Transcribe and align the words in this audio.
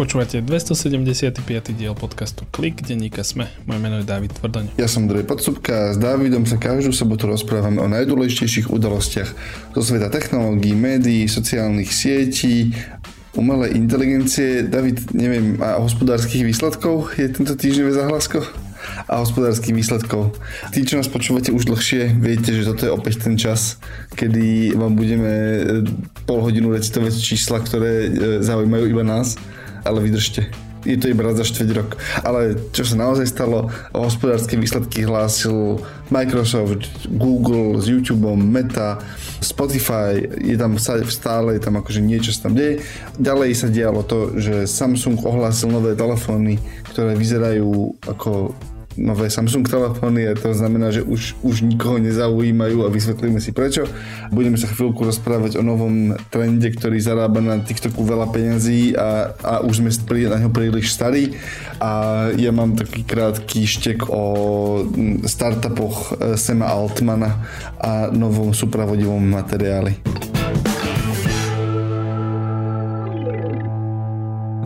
Počúvate 0.00 0.40
275. 0.40 1.44
diel 1.76 1.92
podcastu 1.92 2.48
Klik, 2.48 2.80
denníka 2.80 3.20
Sme. 3.20 3.52
Moje 3.68 3.84
meno 3.84 4.00
je 4.00 4.08
David 4.08 4.32
Tvrdoň. 4.32 4.80
Ja 4.80 4.88
som 4.88 5.04
Andrej 5.04 5.28
Podsúbka 5.28 5.76
a 5.76 5.92
s 5.92 6.00
Dávidom 6.00 6.48
sa 6.48 6.56
každú 6.56 6.88
sobotu 6.96 7.28
rozprávame 7.28 7.84
o 7.84 7.88
najdôležitejších 7.92 8.72
udalostiach 8.72 9.28
zo 9.76 9.82
sveta 9.84 10.08
technológií, 10.08 10.72
médií, 10.72 11.28
sociálnych 11.28 11.92
sietí, 11.92 12.72
umelej 13.36 13.76
inteligencie. 13.76 14.64
David, 14.64 15.12
neviem, 15.12 15.60
a 15.60 15.76
hospodárskych 15.84 16.48
výsledkov 16.48 17.20
je 17.20 17.28
tento 17.28 17.52
týždeň 17.52 17.92
zahlasko? 17.92 18.40
a 19.12 19.20
hospodárskych 19.20 19.76
výsledkov. 19.76 20.32
Tí, 20.72 20.88
čo 20.88 20.96
nás 20.96 21.04
počúvate 21.04 21.52
už 21.52 21.68
dlhšie, 21.68 22.16
viete, 22.16 22.56
že 22.56 22.64
toto 22.64 22.88
je 22.88 22.96
opäť 22.96 23.28
ten 23.28 23.36
čas, 23.36 23.76
kedy 24.16 24.72
vám 24.72 24.96
budeme 24.96 25.28
e, 25.28 25.60
pol 26.24 26.40
hodinu 26.40 26.72
recitovať 26.72 27.12
čísla, 27.20 27.60
ktoré 27.60 28.08
e, 28.08 28.10
zaujímajú 28.40 28.84
iba 28.88 29.04
nás 29.04 29.36
ale 29.84 29.98
vydržte. 30.00 30.50
Je 30.80 30.96
to 30.96 31.12
iba 31.12 31.20
raz 31.20 31.36
za 31.36 31.44
štveť 31.44 31.68
rok. 31.76 32.00
Ale 32.24 32.56
čo 32.72 32.88
sa 32.88 32.96
naozaj 32.96 33.28
stalo, 33.28 33.68
hospodárske 33.92 34.56
výsledky 34.56 35.04
hlásil 35.04 35.84
Microsoft, 36.08 36.88
Google 37.04 37.76
s 37.76 37.84
YouTubeom, 37.84 38.40
Meta, 38.40 38.96
Spotify, 39.44 40.24
je 40.40 40.56
tam 40.56 40.80
stále, 40.80 41.60
je 41.60 41.62
tam 41.62 41.76
akože 41.76 42.00
niečo 42.00 42.32
sa 42.32 42.48
tam 42.48 42.56
deje. 42.56 42.80
Ďalej 43.20 43.50
sa 43.60 43.68
dialo 43.68 44.00
to, 44.08 44.40
že 44.40 44.64
Samsung 44.64 45.20
ohlásil 45.20 45.68
nové 45.68 45.92
telefóny, 45.92 46.56
ktoré 46.96 47.12
vyzerajú 47.12 48.00
ako 48.08 48.56
nové 48.98 49.30
Samsung 49.30 49.66
telefóny 49.68 50.26
a 50.26 50.34
to 50.34 50.50
znamená, 50.50 50.90
že 50.90 51.06
už, 51.06 51.38
už 51.46 51.62
nikoho 51.62 52.02
nezaujímajú 52.02 52.82
a 52.82 52.92
vysvetlíme 52.92 53.38
si 53.38 53.54
prečo. 53.54 53.86
Budeme 54.34 54.58
sa 54.58 54.66
chvíľku 54.66 55.06
rozprávať 55.06 55.58
o 55.58 55.62
novom 55.62 56.18
trende, 56.30 56.70
ktorý 56.74 56.98
zarába 56.98 57.38
na 57.38 57.62
TikToku 57.62 58.02
veľa 58.02 58.30
peňazí 58.34 58.98
a, 58.98 59.34
a 59.38 59.54
už 59.62 59.82
sme 59.84 59.90
na 60.26 60.42
ňo 60.42 60.50
príliš 60.50 60.94
starí 60.94 61.38
a 61.78 62.28
ja 62.34 62.50
mám 62.50 62.74
taký 62.74 63.06
krátky 63.06 63.66
štek 63.66 64.10
o 64.10 64.22
startupoch 65.24 66.14
eh, 66.18 66.34
Sema 66.34 66.70
Altmana 66.70 67.46
a 67.78 68.10
novom 68.10 68.50
supravodivom 68.50 69.22
materiáli. 69.22 70.29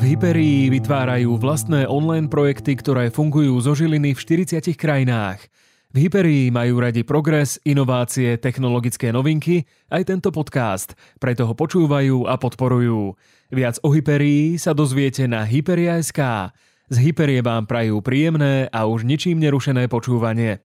Hyperii 0.05 0.69
vytvárajú 0.69 1.41
vlastné 1.41 1.89
online 1.89 2.29
projekty, 2.29 2.77
ktoré 2.77 3.09
fungujú 3.09 3.57
zo 3.65 3.73
žiliny 3.73 4.13
v 4.13 4.21
40 4.45 4.77
krajinách. 4.77 5.49
V 5.97 6.05
Hyperii 6.05 6.53
majú 6.53 6.77
radi 6.77 7.01
progres, 7.09 7.57
inovácie, 7.65 8.37
technologické 8.37 9.09
novinky, 9.09 9.65
aj 9.89 10.05
tento 10.05 10.29
podcast, 10.29 10.93
preto 11.17 11.49
ho 11.49 11.57
počúvajú 11.57 12.29
a 12.29 12.37
podporujú. 12.37 13.17
Viac 13.49 13.81
o 13.81 13.89
Hyperii 13.97 14.61
sa 14.61 14.77
dozviete 14.77 15.25
na 15.25 15.41
Hyperia.sk. 15.41 16.53
Z 16.93 16.97
Hyperie 17.01 17.41
vám 17.41 17.65
prajú 17.65 18.05
príjemné 18.05 18.69
a 18.69 18.85
už 18.85 19.09
ničím 19.09 19.41
nerušené 19.41 19.89
počúvanie. 19.89 20.61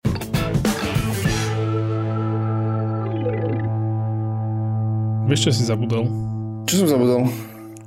Vieš, 5.32 5.48
čo 5.48 5.52
si 5.56 5.64
zabudol? 5.64 6.12
Čo 6.68 6.84
som 6.84 6.88
zabudol? 6.92 7.32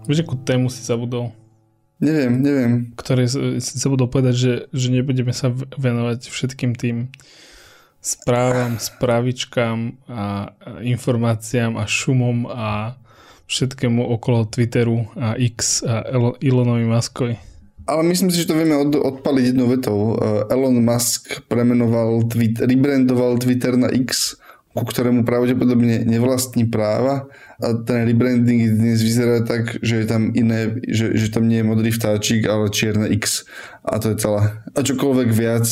Vieš, 0.09 0.25
akú 0.25 0.41
tému 0.41 0.73
si 0.73 0.81
zabudol? 0.81 1.42
Neviem, 2.03 2.43
neviem. 2.43 2.73
Ktoré 2.99 3.31
si 3.31 3.75
sa 3.79 3.87
budú 3.87 4.11
povedať, 4.11 4.35
že, 4.35 4.55
že 4.75 4.91
nebudeme 4.91 5.31
sa 5.31 5.55
venovať 5.55 6.27
všetkým 6.27 6.75
tým 6.75 7.15
správam, 8.03 8.83
správičkám 8.83 10.03
a 10.11 10.51
informáciám 10.83 11.79
a 11.79 11.87
šumom 11.87 12.51
a 12.51 12.99
všetkému 13.47 14.03
okolo 14.19 14.51
Twitteru 14.51 15.07
a 15.15 15.39
X 15.39 15.87
a 15.87 16.03
Elonovi 16.43 16.91
Muskovi. 16.91 17.37
Ale 17.87 18.03
myslím 18.07 18.31
si, 18.31 18.43
že 18.43 18.51
to 18.51 18.59
vieme 18.59 18.79
od, 18.79 18.95
odpaliť 18.95 19.55
jednou 19.55 19.67
vetou. 19.71 20.15
Uh, 20.15 20.47
Elon 20.51 20.79
Musk 20.83 21.43
premenoval, 21.51 22.27
tweet, 22.31 22.63
rebrandoval 22.63 23.43
Twitter 23.43 23.75
na 23.75 23.91
X 23.91 24.39
ku 24.73 24.85
ktorému 24.89 25.29
pravdepodobne 25.29 26.09
nevlastní 26.09 26.65
práva 26.69 27.29
a 27.61 27.77
ten 27.85 28.09
rebranding 28.09 28.73
dnes 28.73 29.05
vyzerá 29.05 29.45
tak, 29.45 29.77
že 29.85 30.03
je 30.03 30.07
tam 30.09 30.33
iné, 30.33 30.81
že, 30.89 31.13
že 31.13 31.29
tam 31.29 31.45
nie 31.45 31.61
je 31.61 31.69
modrý 31.69 31.91
vtáčik, 31.93 32.49
ale 32.49 32.73
čierne 32.73 33.09
X 33.13 33.45
a 33.85 34.01
to 34.01 34.13
je 34.13 34.17
celé. 34.17 34.43
A 34.73 34.79
čokoľvek 34.81 35.29
viac 35.29 35.67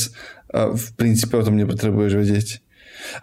a 0.50 0.74
v 0.74 0.86
princípe 0.98 1.38
o 1.38 1.46
tom 1.46 1.56
nepotrebuješ 1.56 2.14
vedieť. 2.18 2.48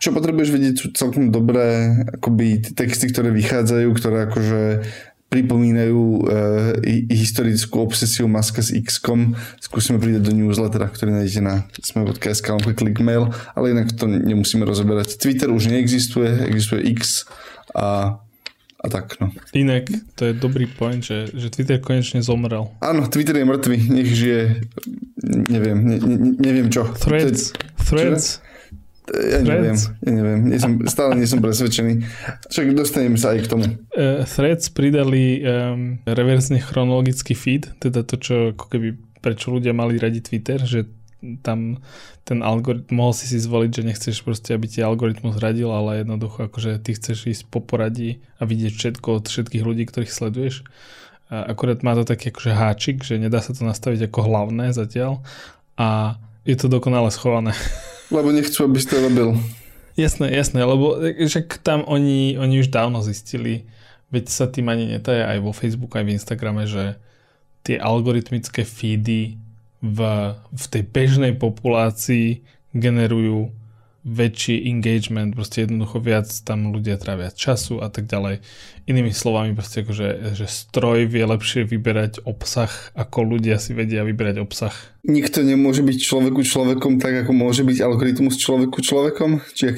Čo 0.01 0.09
potrebuješ 0.09 0.49
vedieť 0.49 0.75
sú 0.81 0.87
celkom 0.97 1.29
dobré 1.29 1.93
akoby 2.17 2.73
texty, 2.73 3.13
ktoré 3.13 3.29
vychádzajú, 3.29 3.87
ktoré 3.93 4.17
akože 4.25 4.61
pripomínajú 5.27 6.01
uh, 6.23 6.79
historickú 7.11 7.83
obsesiu 7.83 8.31
Maska 8.31 8.63
s 8.63 8.71
X-kom. 8.71 9.35
Skúsime 9.59 9.99
pridať 9.99 10.31
do 10.31 10.33
newslettera, 10.33 10.87
ktorý 10.87 11.19
nájdete 11.19 11.41
na 11.43 11.67
sme.sk, 11.83 12.47
mail, 13.03 13.29
ale 13.51 13.75
inak 13.75 13.91
to 13.91 14.07
nemusíme 14.07 14.63
rozoberať. 14.63 15.19
Twitter 15.19 15.51
už 15.51 15.67
neexistuje, 15.67 16.47
existuje 16.47 16.95
X 16.95 17.27
a 17.75 18.19
a 18.77 18.93
tak, 18.93 19.17
no. 19.17 19.33
Inak, 19.57 19.89
to 20.13 20.29
je 20.29 20.33
dobrý 20.37 20.69
point, 20.69 21.01
že, 21.01 21.33
že 21.33 21.49
Twitter 21.49 21.81
konečne 21.81 22.21
zomrel. 22.21 22.69
Áno, 22.77 23.09
Twitter 23.09 23.33
je 23.41 23.45
mŕtvy, 23.49 23.77
nech 23.89 24.09
žije, 24.13 24.41
neviem, 25.49 25.81
ne, 25.81 25.97
ne, 25.97 26.15
neviem 26.37 26.69
čo. 26.69 26.85
Threads, 26.93 27.57
Threads, 27.81 28.37
ja 29.07 29.39
neviem, 29.39 29.77
ja 30.03 30.11
neviem, 30.11 30.39
nie 30.51 30.59
som, 30.59 30.75
stále 30.83 31.15
nie 31.15 31.27
som 31.29 31.39
presvedčený. 31.39 32.03
Však 32.51 32.75
dostaneme 32.75 33.15
sa 33.15 33.31
aj 33.31 33.39
k 33.43 33.47
tomu. 33.47 33.65
Uh, 33.95 34.27
threads 34.27 34.67
pridali 34.67 35.39
um, 35.39 36.03
reverzne 36.03 36.59
chronologický 36.59 37.31
feed, 37.31 37.71
teda 37.79 38.03
to, 38.03 38.19
čo 38.19 38.35
ako 38.51 38.67
keby, 38.67 38.99
prečo 39.23 39.55
ľudia 39.55 39.71
mali 39.71 39.95
radi 39.95 40.19
Twitter, 40.19 40.59
že 40.59 40.91
tam 41.41 41.81
ten 42.27 42.43
algoritmus, 42.43 42.91
mohol 42.93 43.13
si 43.15 43.25
si 43.25 43.39
zvoliť, 43.39 43.71
že 43.71 43.87
nechceš 43.87 44.15
proste, 44.21 44.51
aby 44.53 44.67
ti 44.67 44.83
algoritmus 44.83 45.39
radil, 45.39 45.71
ale 45.71 46.03
jednoducho 46.03 46.51
akože 46.51 46.77
ty 46.83 46.93
chceš 46.93 47.17
ísť 47.31 47.43
po 47.47 47.63
poradí 47.63 48.19
a 48.37 48.45
vidieť 48.45 48.73
všetko 48.75 49.07
od 49.23 49.25
všetkých 49.31 49.63
ľudí, 49.63 49.87
ktorých 49.87 50.11
sleduješ. 50.11 50.67
A 51.31 51.55
akurát 51.55 51.81
má 51.81 51.95
to 51.95 52.03
taký 52.03 52.29
akože 52.29 52.51
háčik, 52.51 52.97
že 53.07 53.19
nedá 53.19 53.39
sa 53.39 53.55
to 53.55 53.63
nastaviť 53.63 54.11
ako 54.11 54.19
hlavné 54.27 54.75
zatiaľ 54.75 55.23
a 55.79 56.19
je 56.43 56.55
to 56.55 56.67
dokonale 56.67 57.07
schované. 57.11 57.55
Lebo 58.07 58.31
nechcú, 58.31 58.63
aby 58.63 58.77
si 58.79 58.87
to 58.87 59.03
robil. 59.03 59.35
Jasné, 59.97 60.29
jasné, 60.29 60.61
lebo 60.61 60.95
však 61.01 61.59
tam 61.65 61.81
oni, 61.89 62.37
oni 62.37 62.61
už 62.61 62.69
dávno 62.69 63.01
zistili, 63.01 63.65
veď 64.13 64.29
sa 64.29 64.45
tým 64.45 64.69
ani 64.69 64.93
netaje 64.93 65.25
aj 65.25 65.41
vo 65.41 65.51
Facebooku, 65.51 65.97
aj 65.97 66.05
v 66.05 66.13
Instagrame, 66.15 66.63
že 66.69 67.01
tie 67.65 67.81
algoritmické 67.81 68.63
feedy 68.63 69.41
v, 69.81 69.99
v 70.37 70.65
tej 70.69 70.83
bežnej 70.87 71.33
populácii 71.35 72.45
generujú 72.71 73.51
väčší 74.07 74.71
engagement, 74.71 75.35
proste 75.35 75.67
jednoducho 75.67 75.99
viac 75.99 76.31
tam 76.47 76.71
ľudia 76.71 76.95
trávia 76.95 77.27
času 77.27 77.83
a 77.83 77.91
tak 77.91 78.07
ďalej. 78.07 78.39
Inými 78.87 79.11
slovami, 79.11 79.51
proste 79.51 79.83
akože, 79.83 80.31
že 80.31 80.47
stroj 80.47 81.11
vie 81.11 81.27
lepšie 81.27 81.67
vyberať 81.67 82.23
obsah, 82.23 82.71
ako 82.95 83.35
ľudia 83.35 83.59
si 83.59 83.75
vedia 83.75 84.07
vyberať 84.07 84.39
obsah. 84.39 84.71
Nikto 85.03 85.43
nemôže 85.43 85.83
byť 85.83 85.97
človeku 85.99 86.39
človekom 86.39 87.03
tak, 87.03 87.27
ako 87.27 87.35
môže 87.35 87.67
byť 87.67 87.83
algoritmus 87.83 88.39
človeku 88.39 88.79
človekom? 88.79 89.43
Či 89.51 89.75
ak, 89.75 89.77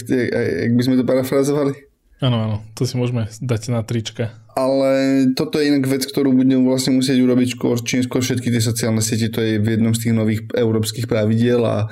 ak 0.69 0.71
by 0.77 0.81
sme 0.85 0.95
to 1.01 1.09
parafrazovali? 1.09 1.89
Áno, 2.19 2.35
áno, 2.35 2.57
to 2.75 2.83
si 2.83 2.99
môžeme 2.99 3.31
dať 3.39 3.71
na 3.71 3.79
trička. 3.79 4.35
Ale 4.51 4.91
toto 5.39 5.55
je 5.55 5.71
inak 5.71 5.87
vec, 5.87 6.03
ktorú 6.03 6.35
budeme 6.35 6.67
vlastne 6.67 6.91
musieť 6.99 7.15
urobiť 7.15 7.55
skôr, 7.55 7.79
čím 7.79 8.03
skôr 8.03 8.19
všetky 8.19 8.51
tie 8.51 8.59
sociálne 8.59 8.99
siete, 8.99 9.31
to 9.31 9.39
je 9.39 9.55
v 9.55 9.79
jednom 9.79 9.95
z 9.95 10.03
tých 10.03 10.13
nových 10.19 10.41
európskych 10.51 11.07
pravidiel 11.07 11.63
a 11.63 11.87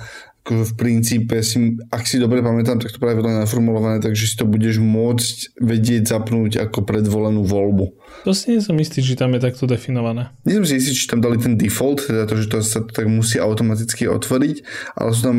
v 0.51 0.71
princípe 0.79 1.39
si, 1.43 1.75
ak 1.91 2.07
si 2.07 2.17
dobre 2.17 2.39
pamätám, 2.39 2.79
tak 2.79 2.95
to 2.95 2.99
práve 2.99 3.19
je 3.19 3.43
naformulované, 3.43 3.99
takže 3.99 4.31
si 4.31 4.35
to 4.39 4.47
budeš 4.47 4.79
môcť 4.79 5.59
vedieť 5.59 6.07
zapnúť 6.07 6.63
ako 6.67 6.87
predvolenú 6.87 7.43
voľbu. 7.43 7.85
To 8.23 8.31
si 8.31 8.55
nie 8.55 8.61
som 8.63 8.75
istý, 8.79 9.03
či 9.03 9.19
tam 9.19 9.35
je 9.35 9.43
takto 9.43 9.67
definované. 9.67 10.31
Nie 10.47 10.59
som 10.59 10.65
si 10.67 10.79
istý, 10.79 10.91
či 10.95 11.11
tam 11.11 11.19
dali 11.19 11.39
ten 11.39 11.59
default, 11.59 12.07
teda 12.07 12.27
to, 12.27 12.35
že 12.39 12.47
to 12.47 12.57
sa 12.63 12.79
to 12.83 12.91
tak 12.91 13.05
musí 13.11 13.39
automaticky 13.39 14.07
otvoriť, 14.07 14.55
ale 14.95 15.09
sú 15.11 15.21
tam 15.21 15.37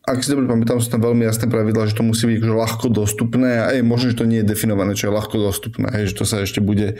ak 0.00 0.24
si 0.24 0.32
dobre 0.32 0.48
pamätám, 0.48 0.80
sú 0.80 0.90
tam 0.90 1.04
veľmi 1.04 1.22
jasné 1.28 1.46
pravidla, 1.46 1.86
že 1.86 1.94
to 1.94 2.02
musí 2.02 2.24
byť 2.26 2.36
akože 2.40 2.54
ľahko 2.56 2.86
dostupné 2.90 3.62
a 3.62 3.68
je 3.76 3.84
možné, 3.84 4.16
že 4.16 4.18
to 4.18 4.26
nie 4.26 4.40
je 4.42 4.48
definované, 4.48 4.96
čo 4.96 5.12
je 5.12 5.16
ľahko 5.16 5.36
dostupné, 5.38 5.86
hej, 5.92 6.10
že 6.10 6.18
to 6.18 6.24
sa 6.24 6.42
ešte 6.42 6.58
bude 6.64 6.98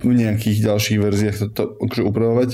v 0.00 0.12
nejakých 0.14 0.64
ďalších 0.64 0.98
verziách 1.02 1.36
to, 1.36 1.46
to 1.52 1.62
akože 1.84 2.02
upravovať. 2.06 2.50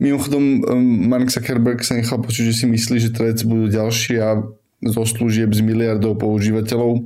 Mimochodom, 0.00 0.64
Mark 1.06 1.28
Zuckerberg 1.28 1.84
sa 1.84 2.00
nechal 2.00 2.18
počuť, 2.24 2.50
že 2.50 2.64
si 2.64 2.66
myslí, 2.66 2.96
že 2.98 3.12
Threads 3.12 3.44
budú 3.44 3.68
ďalšia 3.68 4.40
zo 4.80 5.02
služieb 5.04 5.52
s 5.52 5.60
miliardou 5.60 6.16
používateľov. 6.16 7.04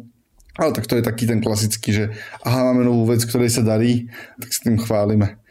Ale 0.55 0.70
tak 0.70 0.87
to 0.87 0.94
je 0.94 1.02
taký 1.02 1.26
ten 1.26 1.43
klasický, 1.43 1.91
že 1.91 2.05
aha, 2.46 2.70
máme 2.70 2.87
novú 2.87 3.11
vec, 3.11 3.26
ktorej 3.26 3.50
sa 3.50 3.67
darí, 3.67 4.06
tak 4.38 4.55
s 4.55 4.62
tým 4.62 4.79
chválime. 4.79 5.43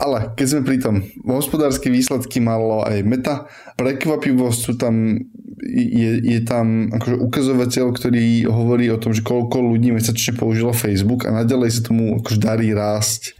Ale 0.00 0.32
keď 0.34 0.46
sme 0.48 0.66
pri 0.66 0.78
tom, 0.80 0.94
hospodárske 1.28 1.92
výsledky 1.92 2.40
malo 2.42 2.80
aj 2.82 3.04
Meta, 3.04 3.46
prekvapivo 3.76 4.48
sú 4.48 4.74
tam, 4.74 5.14
je, 5.62 6.10
je 6.24 6.40
tam 6.42 6.88
akože 6.88 7.20
ukazovateľ, 7.20 7.86
ktorý 7.92 8.48
hovorí 8.48 8.88
o 8.88 8.98
tom, 8.98 9.12
že 9.12 9.20
koľko 9.20 9.60
ľudí 9.60 9.92
mesačne 9.92 10.34
použilo 10.40 10.72
Facebook 10.72 11.28
a 11.28 11.36
naďalej 11.36 11.70
sa 11.70 11.86
tomu 11.92 12.16
akože 12.18 12.40
darí 12.40 12.72
rásť. 12.72 13.36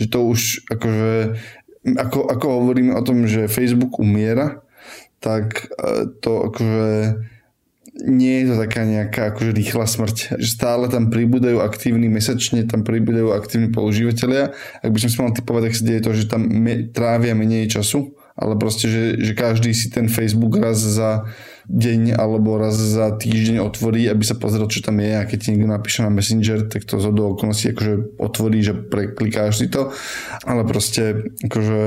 Že 0.00 0.06
to 0.08 0.18
už 0.32 0.40
akože 0.72 1.12
ako, 1.96 2.28
ako 2.28 2.46
hovoríme 2.60 2.92
o 2.92 3.02
tom, 3.06 3.24
že 3.24 3.48
Facebook 3.48 4.02
umiera, 4.02 4.60
tak 5.22 5.70
e, 5.72 6.10
to 6.20 6.52
akože 6.52 7.16
nie 7.98 8.46
je 8.46 8.54
to 8.54 8.56
taká 8.62 8.86
nejaká 8.86 9.34
akože 9.34 9.50
rýchla 9.50 9.86
smrť. 9.90 10.38
Že 10.38 10.48
stále 10.48 10.84
tam 10.86 11.10
pribúdajú 11.10 11.58
aktívni, 11.58 12.06
mesačne 12.06 12.62
tam 12.62 12.86
pribúdajú 12.86 13.34
aktívni 13.34 13.74
používateľia. 13.74 14.54
Ak 14.86 14.90
by 14.94 14.98
som 15.02 15.10
si 15.10 15.18
mal 15.18 15.34
typovať, 15.34 15.62
tak 15.66 15.74
sa 15.74 15.82
deje 15.82 16.00
to, 16.06 16.10
že 16.14 16.30
tam 16.30 16.46
me, 16.46 16.86
trávia 16.86 17.34
menej 17.34 17.66
času, 17.66 18.14
ale 18.38 18.54
proste, 18.54 18.86
že, 18.86 19.18
že 19.18 19.32
každý 19.34 19.74
si 19.74 19.90
ten 19.90 20.06
Facebook 20.06 20.62
raz 20.62 20.78
za 20.78 21.26
deň 21.68 22.16
alebo 22.16 22.56
raz 22.56 22.80
za 22.80 23.12
týždeň 23.12 23.60
otvorí, 23.60 24.08
aby 24.08 24.24
sa 24.24 24.40
pozrel, 24.40 24.64
čo 24.72 24.80
tam 24.80 25.04
je. 25.04 25.12
A 25.12 25.28
keď 25.28 25.38
ti 25.38 25.48
niekto 25.52 25.68
napíše 25.68 26.00
na 26.00 26.08
Messenger, 26.08 26.64
tak 26.64 26.88
to 26.88 26.96
zo 26.96 27.12
do 27.12 27.36
okolností 27.36 27.76
akože 27.76 28.16
otvorí, 28.16 28.64
že 28.64 28.72
preklikáš 28.72 29.60
si 29.60 29.66
to, 29.68 29.92
ale 30.48 30.64
proste 30.64 31.28
akože 31.44 31.80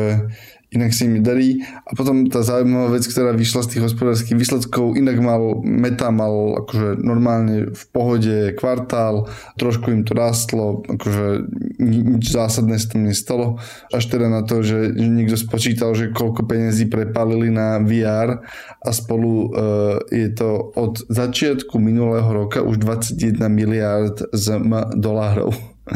inak 0.71 0.95
si 0.95 1.03
mi 1.11 1.19
darí. 1.19 1.59
A 1.83 1.91
potom 1.91 2.31
tá 2.31 2.39
zaujímavá 2.39 2.95
vec, 2.95 3.03
ktorá 3.03 3.35
vyšla 3.35 3.67
z 3.67 3.69
tých 3.75 3.83
hospodárskych 3.91 4.39
výsledkov, 4.39 4.95
inak 4.95 5.19
mal 5.19 5.59
Meta 5.61 6.09
mal 6.15 6.63
akože 6.63 7.03
normálne 7.03 7.75
v 7.75 7.83
pohode 7.91 8.55
kvartál, 8.55 9.27
trošku 9.59 9.91
im 9.91 10.07
to 10.07 10.15
rastlo, 10.15 10.79
akože 10.87 11.51
nič 11.83 12.31
zásadné 12.31 12.79
sa 12.79 12.87
tam 12.95 13.03
nestalo. 13.03 13.59
Až 13.91 14.15
teda 14.15 14.31
na 14.31 14.47
to, 14.47 14.63
že 14.63 14.95
niekto 14.95 15.35
spočítal, 15.35 15.91
že 15.91 16.15
koľko 16.15 16.47
peniazí 16.47 16.87
prepálili 16.87 17.51
na 17.51 17.83
VR 17.83 18.39
a 18.79 18.89
spolu 18.95 19.51
uh, 19.51 19.99
je 20.07 20.31
to 20.31 20.71
od 20.79 21.03
začiatku 21.11 21.75
minulého 21.83 22.27
roka 22.31 22.63
už 22.63 22.79
21 22.79 23.43
miliard 23.51 24.23
z 24.31 24.55
dolárov. 24.95 25.51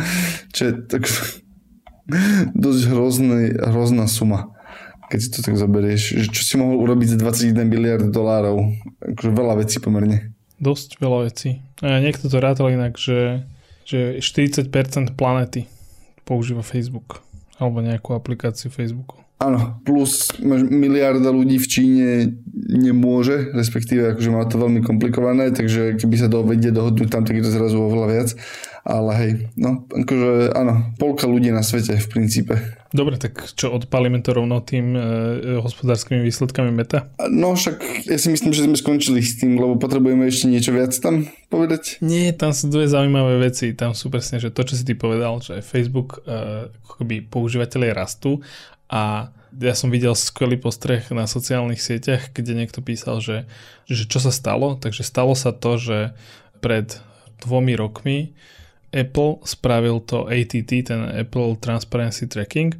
Čo 0.56 0.62
je 0.68 0.74
tak 0.83 1.07
dosť 2.66 2.81
hrozný, 2.92 3.56
hrozná 3.56 4.12
suma 4.12 4.55
keď 5.16 5.24
si 5.24 5.32
to 5.32 5.40
tak 5.40 5.56
zoberieš, 5.56 6.20
že 6.20 6.28
čo 6.28 6.44
si 6.44 6.60
mohol 6.60 6.84
urobiť 6.84 7.16
za 7.16 7.18
21 7.24 7.56
miliard 7.64 8.04
dolárov. 8.12 8.68
Akože 9.00 9.32
veľa 9.32 9.64
vecí 9.64 9.80
pomerne. 9.80 10.36
Dosť 10.60 11.00
veľa 11.00 11.32
vecí. 11.32 11.64
A 11.80 12.04
niekto 12.04 12.28
to 12.28 12.44
rátal 12.44 12.68
inak, 12.68 13.00
že, 13.00 13.48
že 13.88 14.20
40% 14.20 14.68
planety 15.16 15.72
používa 16.28 16.68
Facebook 16.68 17.24
alebo 17.56 17.80
nejakú 17.80 18.12
aplikáciu 18.12 18.68
Facebooku. 18.68 19.24
Áno, 19.40 19.80
plus 19.88 20.36
miliarda 20.44 21.32
ľudí 21.32 21.60
v 21.60 21.68
Číne 21.68 22.08
nemôže, 22.56 23.52
respektíve 23.56 24.16
akože 24.16 24.30
má 24.36 24.44
to 24.48 24.60
veľmi 24.60 24.84
komplikované, 24.84 25.56
takže 25.56 25.96
keby 25.96 26.16
sa 26.20 26.28
dovedie 26.28 26.76
dohodnúť 26.76 27.08
tam, 27.08 27.24
tak 27.24 27.40
je 27.40 27.44
to 27.48 27.56
zrazu 27.56 27.80
oveľa 27.80 28.08
viac. 28.12 28.30
Ale 28.86 29.12
hej, 29.18 29.32
no, 29.58 29.82
akože 29.90 30.54
áno, 30.54 30.94
polka 31.02 31.26
ľudí 31.26 31.50
na 31.50 31.66
svete 31.66 31.98
v 31.98 32.06
princípe. 32.06 32.54
Dobre, 32.94 33.18
tak 33.18 33.50
čo 33.58 33.74
odpalíme 33.74 34.22
to 34.22 34.38
rovno 34.38 34.62
tým 34.62 34.94
e, 34.94 35.02
hospodárskymi 35.58 36.22
výsledkami 36.22 36.70
meta? 36.70 37.10
No 37.34 37.58
však 37.58 38.06
ja 38.06 38.22
si 38.22 38.30
myslím, 38.30 38.54
že 38.54 38.70
sme 38.70 38.78
skončili 38.78 39.26
s 39.26 39.42
tým, 39.42 39.58
lebo 39.58 39.82
potrebujeme 39.82 40.30
ešte 40.30 40.54
niečo 40.54 40.70
viac 40.70 40.94
tam 41.02 41.26
povedať. 41.50 41.98
Nie, 42.06 42.30
tam 42.30 42.54
sú 42.54 42.70
dve 42.70 42.86
zaujímavé 42.86 43.42
veci. 43.42 43.74
Tam 43.74 43.98
sú 43.98 44.14
presne, 44.14 44.38
že 44.38 44.54
to, 44.54 44.62
čo 44.62 44.78
si 44.78 44.86
ty 44.86 44.94
povedal, 44.94 45.42
že 45.42 45.66
Facebook 45.66 46.22
e, 46.22 46.70
akoby 46.70 47.26
používateľe 47.26 47.90
rastú 47.90 48.46
a 48.86 49.34
ja 49.56 49.74
som 49.74 49.90
videl 49.90 50.14
skvelý 50.14 50.62
postreh 50.62 51.02
na 51.10 51.26
sociálnych 51.26 51.81
sieťach, 51.81 52.38
kde 52.38 52.54
niekto 52.54 52.86
písal, 52.86 53.18
že, 53.18 53.50
že 53.90 54.06
čo 54.06 54.22
sa 54.22 54.30
stalo. 54.30 54.78
Takže 54.78 55.02
stalo 55.02 55.34
sa 55.34 55.56
to, 55.56 55.81
že 55.81 55.98
pred 56.62 57.00
dvomi 57.42 57.74
rokmi 57.74 58.36
Apple 58.95 59.44
spravil 59.44 60.00
to 60.07 60.31
ATT, 60.31 60.71
ten 60.88 61.01
Apple 61.12 61.59
Transparency 61.59 62.31
Tracking 62.31 62.71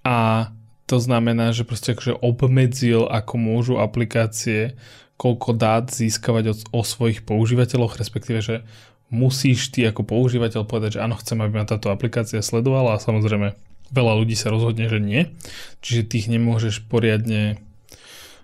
a 0.00 0.48
to 0.88 0.96
znamená, 0.98 1.52
že 1.52 1.68
proste 1.68 1.92
akože 1.94 2.18
obmedzil, 2.18 3.06
ako 3.06 3.34
môžu 3.36 3.74
aplikácie 3.78 4.74
koľko 5.20 5.52
dát 5.52 5.92
získavať 5.92 6.44
od, 6.48 6.58
o 6.72 6.80
svojich 6.80 7.28
používateľoch, 7.28 8.00
respektíve, 8.00 8.40
že 8.40 8.64
musíš 9.12 9.68
ty 9.68 9.84
ako 9.84 10.08
používateľ 10.08 10.64
povedať, 10.64 10.96
že 10.96 11.04
áno, 11.04 11.20
chcem, 11.20 11.36
aby 11.44 11.60
ma 11.60 11.68
táto 11.68 11.92
aplikácia 11.92 12.40
sledovala 12.40 12.96
a 12.96 13.02
samozrejme 13.04 13.52
veľa 13.92 14.12
ľudí 14.16 14.32
sa 14.32 14.48
rozhodne, 14.48 14.88
že 14.88 14.96
nie. 14.96 15.28
Čiže 15.84 16.08
ty 16.08 16.14
ich 16.24 16.32
nemôžeš 16.32 16.88
poriadne 16.88 17.60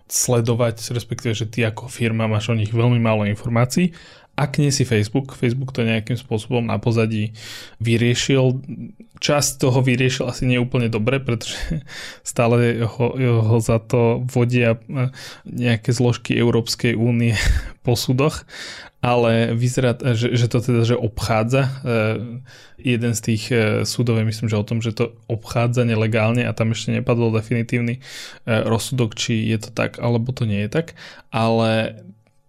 sledovať, 0.06 0.92
respektíve, 0.92 1.32
že 1.32 1.48
ty 1.48 1.64
ako 1.64 1.88
firma 1.88 2.28
máš 2.28 2.52
o 2.52 2.58
nich 2.58 2.70
veľmi 2.70 3.00
málo 3.00 3.24
informácií. 3.24 3.96
Ak 4.36 4.60
nie 4.60 4.68
si 4.68 4.84
Facebook, 4.84 5.32
Facebook 5.32 5.72
to 5.72 5.80
nejakým 5.80 6.20
spôsobom 6.20 6.68
na 6.68 6.76
pozadí 6.76 7.32
vyriešil. 7.80 8.60
Časť 9.16 9.64
toho 9.64 9.80
vyriešil 9.80 10.28
asi 10.28 10.44
nie 10.44 10.60
úplne 10.60 10.92
dobre, 10.92 11.16
pretože 11.24 11.56
stále 12.22 12.84
ho, 12.84 13.06
ho 13.16 13.56
za 13.64 13.80
to 13.80 14.20
vodia 14.28 14.76
e, 14.76 15.08
nejaké 15.48 15.88
zložky 15.96 16.36
Európskej 16.36 16.92
únie 16.92 17.32
po 17.86 17.96
súdoch 17.96 18.44
ale 19.06 19.54
vyzerá, 19.54 19.94
že, 20.18 20.34
že 20.34 20.50
to 20.50 20.58
teda 20.58 20.82
že 20.82 20.98
obchádza. 20.98 21.62
E, 21.62 21.70
jeden 22.82 23.14
z 23.14 23.20
tých 23.22 23.44
e, 23.54 23.56
súdov 23.86 24.18
myslím, 24.18 24.50
že 24.50 24.58
o 24.58 24.66
tom, 24.66 24.82
že 24.82 24.90
to 24.90 25.14
obchádza 25.30 25.86
nelegálne 25.86 26.42
a 26.42 26.50
tam 26.50 26.74
ešte 26.74 26.90
nepadol 26.90 27.30
definitívny 27.30 28.02
rozsudok, 28.42 29.14
či 29.14 29.46
je 29.46 29.62
to 29.62 29.70
tak, 29.70 30.02
alebo 30.02 30.34
to 30.34 30.42
nie 30.42 30.66
je 30.66 30.70
tak. 30.82 30.98
Ale 31.30 32.02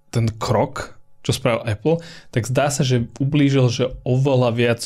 ten 0.10 0.34
krok, 0.34 0.97
čo 1.28 1.36
spravil 1.36 1.68
Apple, 1.68 2.00
tak 2.32 2.48
zdá 2.48 2.72
sa, 2.72 2.88
že 2.88 3.12
ublížil, 3.20 3.68
že 3.68 3.92
oveľa 4.08 4.50
viac 4.56 4.82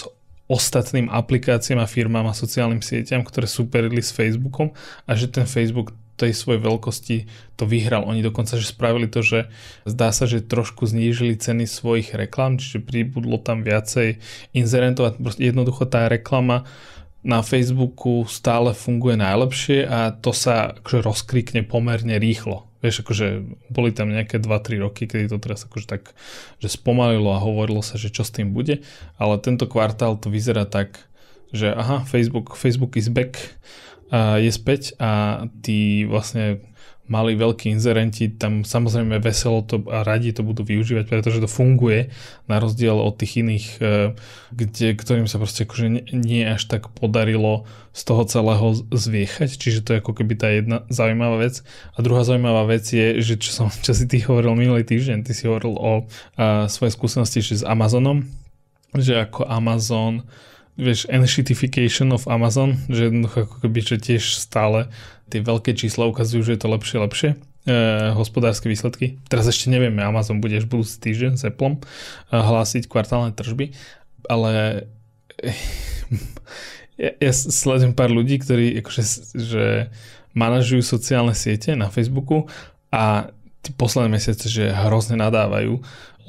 ostatným 0.49 1.07
aplikáciám 1.07 1.79
a 1.79 1.88
firmám 1.88 2.27
a 2.27 2.35
sociálnym 2.35 2.81
sieťam, 2.81 3.21
ktoré 3.21 3.45
superili 3.45 4.01
s 4.01 4.11
Facebookom 4.11 4.73
a 5.05 5.11
že 5.13 5.29
ten 5.29 5.45
Facebook 5.45 5.93
tej 6.19 6.38
svojej 6.38 6.61
veľkosti 6.61 7.17
to 7.57 7.65
vyhral. 7.65 8.05
Oni 8.05 8.21
dokonca, 8.21 8.53
že 8.53 8.69
spravili 8.69 9.09
to, 9.09 9.25
že 9.25 9.49
zdá 9.89 10.13
sa, 10.13 10.29
že 10.29 10.45
trošku 10.45 10.85
znížili 10.85 11.33
ceny 11.33 11.65
svojich 11.65 12.13
reklam, 12.13 12.61
čiže 12.61 12.85
pribudlo 12.85 13.41
tam 13.41 13.65
viacej 13.65 14.21
inzerentov 14.53 15.03
a 15.09 15.11
jednoducho 15.41 15.89
tá 15.89 16.05
reklama 16.05 16.69
na 17.21 17.45
Facebooku 17.45 18.25
stále 18.25 18.73
funguje 18.73 19.13
najlepšie 19.18 19.85
a 19.85 20.09
to 20.09 20.33
sa 20.33 20.73
akože 20.81 21.00
rozkrikne 21.06 21.62
pomerne 21.62 22.18
rýchlo. 22.18 22.65
Vieš, 22.81 23.06
akože 23.06 23.45
boli 23.69 23.94
tam 23.94 24.09
nejaké 24.09 24.41
2-3 24.41 24.81
roky, 24.81 25.06
kedy 25.06 25.29
to 25.29 25.38
teraz 25.38 25.69
akože 25.69 25.85
tak, 25.85 26.18
že 26.57 26.73
spomalilo 26.73 27.29
a 27.29 27.44
hovorilo 27.44 27.85
sa, 27.85 28.01
že 28.01 28.09
čo 28.09 28.25
s 28.25 28.33
tým 28.33 28.57
bude, 28.57 28.81
ale 29.21 29.38
tento 29.38 29.69
kvartál 29.69 30.18
to 30.18 30.33
vyzerá 30.33 30.65
tak, 30.65 30.97
že 31.53 31.69
aha, 31.69 32.01
Facebook, 32.10 32.57
Facebook 32.57 32.98
is 32.98 33.13
back 33.13 33.38
je 34.41 34.51
späť 34.51 34.91
a 35.00 35.43
tí 35.63 36.03
vlastne 36.03 36.60
mali 37.12 37.36
veľkí 37.36 37.68
inzerenti 37.68 38.32
tam 38.32 38.63
samozrejme 38.63 39.20
veselo 39.20 39.68
to 39.68 39.84
a 39.91 40.08
radi 40.08 40.32
to 40.32 40.48
budú 40.48 40.63
využívať, 40.63 41.12
pretože 41.12 41.44
to 41.44 41.51
funguje 41.51 42.08
na 42.48 42.63
rozdiel 42.63 42.96
od 42.96 43.20
tých 43.20 43.44
iných, 43.44 43.68
e, 43.84 44.15
kde, 44.56 44.88
ktorým 44.96 45.27
sa 45.27 45.36
proste 45.36 45.68
akože 45.68 46.15
nie 46.15 46.48
až 46.48 46.72
tak 46.72 46.88
podarilo 46.96 47.68
z 47.91 48.01
toho 48.08 48.24
celého 48.24 48.80
zviechať, 48.88 49.60
čiže 49.60 49.84
to 49.84 49.89
je 49.91 50.00
ako 50.00 50.15
keby 50.15 50.39
tá 50.39 50.48
jedna 50.48 50.88
zaujímavá 50.88 51.44
vec. 51.44 51.60
A 51.91 52.00
druhá 52.00 52.24
zaujímavá 52.24 52.63
vec 52.72 52.88
je, 52.88 53.20
že 53.20 53.36
čo, 53.36 53.51
som, 53.51 53.68
čo 53.68 53.91
si 53.91 54.08
ty 54.08 54.24
hovoril 54.24 54.56
minulý 54.56 54.88
týždeň, 54.88 55.27
ty 55.27 55.36
si 55.36 55.51
hovoril 55.51 55.75
o 55.75 55.94
a, 56.39 56.72
svojej 56.72 56.96
skúsenosti 56.96 57.44
s 57.44 57.68
Amazonom, 57.68 58.24
že 58.96 59.20
ako 59.20 59.44
Amazon 59.51 60.24
vieš, 60.80 61.06
enshitification 61.12 62.15
of 62.15 62.27
Amazon, 62.32 62.80
že 62.88 63.12
jednoducho 63.12 63.46
ako 63.46 63.56
keby, 63.68 63.80
že 63.84 63.98
tiež 64.00 64.39
stále 64.39 64.88
tie 65.31 65.39
veľké 65.39 65.71
čísla 65.73 66.11
ukazujú, 66.11 66.43
že 66.43 66.53
je 66.55 66.61
to 66.61 66.67
lepšie, 66.67 66.97
lepšie 67.00 67.29
e, 67.31 67.35
hospodárske 68.11 68.67
výsledky. 68.67 69.23
Teraz 69.31 69.47
ešte 69.47 69.71
nevieme, 69.71 70.03
Amazon 70.03 70.43
bude 70.43 70.59
až 70.59 70.67
budúci 70.67 71.00
týždeň 71.00 71.39
s 71.39 71.47
Apple 71.47 71.79
e, 71.79 71.81
hlásiť 72.35 72.91
kvartálne 72.91 73.31
tržby, 73.31 73.71
ale 74.27 74.85
ja, 77.01 77.11
ja 77.15 77.31
sledujem 77.31 77.95
pár 77.95 78.11
ľudí, 78.11 78.38
ktorí 78.43 78.83
akože, 78.83 79.03
že 79.39 79.65
manažujú 80.35 80.83
sociálne 80.83 81.35
siete 81.35 81.75
na 81.79 81.88
Facebooku 81.88 82.51
a 82.91 83.31
tí 83.61 83.71
posledné 83.77 84.17
mesiace, 84.17 84.50
že 84.50 84.73
hrozne 84.73 85.21
nadávajú, 85.21 85.79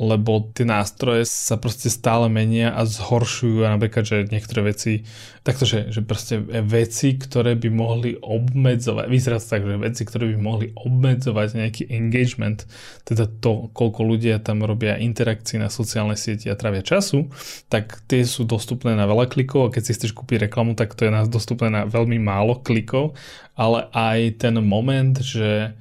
lebo 0.01 0.49
tie 0.53 0.65
nástroje 0.65 1.29
sa 1.29 1.61
proste 1.61 1.93
stále 1.93 2.31
menia 2.33 2.73
a 2.73 2.89
zhoršujú 2.89 3.67
a 3.67 3.75
napríklad, 3.75 4.05
že 4.07 4.17
niektoré 4.33 4.73
veci, 4.73 5.05
takto, 5.45 5.69
že, 5.69 5.93
že 5.93 6.01
proste 6.01 6.41
veci, 6.65 7.19
ktoré 7.19 7.59
by 7.59 7.69
mohli 7.69 8.17
obmedzovať, 8.17 9.07
vyzerá 9.11 9.37
to 9.43 9.47
tak, 9.49 9.63
že 9.67 9.77
veci, 9.77 10.03
ktoré 10.07 10.25
by 10.33 10.39
mohli 10.41 10.67
obmedzovať 10.73 11.49
nejaký 11.59 11.83
engagement, 11.93 12.65
teda 13.05 13.29
to, 13.43 13.69
koľko 13.77 14.01
ľudia 14.07 14.41
tam 14.41 14.65
robia 14.65 14.97
interakcií 14.97 15.61
na 15.61 15.69
sociálnej 15.69 16.17
sieti 16.17 16.49
a 16.49 16.57
trávia 16.57 16.81
času, 16.81 17.29
tak 17.69 18.01
tie 18.09 18.25
sú 18.25 18.49
dostupné 18.49 18.97
na 18.97 19.05
veľa 19.05 19.29
klikov 19.29 19.69
a 19.69 19.73
keď 19.75 19.83
si 19.83 19.95
chceš 19.99 20.13
kúpiť 20.17 20.49
reklamu, 20.49 20.73
tak 20.79 20.97
to 20.97 21.05
je 21.05 21.13
nás 21.13 21.29
dostupné 21.29 21.69
na 21.69 21.83
veľmi 21.85 22.17
málo 22.17 22.63
klikov, 22.65 23.19
ale 23.59 23.91
aj 23.93 24.41
ten 24.41 24.57
moment, 24.63 25.19
že 25.21 25.77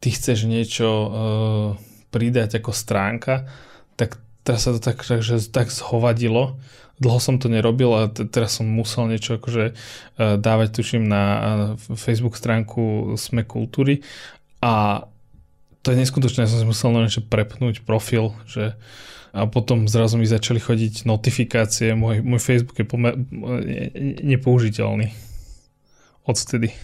ty 0.00 0.08
chceš 0.08 0.48
niečo 0.48 0.88
uh, 0.88 1.89
pridať 2.10 2.58
ako 2.58 2.74
stránka, 2.74 3.46
tak 3.94 4.18
teraz 4.42 4.66
sa 4.66 4.74
to 4.74 4.80
tak, 4.82 5.02
že 5.02 5.40
tak 5.50 5.70
zhovadilo. 5.70 6.58
Dlho 7.00 7.16
som 7.16 7.40
to 7.40 7.48
nerobil 7.48 7.96
a 7.96 8.12
t- 8.12 8.28
teraz 8.28 8.60
som 8.60 8.68
musel 8.68 9.08
niečo 9.08 9.40
akože 9.40 9.72
uh, 9.72 10.36
dávať, 10.36 10.68
tuším, 10.76 11.08
na 11.08 11.22
uh, 11.24 11.42
Facebook 11.96 12.36
stránku 12.36 13.16
Sme 13.16 13.46
kultúry. 13.46 14.04
A 14.60 15.06
to 15.80 15.96
je 15.96 15.96
neskutočné, 15.96 16.44
ja 16.44 16.50
som 16.52 16.60
si 16.60 16.68
musel 16.68 16.92
niečo 16.92 17.24
prepnúť 17.24 17.88
profil, 17.88 18.36
že 18.44 18.76
a 19.30 19.46
potom 19.46 19.86
zrazu 19.86 20.18
mi 20.18 20.26
začali 20.26 20.58
chodiť 20.58 21.06
notifikácie, 21.06 21.94
môj, 21.94 22.18
môj 22.18 22.42
Facebook 22.42 22.74
je 22.82 22.86
pomer, 22.86 23.14
nepoužiteľný. 24.26 25.14
Odtedy. 26.26 26.74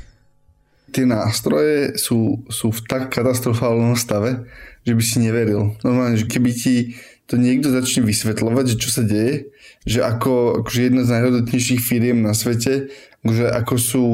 Tie 0.95 1.03
nástroje 1.03 1.99
sú, 1.99 2.47
sú 2.47 2.71
v 2.71 2.81
tak 2.87 3.11
katastrofálnom 3.11 3.99
stave, 3.99 4.47
že 4.87 4.95
by 4.95 5.03
si 5.03 5.19
neveril. 5.19 5.75
Normálne, 5.83 6.17
že 6.17 6.31
keby 6.31 6.51
ti 6.55 6.95
to 7.27 7.35
niekto 7.35 7.75
začne 7.75 8.07
vysvetľovať, 8.07 8.65
že 8.71 8.77
čo 8.79 8.89
sa 8.95 9.03
deje, 9.03 9.51
že 9.83 10.07
ako 10.07 10.63
akože 10.63 10.81
jedna 10.87 11.03
z 11.03 11.13
najhodnotnejších 11.19 11.83
firiem 11.83 12.23
na 12.23 12.33
svete, 12.33 12.95
že 13.27 13.45
ako 13.51 13.75
sú 13.77 14.05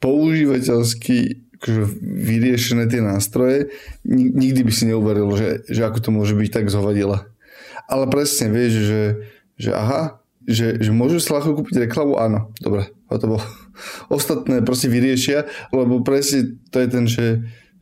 používateľsky 0.00 1.44
akože 1.60 1.82
vyriešené 2.02 2.84
tie 2.88 3.00
nástroje, 3.00 3.72
nikdy 4.08 4.60
by 4.64 4.72
si 4.72 4.84
neuveril, 4.88 5.32
že, 5.32 5.64
že 5.64 5.80
ako 5.84 5.98
to 6.00 6.10
môže 6.12 6.36
byť 6.36 6.50
tak 6.52 6.66
zhovadila. 6.68 7.24
Ale 7.88 8.08
presne 8.08 8.52
vieš, 8.52 8.84
že, 8.84 9.02
že 9.56 9.70
aha, 9.72 10.20
že, 10.44 10.76
že 10.76 10.92
môžu 10.92 11.20
si 11.20 11.32
ľahko 11.32 11.56
kúpiť 11.56 11.88
reklamu, 11.88 12.20
áno, 12.20 12.52
dobre, 12.60 12.92
to 13.08 13.26
bolo. 13.28 13.44
Ostatné 14.12 14.60
proste 14.60 14.92
vyriešia, 14.92 15.48
lebo 15.72 16.04
presne 16.04 16.60
to 16.68 16.84
je 16.84 16.88
ten, 16.88 17.04
že 17.08 17.24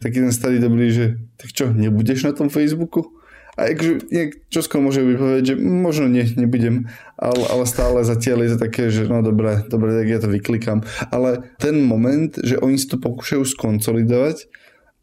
taký 0.02 0.18
ten 0.26 0.35
starý 0.35 0.59
dobrý, 0.59 0.90
že 0.90 1.06
tak 1.38 1.54
čo, 1.54 1.71
nebudeš 1.71 2.26
na 2.26 2.35
tom 2.35 2.50
Facebooku? 2.50 3.06
A 3.52 3.68
akože, 3.68 4.09
čo 4.49 4.64
skoro 4.64 4.88
môže 4.88 5.04
byť 5.04 5.16
povedať, 5.21 5.42
že 5.52 5.54
možno 5.61 6.09
nie, 6.09 6.25
nebudem, 6.25 6.88
ale, 7.21 7.44
ale 7.52 7.64
stále 7.68 8.00
zatiaľ 8.00 8.49
je 8.49 8.50
to 8.56 8.59
také, 8.59 8.88
že 8.88 9.04
no 9.04 9.21
dobre, 9.21 9.61
dobre, 9.68 9.92
tak 9.92 10.09
ja 10.09 10.18
to 10.25 10.32
vyklikám. 10.32 10.80
Ale 11.12 11.52
ten 11.61 11.85
moment, 11.85 12.32
že 12.40 12.56
oni 12.56 12.80
si 12.80 12.88
to 12.88 12.97
pokúšajú 12.97 13.44
skonsolidovať 13.44 14.49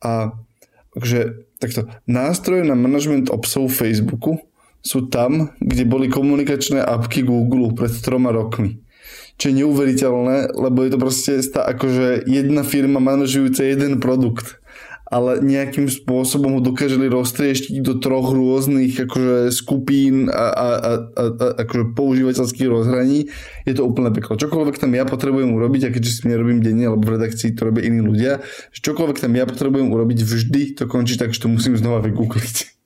a 0.02 0.34
akože, 0.98 1.46
takto, 1.62 1.94
nástroje 2.10 2.66
na 2.66 2.74
management 2.74 3.30
obsahu 3.30 3.70
Facebooku 3.70 4.42
sú 4.82 5.14
tam, 5.14 5.54
kde 5.62 5.86
boli 5.86 6.10
komunikačné 6.10 6.82
apky 6.82 7.22
Google 7.22 7.78
pred 7.78 7.94
troma 8.02 8.34
rokmi 8.34 8.82
čo 9.40 9.56
je 9.56 9.64
neuveriteľné, 9.64 10.52
lebo 10.52 10.84
je 10.84 10.92
to 10.92 11.00
proste 11.00 11.40
stá, 11.40 11.64
akože 11.64 12.28
jedna 12.28 12.68
firma 12.68 13.00
manažujúca 13.00 13.64
jeden 13.64 14.04
produkt 14.04 14.59
ale 15.10 15.42
nejakým 15.42 15.90
spôsobom 15.90 16.58
ho 16.58 16.62
dokáželi 16.62 17.10
roztrieštiť 17.10 17.82
do 17.82 17.98
troch 17.98 18.30
rôznych 18.30 18.94
akože, 18.94 19.50
skupín 19.50 20.30
a, 20.30 20.48
a, 20.54 20.68
a, 20.70 20.92
a, 21.18 21.24
a 21.26 21.46
akože 21.66 21.98
používateľských 21.98 22.70
rozhraní. 22.70 23.28
Je 23.66 23.74
to 23.74 23.86
úplne 23.90 24.14
peklo. 24.14 24.38
Čokoľvek 24.38 24.78
tam 24.78 24.94
ja 24.94 25.10
potrebujem 25.10 25.50
urobiť, 25.50 25.90
a 25.90 25.94
keďže 25.94 26.12
si 26.14 26.22
nerobím 26.30 26.62
denne, 26.62 26.94
lebo 26.94 27.02
v 27.02 27.18
redakcii 27.18 27.58
to 27.58 27.68
robia 27.68 27.90
iní 27.90 28.06
ľudia, 28.06 28.46
čokoľvek 28.72 29.18
tam 29.18 29.34
ja 29.34 29.50
potrebujem 29.50 29.90
urobiť, 29.90 30.20
vždy 30.22 30.62
to 30.78 30.86
končí 30.86 31.18
tak, 31.18 31.34
že 31.34 31.42
to 31.42 31.50
musím 31.50 31.74
znova 31.76 32.06
vygoogliť. 32.06 32.79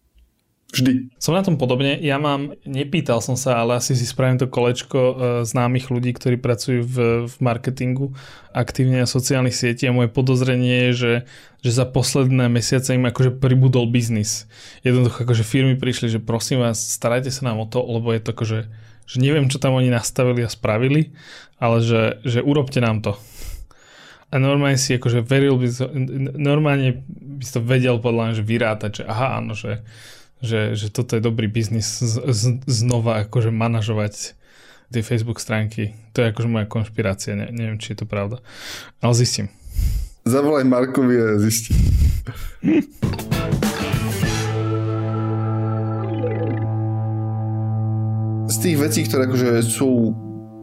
Vždy. 0.74 1.14
Som 1.22 1.38
na 1.38 1.46
tom 1.46 1.62
podobne. 1.62 2.02
Ja 2.02 2.18
mám, 2.18 2.58
nepýtal 2.66 3.22
som 3.22 3.38
sa, 3.38 3.62
ale 3.62 3.78
asi 3.78 3.94
si 3.94 4.10
spravím 4.10 4.42
to 4.42 4.50
kolečko 4.50 4.98
e, 4.98 5.14
známych 5.46 5.94
ľudí, 5.94 6.10
ktorí 6.18 6.42
pracujú 6.42 6.82
v, 6.82 6.96
v 7.30 7.36
marketingu 7.46 8.18
aktívne 8.50 9.06
na 9.06 9.06
sociálnych 9.06 9.54
sieti 9.54 9.86
a 9.86 9.94
moje 9.94 10.10
podozrenie 10.10 10.90
je, 10.90 10.92
že, 10.98 11.14
že 11.62 11.72
za 11.78 11.86
posledné 11.86 12.50
mesiace 12.50 12.98
im 12.98 13.06
akože 13.06 13.38
pribudol 13.38 13.86
biznis. 13.86 14.50
Jednoducho 14.82 15.30
akože 15.30 15.46
firmy 15.46 15.78
prišli, 15.78 16.10
že 16.10 16.18
prosím 16.18 16.66
vás, 16.66 16.82
starajte 16.82 17.30
sa 17.30 17.54
nám 17.54 17.62
o 17.62 17.70
to, 17.70 17.78
lebo 17.78 18.10
je 18.10 18.22
to 18.26 18.34
akože, 18.34 18.60
že 19.06 19.18
neviem, 19.22 19.54
čo 19.54 19.62
tam 19.62 19.78
oni 19.78 19.94
nastavili 19.94 20.42
a 20.42 20.50
spravili, 20.50 21.14
ale 21.62 21.86
že, 21.86 22.18
že 22.26 22.42
urobte 22.42 22.82
nám 22.82 23.06
to. 23.06 23.14
A 24.34 24.42
normálne 24.42 24.82
si 24.82 24.98
akože 24.98 25.22
veril 25.22 25.54
by 25.62 25.70
normálne 26.34 27.06
by 27.06 27.44
si 27.46 27.54
to 27.54 27.62
vedel 27.62 28.02
podľa 28.02 28.34
mňa, 28.34 28.38
že 28.42 28.50
vyrátať, 28.50 28.92
že 28.98 29.04
aha, 29.06 29.38
áno, 29.38 29.54
že 29.54 29.86
že, 30.44 30.76
že 30.76 30.92
toto 30.92 31.16
je 31.16 31.24
dobrý 31.24 31.48
biznis 31.48 32.04
z, 32.04 32.20
z, 32.28 32.44
znova 32.68 33.24
akože 33.24 33.48
manažovať 33.50 34.36
tie 34.92 35.02
Facebook 35.02 35.40
stránky. 35.40 35.96
To 36.12 36.22
je 36.22 36.30
akože 36.30 36.52
moja 36.52 36.68
konšpirácia, 36.68 37.34
ne, 37.34 37.48
neviem, 37.50 37.80
či 37.80 37.96
je 37.96 38.04
to 38.04 38.06
pravda. 38.06 38.44
Ale 39.00 39.16
zistím. 39.16 39.48
Zavolaj 40.28 40.68
Markovi 40.68 41.16
a 41.18 41.40
zistím. 41.40 41.80
Z 48.52 48.56
tých 48.62 48.78
vecí, 48.78 49.02
ktoré 49.08 49.26
akože 49.26 49.64
sú 49.66 50.14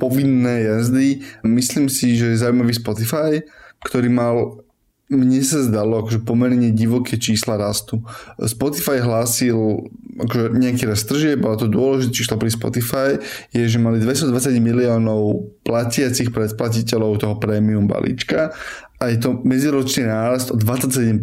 povinné 0.00 0.64
jazdy, 0.64 1.25
myslím 1.44 1.92
si, 1.92 2.16
že 2.16 2.32
je 2.32 2.40
zaujímavý 2.40 2.72
Spotify, 2.72 3.44
ktorý 3.84 4.08
mal 4.08 4.64
mne 5.11 5.43
sa 5.43 5.67
zdalo, 5.67 6.07
akože 6.07 6.23
pomerne 6.23 6.71
divoké 6.71 7.19
čísla 7.19 7.59
rastu. 7.59 7.99
Spotify 8.38 9.02
hlásil 9.02 9.90
akože 10.23 10.55
nejaký 10.55 10.87
rast 10.87 11.11
tržieb, 11.11 11.43
ale 11.43 11.59
to 11.59 11.67
dôležité 11.67 12.14
číslo 12.14 12.38
pri 12.38 12.50
Spotify 12.55 13.09
je, 13.50 13.67
že 13.67 13.83
mali 13.83 13.99
220 13.99 14.55
miliónov 14.62 15.50
platiacich 15.67 16.31
predplatiteľov 16.31 17.19
toho 17.19 17.35
premium 17.43 17.90
balíčka 17.90 18.55
a 19.00 19.02
je 19.11 19.19
to 19.19 19.43
medziročný 19.43 20.07
nárast 20.07 20.55
o 20.55 20.57
27% 20.57 21.19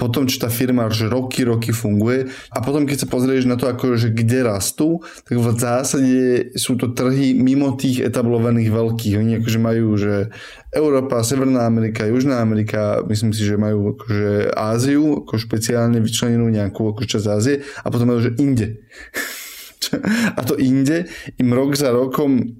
potom, 0.00 0.24
čo 0.24 0.40
tá 0.40 0.48
firma 0.48 0.88
už 0.88 1.12
roky, 1.12 1.44
roky 1.44 1.76
funguje 1.76 2.32
a 2.48 2.64
potom, 2.64 2.88
keď 2.88 3.04
sa 3.04 3.08
pozrieš 3.12 3.44
na 3.44 3.60
to, 3.60 3.68
ako, 3.68 4.00
že 4.00 4.08
kde 4.08 4.48
rastú, 4.48 5.04
tak 5.28 5.36
v 5.36 5.48
zásade 5.52 6.20
sú 6.56 6.80
to 6.80 6.96
trhy 6.96 7.36
mimo 7.36 7.76
tých 7.76 8.00
etablovaných 8.08 8.72
veľkých. 8.72 9.14
Oni 9.20 9.32
akože 9.36 9.60
majú, 9.60 10.00
že 10.00 10.32
Európa, 10.72 11.20
Severná 11.20 11.68
Amerika, 11.68 12.08
Južná 12.08 12.40
Amerika, 12.40 13.04
myslím 13.04 13.36
si, 13.36 13.44
že 13.44 13.60
majú 13.60 13.92
akože 14.00 14.56
Áziu, 14.56 15.20
ako 15.20 15.36
špeciálne 15.36 16.00
vyčlenenú 16.00 16.48
nejakú 16.48 16.96
ako 16.96 17.04
časť 17.04 17.26
Ázie 17.28 17.60
a 17.84 17.86
potom 17.92 18.08
majú, 18.08 18.24
že 18.24 18.32
inde. 18.40 18.80
a 20.38 20.40
to 20.46 20.56
inde 20.56 21.10
im 21.36 21.50
rok 21.52 21.76
za 21.76 21.92
rokom 21.92 22.56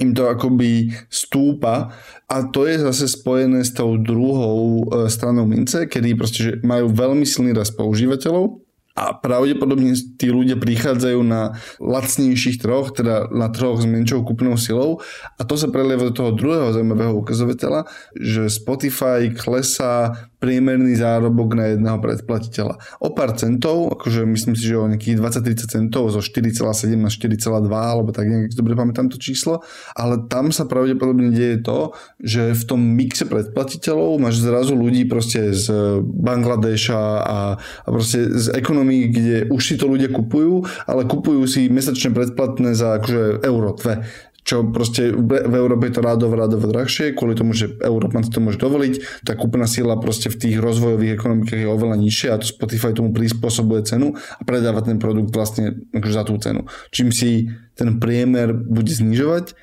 im 0.00 0.16
to 0.16 0.26
akoby 0.26 0.90
stúpa. 1.12 1.92
A 2.26 2.36
to 2.48 2.66
je 2.66 2.80
zase 2.80 3.12
spojené 3.12 3.62
s 3.62 3.76
tou 3.76 4.00
druhou 4.00 4.88
e, 4.88 5.10
stranou 5.12 5.44
mince, 5.44 5.86
kedy 5.86 6.16
proste 6.16 6.40
že 6.40 6.52
majú 6.64 6.90
veľmi 6.90 7.28
silný 7.28 7.52
rast 7.52 7.76
používateľov 7.76 8.63
a 8.94 9.10
pravdepodobne 9.10 9.90
tí 10.14 10.30
ľudia 10.30 10.54
prichádzajú 10.54 11.20
na 11.26 11.58
lacnejších 11.82 12.62
troch, 12.62 12.94
teda 12.94 13.26
na 13.34 13.50
troch 13.50 13.82
s 13.82 13.86
menšou 13.90 14.22
kúpnou 14.22 14.54
silou 14.54 15.02
a 15.34 15.42
to 15.42 15.58
sa 15.58 15.66
prelieva 15.66 16.08
do 16.08 16.14
toho 16.14 16.30
druhého 16.30 16.70
zaujímavého 16.70 17.18
ukazovateľa, 17.18 17.90
že 18.14 18.46
Spotify 18.46 19.34
klesá 19.34 20.14
priemerný 20.44 21.00
zárobok 21.00 21.56
na 21.56 21.72
jedného 21.72 21.96
predplatiteľa. 22.04 22.76
O 23.00 23.16
pár 23.16 23.32
centov, 23.32 23.88
akože 23.96 24.28
myslím 24.28 24.52
si, 24.52 24.68
že 24.68 24.76
o 24.76 24.84
nejakých 24.84 25.16
20-30 25.16 25.72
centov 25.72 26.12
zo 26.12 26.20
4,7 26.20 27.00
na 27.00 27.08
4,2 27.08 27.64
alebo 27.72 28.12
tak 28.12 28.28
nejak 28.28 28.52
dobre 28.52 28.76
pamätám 28.76 29.08
to 29.08 29.16
číslo, 29.16 29.64
ale 29.96 30.28
tam 30.28 30.52
sa 30.52 30.68
pravdepodobne 30.68 31.32
deje 31.32 31.64
to, 31.64 31.96
že 32.20 32.52
v 32.52 32.62
tom 32.68 32.80
mixe 32.84 33.24
predplatiteľov 33.24 34.20
máš 34.20 34.44
zrazu 34.44 34.76
ľudí 34.76 35.08
proste 35.08 35.56
z 35.56 35.98
Bangladeša 36.04 37.02
a, 37.24 37.38
a 37.56 37.88
proste 37.88 38.28
z 38.28 38.52
ekonomii, 38.84 39.04
kde 39.08 39.36
už 39.48 39.62
si 39.64 39.74
to 39.80 39.88
ľudia 39.88 40.12
kupujú, 40.12 40.68
ale 40.84 41.08
kupujú 41.08 41.48
si 41.48 41.72
mesačne 41.72 42.12
predplatné 42.12 42.76
za 42.76 43.00
akože 43.00 43.40
euro, 43.40 43.72
dve 43.72 44.04
čo 44.44 44.60
proste 44.60 45.08
v 45.08 45.56
Európe 45.56 45.88
je 45.88 45.96
to 45.96 46.04
rádovo, 46.04 46.36
rádovo 46.36 46.68
drahšie, 46.68 47.16
kvôli 47.16 47.32
tomu, 47.32 47.56
že 47.56 47.80
Európa 47.80 48.20
si 48.20 48.28
to 48.28 48.44
môže 48.44 48.60
dovoliť, 48.60 49.24
tá 49.24 49.40
kúpna 49.40 49.64
sila 49.64 49.96
proste 49.96 50.28
v 50.28 50.36
tých 50.36 50.56
rozvojových 50.60 51.16
ekonomikách 51.16 51.64
je 51.64 51.72
oveľa 51.72 51.96
nižšia 51.96 52.28
a 52.36 52.40
to 52.44 52.52
Spotify 52.52 52.92
tomu 52.92 53.16
prispôsobuje 53.16 53.88
cenu 53.88 54.12
a 54.12 54.42
predáva 54.44 54.84
ten 54.84 55.00
produkt 55.00 55.32
vlastne 55.32 55.88
akože 55.96 56.12
za 56.12 56.28
tú 56.28 56.36
cenu. 56.36 56.68
Čím 56.92 57.08
si 57.08 57.48
ten 57.72 57.96
priemer 57.96 58.52
bude 58.52 58.92
znižovať, 58.92 59.56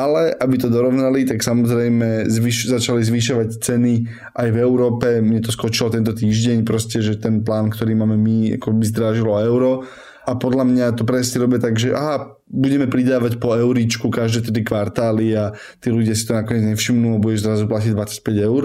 ale 0.00 0.32
aby 0.32 0.56
to 0.56 0.72
dorovnali, 0.72 1.28
tak 1.28 1.44
samozrejme 1.44 2.24
zvyš, 2.24 2.72
začali 2.72 3.04
zvyšovať 3.04 3.48
ceny 3.60 3.92
aj 4.32 4.48
v 4.48 4.58
Európe. 4.64 5.20
Mne 5.20 5.44
to 5.44 5.52
skočilo 5.52 5.92
tento 5.92 6.16
týždeň, 6.16 6.64
proste, 6.64 7.04
že 7.04 7.20
ten 7.20 7.44
plán, 7.44 7.68
ktorý 7.68 7.92
máme 7.92 8.16
my, 8.16 8.56
ako 8.56 8.72
by 8.72 8.84
zdrážilo 8.88 9.36
euro 9.44 9.84
a 10.30 10.36
podľa 10.36 10.64
mňa 10.68 10.86
to 10.94 11.02
presne 11.08 11.42
robia 11.42 11.58
tak, 11.58 11.80
že 11.80 11.96
aha, 11.96 12.38
budeme 12.46 12.86
pridávať 12.86 13.42
po 13.42 13.56
euríčku 13.56 14.12
každé 14.12 14.52
tedy 14.52 14.62
kvartály 14.62 15.34
a 15.34 15.56
tí 15.80 15.88
ľudia 15.90 16.14
si 16.14 16.28
to 16.28 16.38
nakoniec 16.38 16.70
nevšimnú 16.70 17.16
a 17.16 17.22
budeš 17.22 17.50
zrazu 17.50 17.64
platiť 17.66 17.92
25 17.96 18.48
eur. 18.48 18.62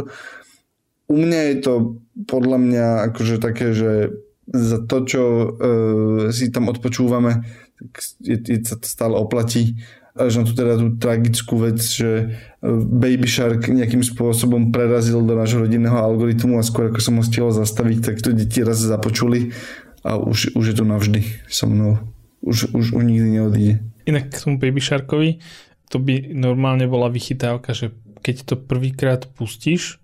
U 1.10 1.16
mňa 1.18 1.42
je 1.50 1.58
to 1.62 1.74
podľa 2.30 2.58
mňa 2.62 2.88
akože 3.14 3.36
také, 3.42 3.74
že 3.74 4.14
za 4.46 4.78
to, 4.86 4.98
čo 5.10 5.24
uh, 5.26 5.50
si 6.30 6.54
tam 6.54 6.70
odpočúvame, 6.70 7.46
tak 7.82 7.90
je, 8.22 8.38
je, 8.38 8.58
sa 8.62 8.78
to 8.78 8.86
stále 8.86 9.18
oplatí 9.18 9.82
až 10.16 10.40
na 10.40 10.44
tú 10.48 10.56
teda 10.56 10.80
tú 10.80 10.96
tragickú 10.96 11.60
vec, 11.60 11.84
že 11.84 12.10
e, 12.10 12.26
Baby 12.72 13.28
Shark 13.28 13.68
nejakým 13.68 14.00
spôsobom 14.00 14.72
prerazil 14.72 15.20
do 15.20 15.36
nášho 15.36 15.68
rodinného 15.68 16.00
algoritmu 16.00 16.56
a 16.56 16.64
skôr 16.64 16.88
ako 16.88 17.04
som 17.04 17.20
ho 17.20 17.24
stihol 17.28 17.52
zastaviť, 17.52 18.00
tak 18.00 18.24
to 18.24 18.32
deti 18.32 18.64
raz 18.64 18.80
započuli 18.80 19.52
a 20.08 20.16
už, 20.16 20.56
už 20.56 20.66
je 20.72 20.76
to 20.80 20.88
navždy 20.88 21.22
so 21.52 21.68
mnou. 21.68 22.00
Už, 22.40 22.72
už, 22.72 22.96
už 22.96 23.02
nikdy 23.04 23.42
neodíde. 23.42 23.76
inak 24.06 24.32
k 24.32 24.38
tomu 24.40 24.56
Baby 24.62 24.80
Sharkovi, 24.80 25.42
to 25.92 26.00
by 26.00 26.32
normálne 26.32 26.86
bola 26.88 27.12
vychytávka, 27.12 27.76
že 27.76 27.92
keď 28.24 28.36
to 28.48 28.56
prvýkrát 28.56 29.28
pustíš, 29.36 30.00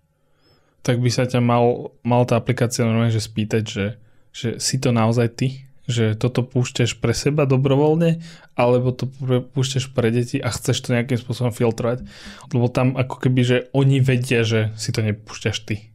tak 0.82 0.98
by 1.00 1.10
sa 1.14 1.30
ťa 1.30 1.40
mal, 1.40 1.94
mal 2.02 2.26
tá 2.26 2.36
aplikácia 2.36 2.84
normálne 2.84 3.14
že 3.14 3.22
spýtať, 3.22 3.64
že, 3.64 3.86
že 4.34 4.50
si 4.58 4.82
to 4.82 4.90
naozaj 4.90 5.30
ty? 5.38 5.71
Že 5.92 6.06
toto 6.16 6.48
púšťaš 6.48 7.04
pre 7.04 7.12
seba 7.12 7.44
dobrovoľne, 7.44 8.24
alebo 8.56 8.96
to 8.96 9.12
púšťaš 9.52 9.92
pre 9.92 10.08
deti 10.16 10.40
a 10.40 10.48
chceš 10.48 10.88
to 10.88 10.96
nejakým 10.96 11.20
spôsobom 11.20 11.52
filtrovať. 11.52 12.08
Lebo 12.56 12.72
tam 12.72 12.96
ako 12.96 13.20
keby, 13.20 13.42
že 13.44 13.58
oni 13.76 14.00
vedia, 14.00 14.48
že 14.48 14.72
si 14.80 14.96
to 14.96 15.04
nepúšťaš 15.04 15.58
ty. 15.68 15.92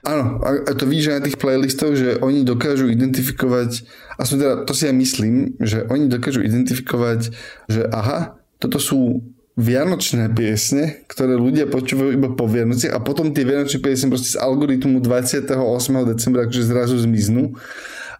Áno, 0.00 0.40
a 0.40 0.72
to 0.72 0.88
vidíš 0.88 1.12
na 1.12 1.20
tých 1.20 1.36
playlistoch, 1.36 1.92
že 1.92 2.16
oni 2.24 2.40
dokážu 2.40 2.88
identifikovať, 2.88 3.84
aspoň 4.16 4.36
teda 4.40 4.54
to 4.64 4.72
si 4.72 4.88
ja 4.88 4.96
myslím, 4.96 5.60
že 5.60 5.84
oni 5.92 6.08
dokážu 6.08 6.40
identifikovať, 6.40 7.36
že 7.68 7.84
aha, 7.84 8.40
toto 8.56 8.80
sú 8.80 9.20
vianočné 9.60 10.32
piesne, 10.32 11.04
ktoré 11.04 11.36
ľudia 11.36 11.68
počúvajú 11.68 12.16
iba 12.16 12.32
po 12.32 12.48
Vianoci 12.48 12.88
a 12.88 12.96
potom 12.96 13.36
tie 13.36 13.44
vianočné 13.44 13.76
piesne 13.84 14.08
proste 14.08 14.32
z 14.32 14.40
algoritmu 14.40 15.04
28. 15.04 15.52
decembra 16.16 16.48
akože 16.48 16.64
zrazu 16.64 16.96
zmiznú 16.96 17.60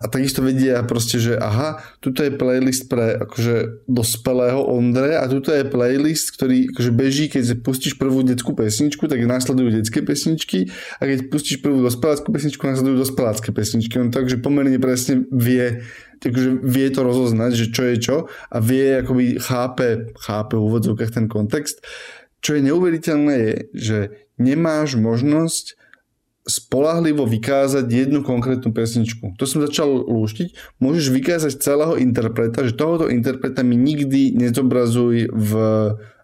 a 0.00 0.08
takisto 0.08 0.40
vedia 0.40 0.80
proste, 0.88 1.20
že 1.20 1.36
aha, 1.36 1.84
tuto 2.00 2.24
je 2.24 2.32
playlist 2.32 2.88
pre 2.88 3.20
akože 3.20 3.84
dospelého 3.84 4.64
Ondre 4.64 5.20
a 5.20 5.28
tuto 5.28 5.52
je 5.52 5.68
playlist, 5.68 6.32
ktorý 6.40 6.72
akože 6.72 6.90
beží, 6.96 7.28
keď 7.28 7.60
pustíš 7.60 8.00
prvú 8.00 8.24
detskú 8.24 8.56
pesničku, 8.56 9.04
tak 9.04 9.20
následujú 9.20 9.76
detské 9.76 10.00
pesničky 10.00 10.72
a 10.96 11.02
keď 11.04 11.28
pustíš 11.28 11.60
prvú 11.60 11.84
dospeláckú 11.84 12.32
pesničku, 12.32 12.64
následujú 12.64 12.96
dospelácké 12.96 13.52
pesničky. 13.52 14.00
On 14.00 14.08
takže 14.08 14.40
pomerne 14.40 14.80
presne 14.80 15.28
vie, 15.28 15.84
takže 16.24 16.64
vie 16.64 16.86
to 16.88 17.04
rozoznať, 17.04 17.52
že 17.52 17.66
čo 17.68 17.82
je 17.84 17.96
čo 18.00 18.16
a 18.48 18.56
vie, 18.56 19.04
akoby 19.04 19.36
chápe, 19.36 20.16
chápe 20.16 20.56
v 20.56 20.64
úvodzovkách 20.64 21.12
ten 21.12 21.28
kontext. 21.28 21.84
Čo 22.40 22.56
je 22.56 22.64
neuveriteľné 22.72 23.34
je, 23.36 23.54
že 23.76 23.98
nemáš 24.40 24.96
možnosť 24.96 25.79
spolahlivo 26.48 27.28
vykázať 27.28 27.84
jednu 27.84 28.24
konkrétnu 28.24 28.72
pesničku. 28.72 29.36
To 29.36 29.44
som 29.44 29.60
začal 29.60 30.08
lúštiť. 30.08 30.80
Môžeš 30.80 31.12
vykázať 31.12 31.52
celého 31.60 31.94
interpreta, 32.00 32.64
že 32.64 32.72
tohoto 32.72 33.12
interpreta 33.12 33.60
mi 33.60 33.76
nikdy 33.76 34.32
nezobrazuj 34.36 35.28
v 35.30 35.52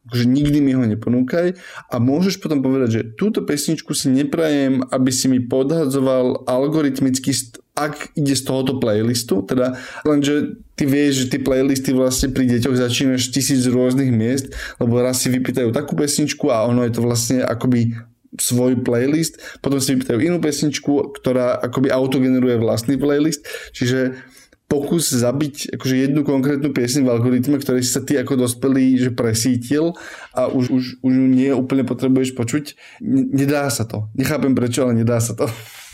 že 0.06 0.22
nikdy 0.22 0.62
mi 0.62 0.70
ho 0.70 0.86
neponúkaj 0.86 1.58
a 1.90 1.96
môžeš 1.98 2.38
potom 2.38 2.62
povedať, 2.62 2.88
že 2.94 3.02
túto 3.18 3.42
pesničku 3.42 3.90
si 3.90 4.06
neprajem, 4.14 4.86
aby 4.94 5.10
si 5.10 5.26
mi 5.26 5.42
podhadzoval 5.42 6.46
algoritmicky, 6.46 7.34
ak 7.74 8.14
ide 8.14 8.38
z 8.38 8.42
tohoto 8.46 8.78
playlistu, 8.78 9.42
teda 9.42 9.74
lenže 10.06 10.62
ty 10.78 10.86
vieš, 10.86 11.26
že 11.26 11.34
ty 11.34 11.38
playlisty 11.42 11.90
vlastne 11.90 12.30
pri 12.30 12.46
deťoch 12.46 12.78
začínaš 12.78 13.34
tisíc 13.34 13.66
rôznych 13.66 14.14
miest, 14.14 14.54
lebo 14.78 15.02
raz 15.02 15.20
si 15.20 15.28
vypýtajú 15.28 15.74
takú 15.74 15.98
pesničku 15.98 16.54
a 16.54 16.64
ono 16.70 16.86
je 16.86 16.92
to 16.94 17.02
vlastne 17.02 17.42
akoby 17.42 17.98
svoj 18.34 18.82
playlist, 18.82 19.38
potom 19.62 19.78
si 19.78 19.94
vypýtajú 19.94 20.18
inú 20.18 20.42
pesničku, 20.42 21.14
ktorá 21.16 21.62
akoby 21.62 21.88
autogeneruje 21.94 22.58
vlastný 22.58 22.98
playlist, 22.98 23.46
čiže 23.70 24.18
pokus 24.66 25.14
zabiť 25.14 25.78
akože 25.78 25.94
jednu 25.94 26.26
konkrétnu 26.26 26.74
piesň 26.74 27.06
v 27.06 27.12
algoritme, 27.14 27.56
ktorý 27.62 27.86
si 27.86 27.90
sa 27.94 28.02
ty 28.02 28.18
ako 28.18 28.34
dospelý 28.34 28.98
že 28.98 29.10
presítil 29.14 29.94
a 30.34 30.50
už, 30.50 30.74
už, 30.74 30.84
už 31.06 31.12
nie 31.14 31.54
úplne 31.54 31.86
potrebuješ 31.86 32.34
počuť. 32.34 32.64
Nedá 33.06 33.70
sa 33.70 33.86
to. 33.86 34.10
Nechápem 34.18 34.58
prečo, 34.58 34.82
ale 34.82 34.98
nedá 34.98 35.22
sa 35.22 35.38
to. 35.38 35.46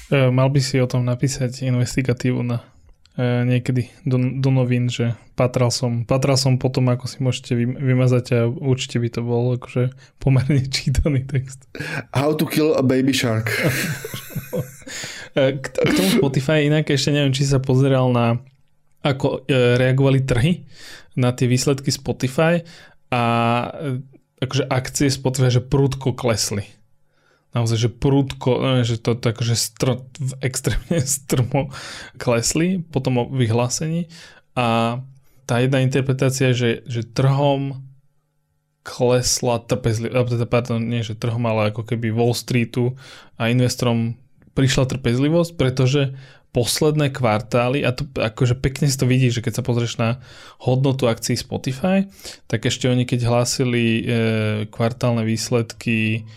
E, 0.08 0.32
mal 0.32 0.48
by 0.48 0.60
si 0.64 0.80
o 0.80 0.88
tom 0.88 1.04
napísať 1.04 1.68
investigatívu 1.68 2.40
na 2.40 2.64
niekedy 3.20 3.92
do, 4.08 4.16
do 4.40 4.48
novín, 4.48 4.88
že 4.88 5.12
patral 5.36 5.68
som, 5.68 6.08
patral 6.08 6.40
som 6.40 6.56
potom, 6.56 6.88
ako 6.88 7.04
si 7.04 7.20
môžete 7.20 7.52
vymazať 7.60 8.24
a 8.32 8.40
určite 8.48 8.96
by 8.96 9.08
to 9.12 9.20
bol 9.20 9.52
akože 9.60 9.92
pomerne 10.16 10.64
čítaný 10.72 11.28
text. 11.28 11.68
How 12.16 12.32
to 12.32 12.48
kill 12.48 12.72
a 12.72 12.82
baby 12.84 13.12
shark. 13.12 13.52
E, 15.32 15.56
k, 15.56 15.64
k 15.64 15.92
tomu 15.96 16.12
Spotify 16.20 16.68
inak 16.68 16.92
ešte 16.92 17.08
neviem, 17.08 17.32
či 17.32 17.48
sa 17.48 17.56
pozeral 17.56 18.12
na 18.12 18.36
ako 19.00 19.48
e, 19.48 19.80
reagovali 19.80 20.20
trhy 20.28 20.68
na 21.16 21.32
tie 21.32 21.48
výsledky 21.48 21.88
Spotify 21.88 22.60
a 23.08 23.22
akože 24.44 24.68
akcie 24.68 25.08
Spotify, 25.08 25.48
že 25.48 25.64
prúdko 25.64 26.12
klesli 26.12 26.68
naozaj, 27.52 27.88
že 27.88 27.90
prúdko, 27.92 28.50
no, 28.60 28.80
že 28.84 28.96
to 28.96 29.16
tak, 29.16 29.40
že 29.44 29.56
str- 29.56 30.04
extrémne 30.40 31.00
strmo 31.20 31.72
klesli 32.16 32.80
po 32.80 33.00
tom 33.00 33.28
vyhlásení. 33.32 34.08
A 34.56 35.00
tá 35.44 35.54
jedna 35.60 35.84
interpretácia, 35.84 36.56
že, 36.56 36.84
že 36.88 37.04
trhom 37.04 37.84
klesla 38.82 39.62
trpezlivosť, 39.62 40.28
teda, 40.34 40.46
pardon, 40.48 40.82
nie 40.82 41.06
že 41.06 41.14
trhom, 41.14 41.44
ale 41.46 41.70
ako 41.70 41.86
keby 41.86 42.10
Wall 42.10 42.34
Streetu 42.34 42.98
a 43.38 43.46
investorom 43.46 44.18
prišla 44.58 44.90
trpezlivosť, 44.90 45.52
pretože 45.54 46.18
posledné 46.52 47.08
kvartály, 47.16 47.80
a 47.80 47.96
to 47.96 48.04
akože 48.12 48.60
pekne 48.60 48.84
si 48.84 49.00
to 49.00 49.08
vidí, 49.08 49.32
že 49.32 49.40
keď 49.40 49.60
sa 49.60 49.64
pozrieš 49.64 49.96
na 49.96 50.20
hodnotu 50.60 51.08
akcií 51.08 51.32
Spotify, 51.32 52.04
tak 52.44 52.68
ešte 52.68 52.92
oni 52.92 53.08
keď 53.08 53.24
hlásili 53.24 53.84
e, 53.84 54.02
kvartálne 54.68 55.24
výsledky 55.24 56.28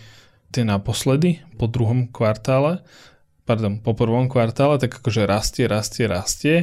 tie 0.50 0.62
naposledy 0.66 1.42
po 1.56 1.66
druhom 1.70 2.10
kvartále, 2.10 2.82
pardon, 3.46 3.78
po 3.78 3.94
prvom 3.94 4.26
kvartále, 4.26 4.76
tak 4.82 4.98
akože 4.98 5.24
rastie, 5.24 5.64
rastie, 5.70 6.04
rastie. 6.10 6.56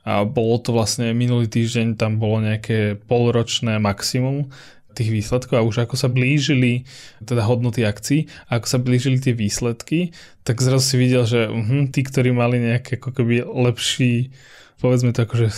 A 0.00 0.24
bolo 0.24 0.56
to 0.56 0.72
vlastne 0.72 1.12
minulý 1.12 1.44
týždeň, 1.44 2.00
tam 2.00 2.16
bolo 2.16 2.40
nejaké 2.40 2.96
polročné 3.04 3.76
maximum 3.76 4.48
tých 4.96 5.12
výsledkov 5.12 5.54
a 5.60 5.66
už 5.66 5.86
ako 5.86 5.94
sa 5.94 6.10
blížili 6.10 6.82
teda 7.22 7.46
hodnoty 7.46 7.86
akcií 7.86 8.26
ako 8.50 8.66
sa 8.66 8.78
blížili 8.82 9.22
tie 9.22 9.30
výsledky, 9.30 10.10
tak 10.42 10.58
zrazu 10.58 10.82
si 10.82 10.96
videl, 10.98 11.22
že 11.28 11.46
uh, 11.46 11.86
tí, 11.94 12.00
ktorí 12.02 12.34
mali 12.34 12.58
nejaké 12.58 12.98
ako 12.98 13.14
keby 13.14 13.46
lepší, 13.46 14.34
povedzme 14.82 15.14
to 15.14 15.28
akože 15.28 15.48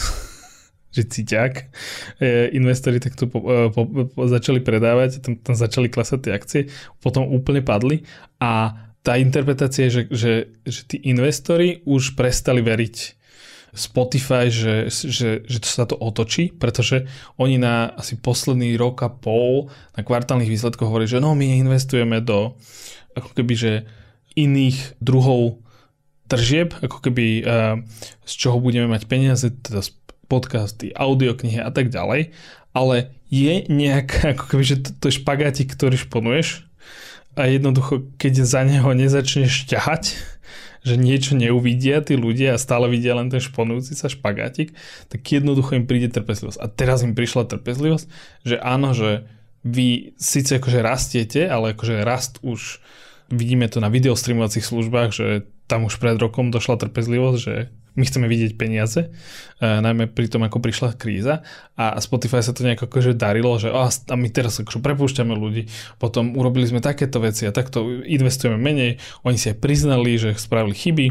že 0.92 1.08
cíťak, 1.08 1.52
e, 2.20 2.52
investori 2.52 3.00
takto 3.00 3.26
po, 3.26 3.40
e, 3.40 3.72
po, 3.72 3.82
po, 3.88 4.28
začali 4.28 4.60
predávať, 4.60 5.24
tam, 5.24 5.34
tam 5.40 5.54
začali 5.56 5.88
klasať 5.88 6.18
tie 6.20 6.32
akcie, 6.36 6.60
potom 7.00 7.24
úplne 7.32 7.64
padli 7.64 8.04
a 8.38 8.76
tá 9.02 9.18
interpretácia 9.18 9.90
je, 9.90 9.90
že, 9.90 10.02
že, 10.14 10.32
že 10.62 10.80
tí 10.86 10.96
investori 11.10 11.82
už 11.88 12.14
prestali 12.14 12.62
veriť 12.62 13.18
Spotify, 13.72 14.52
že, 14.52 14.92
že, 14.92 15.48
že 15.48 15.58
to 15.58 15.68
sa 15.68 15.88
to 15.88 15.96
otočí, 15.96 16.52
pretože 16.52 17.08
oni 17.40 17.56
na 17.56 17.88
asi 17.96 18.20
posledný 18.20 18.76
rok 18.76 19.00
a 19.00 19.08
pol 19.08 19.72
na 19.96 20.04
kvartálnych 20.04 20.52
výsledkoch 20.52 20.92
hovorí, 20.92 21.08
že 21.08 21.24
no 21.24 21.32
my 21.32 21.56
investujeme 21.56 22.20
do 22.20 22.52
ako 23.16 23.32
keby, 23.32 23.54
že 23.56 23.72
iných 24.36 25.00
druhov 25.00 25.64
tržieb, 26.28 26.76
ako 26.84 27.00
keby 27.00 27.44
z 28.24 28.32
čoho 28.32 28.60
budeme 28.60 28.88
mať 28.88 29.04
peniaze, 29.08 29.52
teda 29.52 29.84
z 29.84 29.90
podcasty, 30.32 30.96
audioknihy 30.96 31.60
a 31.60 31.68
tak 31.68 31.92
ďalej, 31.92 32.32
ale 32.72 33.12
je 33.28 33.68
nejaká, 33.68 34.32
ako 34.32 34.44
keby, 34.48 34.64
že 34.64 34.76
to, 34.80 34.90
to 34.96 35.04
je 35.12 35.20
špagátik, 35.20 35.68
ktorý 35.68 36.00
šponuješ 36.00 36.64
a 37.36 37.48
jednoducho, 37.48 38.08
keď 38.16 38.48
za 38.48 38.64
neho 38.64 38.88
nezačneš 38.96 39.68
ťahať, 39.68 40.16
že 40.82 40.98
niečo 40.98 41.38
neuvidia 41.38 42.02
tí 42.02 42.18
ľudia 42.18 42.56
a 42.56 42.62
stále 42.62 42.90
vidia 42.90 43.14
len 43.14 43.30
ten 43.30 43.38
šponujúci 43.38 43.94
sa 43.94 44.10
špagátik, 44.10 44.74
tak 45.08 45.20
jednoducho 45.22 45.78
im 45.78 45.86
príde 45.86 46.10
trpezlivosť. 46.10 46.58
A 46.58 46.66
teraz 46.66 47.06
im 47.06 47.14
prišla 47.14 47.46
trpezlivosť, 47.46 48.06
že 48.42 48.56
áno, 48.58 48.90
že 48.92 49.30
vy 49.62 50.18
síce 50.18 50.58
akože 50.58 50.82
rastiete, 50.82 51.46
ale 51.46 51.78
akože 51.78 52.02
rast 52.02 52.42
už 52.42 52.82
vidíme 53.30 53.70
to 53.70 53.78
na 53.78 53.88
videostreamovacích 53.88 54.66
službách, 54.66 55.10
že 55.14 55.46
tam 55.72 55.88
už 55.88 55.96
pred 55.96 56.20
rokom 56.20 56.52
došla 56.52 56.76
trpezlivosť, 56.76 57.38
že 57.40 57.72
my 57.96 58.04
chceme 58.04 58.28
vidieť 58.28 58.60
peniaze, 58.60 59.08
uh, 59.08 59.80
najmä 59.80 60.12
pri 60.12 60.28
tom, 60.28 60.44
ako 60.44 60.60
prišla 60.60 61.00
kríza. 61.00 61.40
A 61.80 61.96
Spotify 62.00 62.44
sa 62.44 62.52
to 62.52 62.60
nejak 62.64 62.84
akože 62.84 63.16
darilo, 63.16 63.56
že 63.56 63.72
oh, 63.72 63.88
a 63.88 64.14
my 64.16 64.28
teraz 64.28 64.60
akože 64.60 64.84
prepúšťame 64.84 65.32
ľudí, 65.32 65.72
potom 65.96 66.36
urobili 66.36 66.68
sme 66.68 66.84
takéto 66.84 67.24
veci 67.24 67.48
a 67.48 67.56
takto 67.56 68.04
investujeme 68.04 68.60
menej, 68.60 69.00
oni 69.24 69.36
si 69.40 69.48
aj 69.48 69.64
priznali, 69.64 70.20
že 70.20 70.36
spravili 70.36 70.76
chyby, 70.76 71.06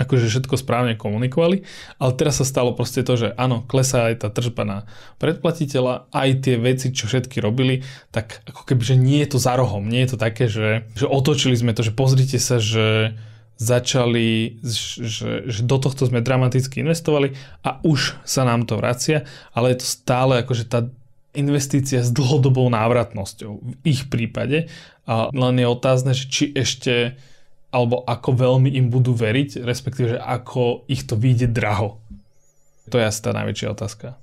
akože 0.00 0.32
všetko 0.32 0.56
správne 0.56 0.96
komunikovali, 0.96 1.62
ale 2.00 2.12
teraz 2.16 2.40
sa 2.40 2.48
stalo 2.48 2.72
proste 2.72 3.04
to, 3.04 3.20
že 3.20 3.28
áno, 3.36 3.60
klesá 3.68 4.08
aj 4.08 4.24
tá 4.24 4.28
tržba 4.32 4.64
na 4.64 4.78
predplatiteľa, 5.20 6.08
aj 6.08 6.28
tie 6.40 6.56
veci, 6.56 6.88
čo 6.96 7.04
všetky 7.04 7.36
robili, 7.44 7.84
tak 8.08 8.40
ako 8.48 8.64
keby, 8.64 8.82
že 8.82 8.96
nie 8.96 9.20
je 9.20 9.36
to 9.36 9.38
za 9.38 9.52
rohom, 9.60 9.84
nie 9.84 10.00
je 10.08 10.16
to 10.16 10.18
také, 10.18 10.48
že, 10.48 10.88
že 10.96 11.04
otočili 11.04 11.52
sme 11.52 11.76
to, 11.76 11.84
že 11.84 11.92
pozrite 11.92 12.40
sa, 12.40 12.56
že 12.56 13.12
začali, 13.60 14.56
že, 14.64 15.44
že 15.44 15.60
do 15.68 15.76
tohto 15.76 16.08
sme 16.08 16.24
dramaticky 16.24 16.80
investovali 16.80 17.36
a 17.60 17.76
už 17.84 18.16
sa 18.24 18.48
nám 18.48 18.64
to 18.64 18.80
vracia, 18.80 19.28
ale 19.52 19.76
je 19.76 19.84
to 19.84 19.86
stále 19.86 20.40
akože 20.40 20.64
tá 20.64 20.88
investícia 21.36 22.00
s 22.00 22.08
dlhodobou 22.08 22.66
návratnosťou 22.72 23.52
v 23.60 23.72
ich 23.84 24.08
prípade 24.08 24.72
a 25.04 25.28
len 25.28 25.60
je 25.60 25.66
otázne, 25.68 26.16
že 26.16 26.24
či 26.26 26.44
ešte 26.56 27.20
alebo 27.70 28.02
ako 28.02 28.34
veľmi 28.34 28.74
im 28.74 28.90
budú 28.90 29.14
veriť, 29.14 29.62
respektíve, 29.62 30.16
že 30.16 30.18
ako 30.18 30.90
ich 30.90 31.06
to 31.06 31.14
vyjde 31.14 31.54
draho. 31.54 32.02
To 32.90 32.98
je 32.98 33.06
asi 33.06 33.20
tá 33.22 33.30
najväčšia 33.30 33.68
otázka. 33.70 34.18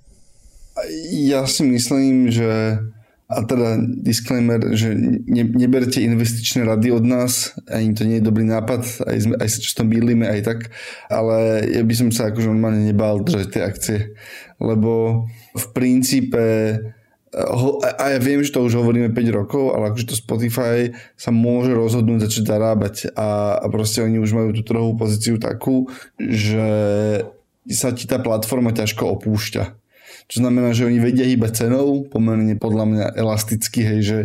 ja 1.08 1.48
si 1.48 1.64
myslím, 1.64 2.28
že 2.28 2.84
a 3.28 3.44
teda 3.44 3.76
disclaimer, 4.00 4.72
že 4.72 4.96
ne, 4.96 5.44
neberte 5.44 6.00
investičné 6.00 6.64
rady 6.64 6.96
od 6.96 7.04
nás, 7.04 7.60
ani 7.68 7.92
to 7.92 8.08
nie 8.08 8.24
je 8.24 8.28
dobrý 8.28 8.48
nápad, 8.48 9.04
aj, 9.04 9.18
sme, 9.20 9.36
aj 9.36 9.48
sa 9.52 9.60
často 9.60 9.84
bydlíme 9.84 10.24
aj 10.24 10.42
tak, 10.48 10.60
ale 11.12 11.68
ja 11.68 11.84
by 11.84 11.94
som 11.94 12.10
sa 12.16 12.32
akože 12.32 12.48
normálne 12.48 12.88
nebál 12.88 13.20
držať 13.20 13.48
tie 13.52 13.62
akcie, 13.68 14.00
lebo 14.64 15.28
v 15.52 15.66
princípe 15.76 16.46
a 18.00 18.16
ja 18.16 18.20
viem, 18.24 18.40
že 18.40 18.56
to 18.56 18.64
už 18.64 18.80
hovoríme 18.80 19.12
5 19.12 19.38
rokov, 19.44 19.76
ale 19.76 19.92
akože 19.92 20.08
to 20.08 20.16
Spotify 20.16 20.96
sa 21.20 21.30
môže 21.36 21.76
rozhodnúť 21.76 22.32
začať 22.32 22.44
zarábať 22.48 22.96
a, 23.14 23.60
a 23.60 23.66
proste 23.68 24.00
oni 24.00 24.18
už 24.24 24.32
majú 24.32 24.56
tú 24.56 24.64
trhovú 24.64 24.96
pozíciu 24.96 25.36
takú, 25.36 25.92
že 26.16 26.66
sa 27.68 27.92
ti 27.92 28.08
tá 28.08 28.18
platforma 28.24 28.72
ťažko 28.72 29.20
opúšťa. 29.20 29.87
Čo 30.28 30.44
znamená, 30.44 30.76
že 30.76 30.88
oni 30.88 31.00
vedia 31.00 31.24
hýbať 31.24 31.68
cenou, 31.68 32.04
pomerne 32.04 32.60
podľa 32.60 32.86
mňa 32.86 33.06
elasticky, 33.16 33.80
hej, 33.80 34.00
že, 34.04 34.20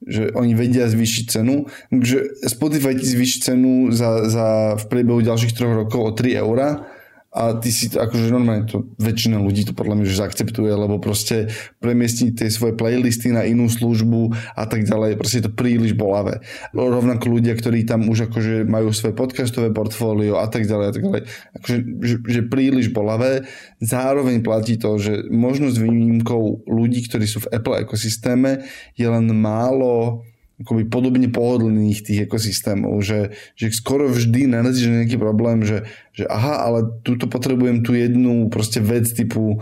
že 0.00 0.22
oni 0.32 0.56
vedia 0.56 0.88
zvýšiť 0.88 1.24
cenu. 1.28 1.68
Takže 1.92 2.48
Spotify 2.48 2.96
ti 2.96 3.04
zvýši 3.04 3.38
cenu 3.52 3.92
za, 3.92 4.24
za 4.32 4.46
v 4.80 4.84
priebehu 4.88 5.20
ďalších 5.20 5.52
troch 5.52 5.84
rokov 5.84 6.00
o 6.00 6.12
3 6.16 6.40
eurá 6.40 6.88
a 7.32 7.56
ty 7.56 7.72
si 7.72 7.88
to, 7.88 7.96
akože 7.96 8.28
normálne 8.28 8.68
to 8.68 8.92
väčšina 9.00 9.40
ľudí 9.40 9.64
to 9.64 9.72
podľa 9.72 9.96
mňa 9.96 10.06
že 10.06 10.20
zaakceptuje, 10.20 10.68
lebo 10.68 11.00
proste 11.00 11.48
premiestniť 11.80 12.30
tie 12.36 12.48
svoje 12.52 12.76
playlisty 12.76 13.32
na 13.32 13.48
inú 13.48 13.72
službu 13.72 14.36
a 14.52 14.68
tak 14.68 14.84
ďalej, 14.84 15.16
proste 15.16 15.40
je 15.40 15.48
to 15.48 15.56
príliš 15.56 15.96
bolavé. 15.96 16.44
Rovnako 16.76 17.32
ľudia, 17.32 17.56
ktorí 17.56 17.88
tam 17.88 18.12
už 18.12 18.28
akože 18.28 18.68
majú 18.68 18.92
svoje 18.92 19.16
podcastové 19.16 19.72
portfólio 19.72 20.36
a 20.36 20.46
tak 20.52 20.68
ďalej 20.68 20.86
a 20.86 20.92
tak 20.92 21.02
ďalej, 21.08 21.22
akože 21.56 21.76
že, 22.04 22.16
že 22.20 22.40
príliš 22.52 22.92
bolavé. 22.92 23.48
Zároveň 23.80 24.44
platí 24.44 24.76
to, 24.76 25.00
že 25.00 25.24
možno 25.32 25.72
s 25.72 25.80
výnimkou 25.80 26.68
ľudí, 26.68 27.00
ktorí 27.08 27.24
sú 27.24 27.48
v 27.48 27.56
Apple 27.56 27.80
ekosystéme, 27.80 28.60
je 28.92 29.08
len 29.08 29.24
málo 29.32 30.20
akoby 30.62 30.88
podobne 30.88 31.28
pohodlných 31.28 32.02
tých 32.06 32.30
ekosystémov, 32.30 33.02
že, 33.02 33.34
že 33.58 33.74
skoro 33.74 34.08
vždy 34.08 34.48
narazíš 34.48 34.88
nejaký 34.88 35.18
problém, 35.18 35.66
že, 35.66 35.84
že 36.14 36.24
aha, 36.30 36.62
ale 36.62 36.78
tuto 37.02 37.26
potrebujem 37.26 37.82
tú 37.82 37.98
jednu 37.98 38.48
proste 38.48 38.78
vec 38.78 39.10
typu, 39.10 39.60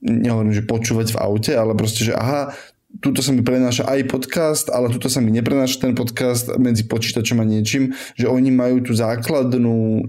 nehovorím, 0.00 0.54
že 0.54 0.64
počúvať 0.64 1.12
v 1.12 1.20
aute, 1.20 1.52
ale 1.52 1.74
proste, 1.74 2.06
že 2.06 2.14
aha, 2.14 2.54
tuto 3.02 3.20
sa 3.20 3.34
mi 3.34 3.44
prenáša 3.44 3.84
aj 3.84 4.08
podcast, 4.08 4.66
ale 4.72 4.88
tuto 4.88 5.12
sa 5.12 5.20
mi 5.20 5.34
neprenáša 5.34 5.84
ten 5.84 5.92
podcast 5.92 6.48
medzi 6.56 6.88
počítačom 6.88 7.42
a 7.42 7.44
niečím, 7.44 7.92
že 8.16 8.30
oni 8.30 8.48
majú 8.54 8.80
tú 8.86 8.92
základnú 8.96 10.06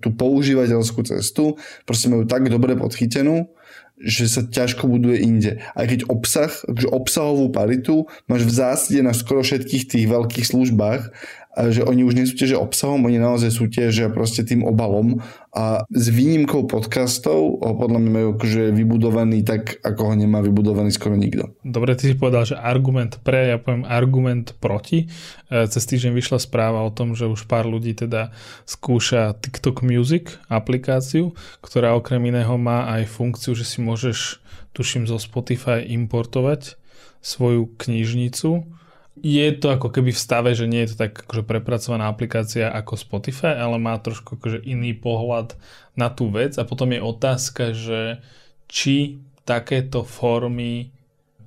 tú 0.00 0.16
používateľskú 0.16 1.04
cestu, 1.04 1.60
proste 1.84 2.08
majú 2.08 2.24
tak 2.24 2.48
dobre 2.48 2.72
podchytenú, 2.72 3.52
že 4.00 4.24
sa 4.26 4.40
ťažko 4.40 4.88
buduje 4.88 5.20
inde. 5.20 5.52
Aj 5.76 5.84
keď 5.84 6.08
obsah, 6.08 6.48
akože 6.48 6.88
obsahovú 6.88 7.52
paritu 7.52 8.08
máš 8.24 8.48
v 8.48 8.52
zásade 8.56 9.00
na 9.04 9.12
skoro 9.12 9.44
všetkých 9.44 9.84
tých 9.92 10.06
veľkých 10.08 10.46
službách, 10.48 11.12
že 11.58 11.82
oni 11.82 12.06
už 12.06 12.14
nesúťažia 12.14 12.62
obsahom, 12.62 13.10
oni 13.10 13.18
naozaj 13.18 13.50
súťažia 13.50 14.06
proste 14.14 14.46
tým 14.46 14.62
obalom 14.62 15.18
a 15.50 15.82
s 15.90 16.06
výnimkou 16.06 16.70
podcastov 16.70 17.58
ho 17.58 17.74
podľa 17.74 17.98
mňa 17.98 18.10
majú 18.14 18.28
akože 18.38 18.70
vybudovaný 18.70 19.42
tak, 19.42 19.82
ako 19.82 20.00
ho 20.06 20.14
nemá 20.14 20.38
vybudovaný 20.46 20.94
skoro 20.94 21.18
nikto. 21.18 21.50
Dobre, 21.66 21.98
ty 21.98 22.06
si 22.06 22.14
povedal, 22.14 22.46
že 22.46 22.54
argument 22.54 23.18
pre, 23.26 23.50
ja 23.50 23.58
poviem 23.58 23.82
argument 23.82 24.54
proti. 24.62 25.10
E, 25.50 25.66
cez 25.66 25.82
týždeň 25.90 26.14
vyšla 26.14 26.38
správa 26.38 26.86
o 26.86 26.94
tom, 26.94 27.18
že 27.18 27.26
už 27.26 27.50
pár 27.50 27.66
ľudí 27.66 27.98
teda 27.98 28.30
skúša 28.62 29.34
TikTok 29.34 29.82
Music 29.82 30.38
aplikáciu, 30.46 31.34
ktorá 31.66 31.98
okrem 31.98 32.22
iného 32.30 32.54
má 32.54 32.86
aj 32.94 33.10
funkciu, 33.10 33.58
že 33.58 33.66
si 33.66 33.82
môžeš, 33.82 34.38
tuším, 34.70 35.10
zo 35.10 35.18
Spotify 35.18 35.82
importovať 35.82 36.78
svoju 37.26 37.74
knižnicu 37.74 38.79
je 39.20 39.46
to 39.56 39.76
ako 39.76 39.92
keby 39.92 40.10
v 40.16 40.22
stave, 40.24 40.50
že 40.56 40.64
nie 40.64 40.84
je 40.84 40.96
to 40.96 41.06
tak 41.06 41.12
akože 41.28 41.44
prepracovaná 41.44 42.08
aplikácia 42.08 42.72
ako 42.72 42.96
Spotify, 42.96 43.56
ale 43.56 43.76
má 43.76 44.00
trošku 44.00 44.40
akože 44.40 44.64
iný 44.64 44.96
pohľad 44.96 45.54
na 45.94 46.08
tú 46.08 46.32
vec. 46.32 46.56
A 46.56 46.64
potom 46.64 46.90
je 46.90 47.04
otázka, 47.04 47.76
že 47.76 48.24
či 48.66 49.20
takéto 49.44 50.06
formy 50.06 50.92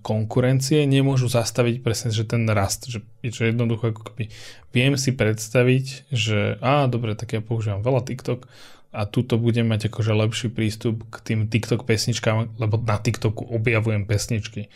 konkurencie 0.04 0.84
nemôžu 0.84 1.32
zastaviť 1.32 1.80
presne, 1.80 2.12
že 2.12 2.28
ten 2.28 2.44
rast, 2.52 2.92
že, 2.92 3.02
že 3.24 3.50
jednoducho 3.50 3.96
ako 3.96 4.02
keby 4.12 4.28
viem 4.76 5.00
si 5.00 5.16
predstaviť, 5.16 6.12
že 6.12 6.60
á, 6.60 6.86
dobre, 6.92 7.16
tak 7.16 7.34
ja 7.34 7.42
používam 7.42 7.80
veľa 7.80 8.04
TikTok 8.04 8.46
a 8.94 9.08
tuto 9.08 9.40
budem 9.40 9.66
mať 9.66 9.90
akože 9.90 10.12
lepší 10.14 10.48
prístup 10.52 11.08
k 11.08 11.16
tým 11.24 11.40
TikTok 11.48 11.88
pesničkám, 11.88 12.60
lebo 12.60 12.76
na 12.84 13.00
TikToku 13.00 13.48
objavujem 13.48 14.04
pesničky 14.04 14.68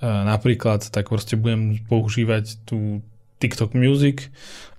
napríklad, 0.00 0.88
tak 0.88 1.12
proste 1.12 1.36
budem 1.36 1.80
používať 1.86 2.60
tú 2.64 3.04
TikTok 3.40 3.72
Music, 3.72 4.28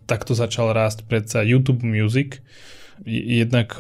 takto 0.06 0.38
začal 0.38 0.74
rásť 0.74 1.06
predsa 1.06 1.46
YouTube 1.46 1.82
Music, 1.82 2.42
jednak 3.06 3.74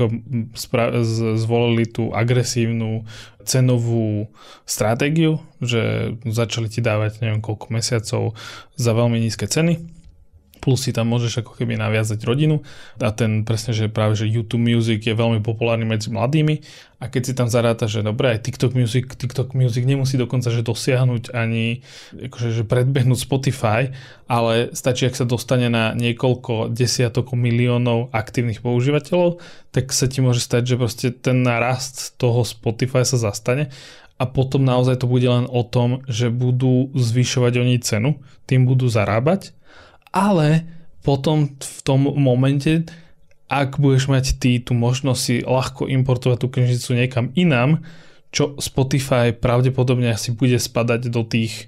spra- 0.57 1.05
zvolili 1.37 1.85
tú 1.85 2.09
agresívnu 2.09 3.05
cenovú 3.45 4.33
stratégiu, 4.65 5.41
že 5.61 6.13
začali 6.25 6.69
ti 6.69 6.81
dávať 6.81 7.21
neviem 7.21 7.41
koľko 7.41 7.69
mesiacov 7.69 8.23
za 8.77 8.91
veľmi 8.97 9.21
nízke 9.21 9.45
ceny 9.45 10.00
plus 10.61 10.85
si 10.85 10.93
tam 10.93 11.09
môžeš 11.09 11.41
ako 11.41 11.57
keby 11.57 11.75
naviazať 11.75 12.21
rodinu. 12.21 12.61
A 13.01 13.09
ten 13.09 13.41
presne, 13.41 13.73
že 13.73 13.89
práve, 13.89 14.13
že 14.13 14.29
YouTube 14.29 14.61
Music 14.61 15.01
je 15.01 15.17
veľmi 15.17 15.41
populárny 15.41 15.83
medzi 15.83 16.13
mladými. 16.13 16.61
A 17.01 17.09
keď 17.09 17.21
si 17.25 17.33
tam 17.33 17.49
zaráta, 17.49 17.89
že 17.89 18.05
dobre, 18.05 18.37
aj 18.37 18.45
TikTok 18.45 18.77
Music, 18.77 19.09
TikTok 19.17 19.57
Music 19.57 19.81
nemusí 19.89 20.21
dokonca, 20.21 20.53
že 20.53 20.61
dosiahnuť 20.61 21.33
ani 21.33 21.81
akože, 22.29 22.61
že 22.61 22.63
predbehnúť 22.63 23.17
Spotify, 23.25 23.89
ale 24.29 24.69
stačí, 24.77 25.09
ak 25.09 25.17
sa 25.17 25.25
dostane 25.25 25.65
na 25.65 25.97
niekoľko 25.97 26.69
desiatok 26.69 27.33
miliónov 27.33 28.13
aktívnych 28.13 28.61
používateľov, 28.61 29.41
tak 29.73 29.89
sa 29.89 30.05
ti 30.05 30.21
môže 30.21 30.45
stať, 30.45 30.61
že 30.69 30.75
proste 30.77 31.07
ten 31.09 31.41
narast 31.41 32.13
toho 32.21 32.45
Spotify 32.45 33.01
sa 33.01 33.17
zastane. 33.17 33.73
A 34.21 34.29
potom 34.29 34.61
naozaj 34.61 35.01
to 35.01 35.09
bude 35.09 35.25
len 35.25 35.49
o 35.49 35.65
tom, 35.65 36.05
že 36.05 36.29
budú 36.29 36.93
zvyšovať 36.93 37.53
oni 37.57 37.81
cenu, 37.81 38.21
tým 38.45 38.69
budú 38.69 38.85
zarábať 38.85 39.57
ale 40.11 40.67
potom 41.01 41.57
v 41.57 41.79
tom 41.81 42.05
momente, 42.15 42.85
ak 43.51 43.81
budeš 43.81 44.07
mať 44.07 44.39
ty 44.39 44.61
tú 44.63 44.77
možnosť 44.77 45.19
si 45.19 45.35
ľahko 45.43 45.89
importovať 45.89 46.37
tú 46.39 46.47
knižnicu 46.47 46.89
niekam 46.95 47.25
inám, 47.35 47.83
čo 48.31 48.55
Spotify 48.63 49.35
pravdepodobne 49.35 50.07
asi 50.07 50.31
bude 50.31 50.55
spadať 50.55 51.11
do 51.11 51.27
tých, 51.27 51.67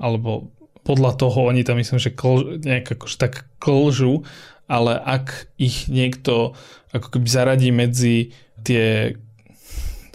alebo 0.00 0.48
podľa 0.88 1.20
toho 1.20 1.52
oni 1.52 1.68
tam 1.68 1.76
myslím, 1.76 2.00
že 2.00 2.16
kl, 2.16 2.56
nejak 2.64 2.96
akože 2.96 3.16
tak 3.20 3.44
klžu, 3.60 4.24
ale 4.64 4.96
ak 4.96 5.52
ich 5.60 5.92
niekto 5.92 6.56
ako 6.96 7.12
keby 7.12 7.28
zaradí 7.28 7.68
medzi 7.68 8.32
tie 8.64 9.16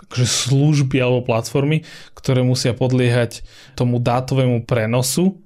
akože 0.10 0.28
služby 0.50 0.98
alebo 0.98 1.26
platformy, 1.26 1.86
ktoré 2.18 2.42
musia 2.42 2.74
podliehať 2.74 3.46
tomu 3.78 4.02
dátovému 4.02 4.66
prenosu, 4.66 5.43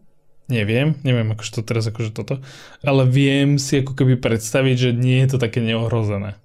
Neviem, 0.48 0.96
neviem 1.04 1.28
akože 1.36 1.60
to 1.60 1.62
teraz 1.68 1.92
akože 1.92 2.16
toto, 2.16 2.40
ale 2.80 3.04
viem 3.04 3.60
si 3.60 3.84
ako 3.84 4.00
keby 4.00 4.16
predstaviť, 4.16 4.76
že 4.80 4.92
nie 4.96 5.20
je 5.28 5.36
to 5.36 5.38
také 5.44 5.60
neohrozené. 5.60 6.40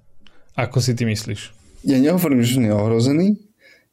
Ako 0.58 0.82
si 0.82 0.98
ty 0.98 1.06
myslíš? 1.06 1.54
Ja 1.86 2.02
nehovorím, 2.02 2.42
že 2.42 2.58
sú 2.58 2.60
neohrození, 2.66 3.38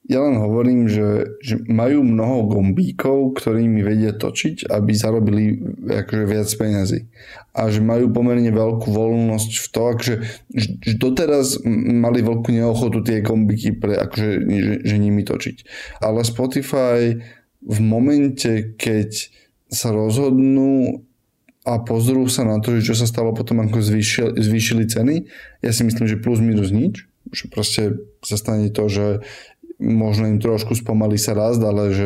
ja 0.09 0.25
len 0.25 0.41
hovorím, 0.41 0.89
že, 0.89 1.37
že 1.37 1.61
majú 1.69 2.01
mnoho 2.01 2.49
gombíkov, 2.49 3.37
ktorými 3.37 3.85
vedia 3.85 4.09
točiť, 4.09 4.65
aby 4.65 4.91
zarobili 4.97 5.61
akože 5.85 6.23
viac 6.25 6.49
peniazy. 6.57 7.05
A 7.53 7.69
že 7.69 7.77
majú 7.77 8.09
pomerne 8.09 8.49
veľkú 8.49 8.89
voľnosť 8.89 9.51
v 9.61 9.67
to, 9.69 9.81
akože, 9.93 10.15
že, 10.49 10.69
že 10.81 10.93
doteraz 10.97 11.61
mali 11.77 12.25
veľkú 12.25 12.49
neochotu 12.49 13.05
tie 13.05 13.21
gombíky 13.21 13.77
pre, 13.77 14.01
akože, 14.01 14.29
že, 14.49 14.73
že 14.81 14.95
nimi 14.97 15.21
točiť. 15.21 15.57
Ale 16.01 16.25
Spotify 16.25 17.13
v 17.61 17.79
momente, 17.85 18.73
keď 18.81 19.29
sa 19.69 19.93
rozhodnú 19.93 21.05
a 21.65 21.77
pozrú 21.85 22.25
sa 22.25 22.41
na 22.47 22.57
to, 22.57 22.77
že 22.79 22.93
čo 22.93 22.95
sa 22.97 23.05
stalo 23.05 23.31
potom, 23.31 23.61
ako 23.61 23.79
zvýšili, 23.79 24.41
zvýšili 24.41 24.83
ceny. 24.89 25.15
Ja 25.61 25.69
si 25.69 25.85
myslím, 25.85 26.09
že 26.09 26.17
plus 26.17 26.41
minus 26.41 26.73
nič. 26.73 27.05
Že 27.29 27.45
proste 27.53 27.81
sa 28.25 28.35
stane 28.41 28.73
to, 28.73 28.89
že 28.89 29.21
možno 29.77 30.27
im 30.27 30.41
trošku 30.41 30.73
spomalí 30.73 31.21
sa 31.21 31.37
rast, 31.37 31.61
ale 31.61 31.93
že 31.93 32.05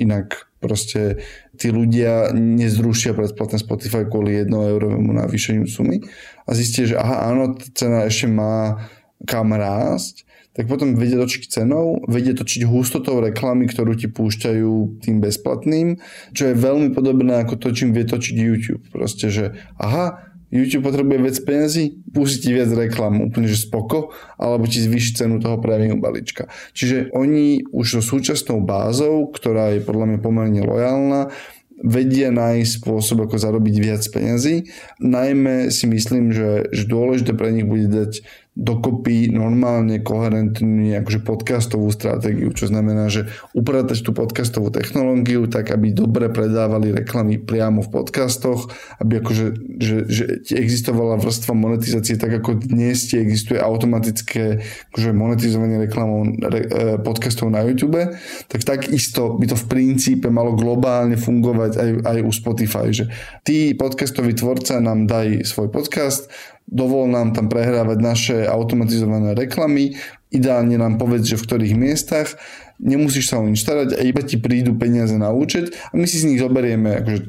inak 0.00 0.48
proste 0.60 1.20
tí 1.56 1.68
ľudia 1.68 2.32
nezrušia 2.32 3.12
predplatné 3.12 3.60
Spotify 3.60 4.08
kvôli 4.08 4.44
1 4.44 4.48
eurovému 4.48 5.12
navýšeniu 5.12 5.68
sumy 5.68 6.00
a 6.44 6.50
zistia, 6.56 6.88
že 6.88 6.96
aha, 6.96 7.32
áno, 7.32 7.56
cena 7.76 8.08
ešte 8.08 8.28
má 8.28 8.80
kam 9.28 9.52
rásť 9.52 10.24
tak 10.60 10.68
potom 10.68 10.92
vedia 10.92 11.16
točiť 11.16 11.56
cenou, 11.56 12.04
vedia 12.04 12.36
točiť 12.36 12.68
hustotou 12.68 13.16
reklamy, 13.24 13.64
ktorú 13.64 13.96
ti 13.96 14.12
púšťajú 14.12 15.00
tým 15.00 15.16
bezplatným, 15.24 15.96
čo 16.36 16.52
je 16.52 16.60
veľmi 16.60 16.92
podobné 16.92 17.40
ako 17.40 17.56
to, 17.56 17.72
čím 17.72 17.96
vie 17.96 18.04
točiť 18.04 18.36
YouTube. 18.36 18.84
Proste, 18.92 19.32
že 19.32 19.56
aha, 19.80 20.20
YouTube 20.52 20.92
potrebuje 20.92 21.16
viac 21.16 21.38
peniazy, 21.48 22.04
pustí 22.12 22.44
ti 22.44 22.50
viac 22.52 22.68
reklam, 22.76 23.24
úplne 23.24 23.48
že 23.48 23.56
spoko, 23.56 24.12
alebo 24.36 24.68
ti 24.68 24.84
zvýši 24.84 25.24
cenu 25.24 25.40
toho 25.40 25.56
premium 25.64 25.96
balíčka. 25.96 26.52
Čiže 26.76 27.08
oni 27.16 27.64
už 27.72 27.96
so 27.96 28.02
súčasnou 28.04 28.60
bázou, 28.60 29.32
ktorá 29.32 29.72
je 29.72 29.80
podľa 29.80 30.12
mňa 30.12 30.18
pomerne 30.20 30.60
lojálna, 30.60 31.32
vedia 31.80 32.28
nájsť 32.28 32.84
spôsob, 32.84 33.24
ako 33.24 33.40
zarobiť 33.40 33.74
viac 33.80 34.04
peniazy. 34.12 34.68
Najmä 35.00 35.72
si 35.72 35.88
myslím, 35.88 36.28
že, 36.36 36.68
že 36.68 36.84
dôležité 36.84 37.32
pre 37.32 37.48
nich 37.56 37.64
bude 37.64 37.88
dať 37.88 38.20
dokopy 38.60 39.32
normálne 39.32 40.04
koherentnú 40.04 40.92
akože 41.00 41.24
podcastovú 41.24 41.88
stratégiu, 41.88 42.52
čo 42.52 42.68
znamená, 42.68 43.08
že 43.08 43.32
upratať 43.56 44.04
tú 44.04 44.12
podcastovú 44.12 44.68
technológiu 44.68 45.48
tak, 45.48 45.72
aby 45.72 45.96
dobre 45.96 46.28
predávali 46.28 46.92
reklamy 46.92 47.40
priamo 47.40 47.80
v 47.80 47.88
podcastoch, 47.88 48.68
aby 49.00 49.24
akože, 49.24 49.46
že, 49.80 49.96
že 50.12 50.24
existovala 50.60 51.16
vrstva 51.16 51.56
monetizácie 51.56 52.20
tak, 52.20 52.36
ako 52.36 52.60
dnes 52.60 53.08
ti 53.08 53.16
existuje 53.16 53.56
automatické 53.56 54.60
akože 54.92 55.10
monetizovanie 55.16 55.80
reklamou 55.80 56.28
re, 56.28 56.60
e, 56.60 56.68
podcastov 57.00 57.48
na 57.48 57.64
YouTube, 57.64 58.12
tak 58.44 58.60
takisto 58.60 59.40
by 59.40 59.48
to 59.48 59.56
v 59.56 59.68
princípe 59.72 60.28
malo 60.28 60.52
globálne 60.52 61.16
fungovať 61.16 61.72
aj, 61.80 61.90
aj 62.04 62.18
u 62.20 62.32
Spotify, 62.34 62.92
že 62.92 63.08
ty 63.40 63.72
podcastový 63.72 64.36
tvorca 64.36 64.76
nám 64.84 65.08
daj 65.08 65.48
svoj 65.48 65.72
podcast, 65.72 66.28
dovol 66.70 67.10
nám 67.10 67.34
tam 67.34 67.50
prehrávať 67.50 67.98
naše 67.98 68.36
automatizované 68.46 69.34
reklamy, 69.34 69.98
ideálne 70.30 70.78
nám 70.78 70.96
povedz, 71.02 71.26
že 71.26 71.36
v 71.36 71.46
ktorých 71.50 71.74
miestach, 71.74 72.38
nemusíš 72.78 73.34
sa 73.34 73.42
o 73.42 73.44
nič 73.44 73.60
starať 73.60 73.98
a 73.98 74.00
iba 74.06 74.22
ti 74.22 74.38
prídu 74.38 74.78
peniaze 74.78 75.18
na 75.18 75.34
účet 75.34 75.74
a 75.90 75.98
my 75.98 76.06
si 76.06 76.22
z 76.22 76.30
nich 76.30 76.40
zoberieme 76.40 77.02
akože 77.02 77.20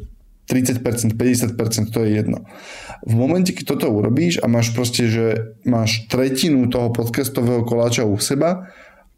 30%, 0.46 1.18
50%, 1.18 1.94
to 1.96 2.00
je 2.06 2.10
jedno. 2.22 2.46
V 3.02 3.14
momente, 3.18 3.56
keď 3.56 3.76
toto 3.76 3.90
urobíš 3.90 4.44
a 4.44 4.46
máš 4.46 4.76
proste, 4.78 5.10
že 5.10 5.58
máš 5.66 6.06
tretinu 6.12 6.70
toho 6.70 6.94
podcastového 6.94 7.66
koláča 7.66 8.06
u 8.06 8.20
seba 8.22 8.70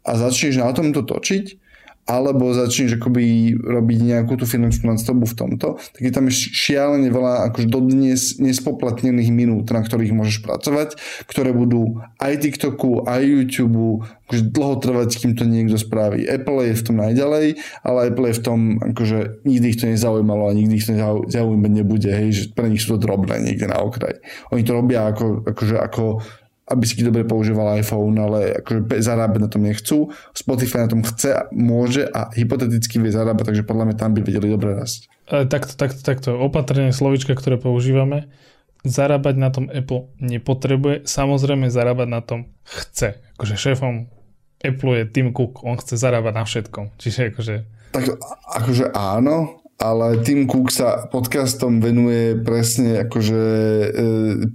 a 0.06 0.10
začneš 0.16 0.62
na 0.62 0.72
tomto 0.72 1.04
točiť, 1.04 1.63
alebo 2.04 2.52
začneš 2.52 3.00
akoby 3.00 3.56
robiť 3.56 3.98
nejakú 4.04 4.36
tú 4.36 4.44
finančnú 4.44 4.92
nadstavbu 4.92 5.24
v 5.24 5.36
tomto, 5.36 5.68
tak 5.80 6.02
je 6.04 6.12
tam 6.12 6.28
šialene 6.28 7.08
veľa 7.08 7.48
akože 7.52 7.66
dodnes 7.68 8.36
nespoplatnených 8.36 9.32
minút, 9.32 9.72
na 9.72 9.80
ktorých 9.80 10.12
môžeš 10.12 10.44
pracovať, 10.44 11.00
ktoré 11.24 11.56
budú 11.56 12.04
aj 12.20 12.44
TikToku, 12.44 13.08
aj 13.08 13.24
YouTube, 13.24 14.04
akože 14.28 14.42
dlho 14.52 14.74
trvať, 14.80 15.10
kým 15.20 15.32
to 15.32 15.44
niekto 15.48 15.80
spraví. 15.80 16.28
Apple 16.28 16.64
je 16.68 16.76
v 16.76 16.84
tom 16.84 16.96
najďalej, 17.00 17.46
ale 17.80 17.98
Apple 18.12 18.28
je 18.28 18.38
v 18.40 18.44
tom, 18.44 18.58
akože 18.80 19.18
nikdy 19.48 19.66
ich 19.72 19.78
to 19.80 19.88
nezaujímalo 19.88 20.48
a 20.48 20.56
nikdy 20.56 20.80
ich 20.80 20.86
to 20.88 20.96
zaujímať 21.28 21.72
nebude, 21.72 22.08
hej, 22.12 22.28
že 22.32 22.42
pre 22.52 22.68
nich 22.68 22.84
sú 22.84 22.96
to 22.96 23.04
drobné 23.04 23.40
niekde 23.40 23.68
na 23.68 23.80
okraj. 23.80 24.20
Oni 24.52 24.60
to 24.60 24.76
robia 24.76 25.08
ako, 25.08 25.44
akože 25.44 25.76
ako 25.80 26.24
aby 26.64 26.84
si 26.88 27.04
dobre 27.04 27.28
používal 27.28 27.76
iPhone, 27.76 28.16
ale 28.16 28.64
akože 28.64 28.88
zarábať 29.04 29.40
na 29.40 29.50
tom 29.52 29.62
nechcú. 29.68 30.08
Spotify 30.32 30.88
na 30.88 30.88
tom 30.88 31.04
chce, 31.04 31.48
môže 31.52 32.08
a 32.08 32.32
hypoteticky 32.32 32.96
vie 32.96 33.12
zarábať, 33.12 33.52
takže 33.52 33.68
podľa 33.68 33.92
mňa 33.92 33.96
tam 34.00 34.10
by 34.16 34.20
vedeli 34.24 34.48
dobre 34.48 34.72
rásť. 34.72 35.12
E, 35.28 35.44
takto, 35.44 35.76
takto, 35.76 36.00
takto. 36.00 36.30
Opatrenie 36.40 36.96
slovička, 36.96 37.36
ktoré 37.36 37.60
používame. 37.60 38.32
Zarábať 38.84 39.34
na 39.36 39.48
tom 39.48 39.68
Apple 39.68 40.12
nepotrebuje, 40.20 41.08
samozrejme 41.08 41.68
zarábať 41.72 42.08
na 42.08 42.20
tom 42.20 42.52
chce. 42.64 43.20
Akože 43.36 43.56
šéfom 43.56 44.08
Apple 44.64 44.92
je 45.00 45.04
Tim 45.12 45.28
Cook, 45.36 45.60
on 45.64 45.76
chce 45.76 46.00
zarábať 46.00 46.32
na 46.32 46.44
všetkom. 46.48 46.84
Čiže 46.96 47.32
akože... 47.32 47.54
Tak 47.92 48.04
akože 48.56 48.92
áno, 48.92 49.63
ale 49.74 50.22
Tim 50.22 50.46
Cook 50.46 50.70
sa 50.70 51.10
podcastom 51.10 51.82
venuje 51.82 52.38
presne 52.38 53.02
akože 53.02 53.42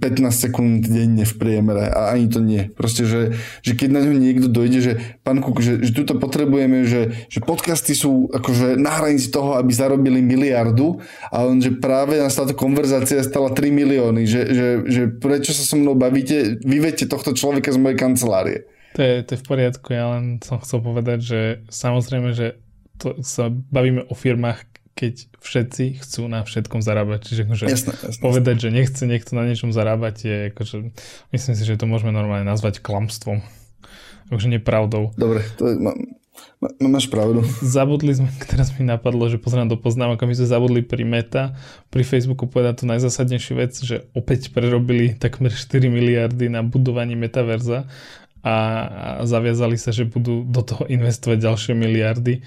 e, 0.00 0.32
sekúnd 0.32 0.88
denne 0.88 1.28
v 1.28 1.34
priemere 1.36 1.92
a 1.92 2.16
ani 2.16 2.26
to 2.26 2.40
nie. 2.40 2.72
Proste, 2.72 3.04
že, 3.04 3.36
že 3.60 3.76
keď 3.76 3.88
na 3.94 4.00
ňo 4.00 4.14
niekto 4.16 4.48
dojde, 4.48 4.78
že 4.80 4.92
pán 5.20 5.44
Cook, 5.44 5.60
že, 5.60 5.78
že 5.84 5.92
tuto 5.92 6.16
potrebujeme, 6.16 6.88
že, 6.88 7.28
že 7.28 7.44
podcasty 7.44 7.92
sú 7.92 8.32
akože 8.32 8.80
na 8.80 8.96
hranici 8.96 9.28
toho, 9.28 9.60
aby 9.60 9.70
zarobili 9.70 10.24
miliardu 10.24 11.04
a 11.28 11.44
on, 11.44 11.60
že 11.60 11.76
práve 11.76 12.16
nás 12.16 12.32
táto 12.32 12.56
konverzácia 12.56 13.20
stala 13.20 13.52
3 13.52 13.68
milióny, 13.70 14.24
že, 14.24 14.42
že, 14.50 14.68
že 14.88 15.02
prečo 15.12 15.52
sa 15.52 15.68
so 15.68 15.76
mnou 15.76 15.92
bavíte, 15.94 16.58
vyvete 16.64 17.04
tohto 17.04 17.36
človeka 17.36 17.70
z 17.70 17.78
mojej 17.78 17.98
kancelárie. 18.00 18.58
To 18.96 19.00
je, 19.04 19.22
to 19.22 19.30
je 19.36 19.38
v 19.38 19.46
poriadku, 19.46 19.86
ja 19.94 20.18
len 20.18 20.42
som 20.42 20.58
chcel 20.58 20.82
povedať, 20.82 21.18
že 21.22 21.40
samozrejme, 21.70 22.34
že 22.34 22.58
to 22.98 23.22
sa 23.22 23.48
bavíme 23.48 24.04
o 24.10 24.14
firmách, 24.18 24.79
keď 24.94 25.32
všetci 25.40 26.02
chcú 26.04 26.28
na 26.28 26.44
všetkom 26.44 26.84
zarábať. 26.84 27.32
Čiže 27.32 27.40
akože 27.48 27.64
jasne, 27.70 27.94
jasne, 27.96 28.20
povedať, 28.20 28.56
že 28.66 28.68
nechce 28.68 29.02
niekto 29.06 29.32
na 29.38 29.48
niečom 29.48 29.72
zarábať 29.72 30.14
je 30.20 30.36
akože, 30.52 30.76
myslím 31.32 31.54
si, 31.56 31.62
že 31.64 31.80
to 31.80 31.88
môžeme 31.88 32.12
normálne 32.12 32.44
nazvať 32.44 32.84
klamstvom. 32.84 33.40
Takže 34.30 34.46
nepravdou. 34.46 35.10
Dobre, 35.18 35.42
to 35.58 35.66
je, 35.66 35.74
má, 35.74 35.90
má, 36.62 36.68
máš 36.86 37.10
pravdu. 37.10 37.42
Zabudli 37.64 38.14
sme, 38.14 38.30
teraz 38.52 38.70
mi 38.76 38.86
napadlo, 38.86 39.26
že 39.26 39.42
pozriem 39.42 39.66
do 39.66 39.80
poznámok, 39.80 40.22
my 40.22 40.36
sme 40.36 40.46
zabudli 40.46 40.80
pri 40.86 41.02
Meta, 41.02 41.56
pri 41.90 42.06
Facebooku 42.06 42.46
povedať 42.46 42.82
tú 42.82 42.84
najzásadnejšiu 42.86 43.54
vec, 43.58 43.72
že 43.80 44.06
opäť 44.14 44.54
prerobili 44.54 45.16
takmer 45.18 45.50
4 45.50 45.90
miliardy 45.90 46.46
na 46.46 46.62
budovanie 46.62 47.18
metaverza 47.18 47.90
a, 48.40 48.54
a 48.54 48.56
zaviazali 49.28 49.76
sa, 49.76 49.92
že 49.92 50.08
budú 50.08 50.46
do 50.46 50.62
toho 50.64 50.88
investovať 50.88 51.38
ďalšie 51.44 51.72
miliardy 51.76 52.40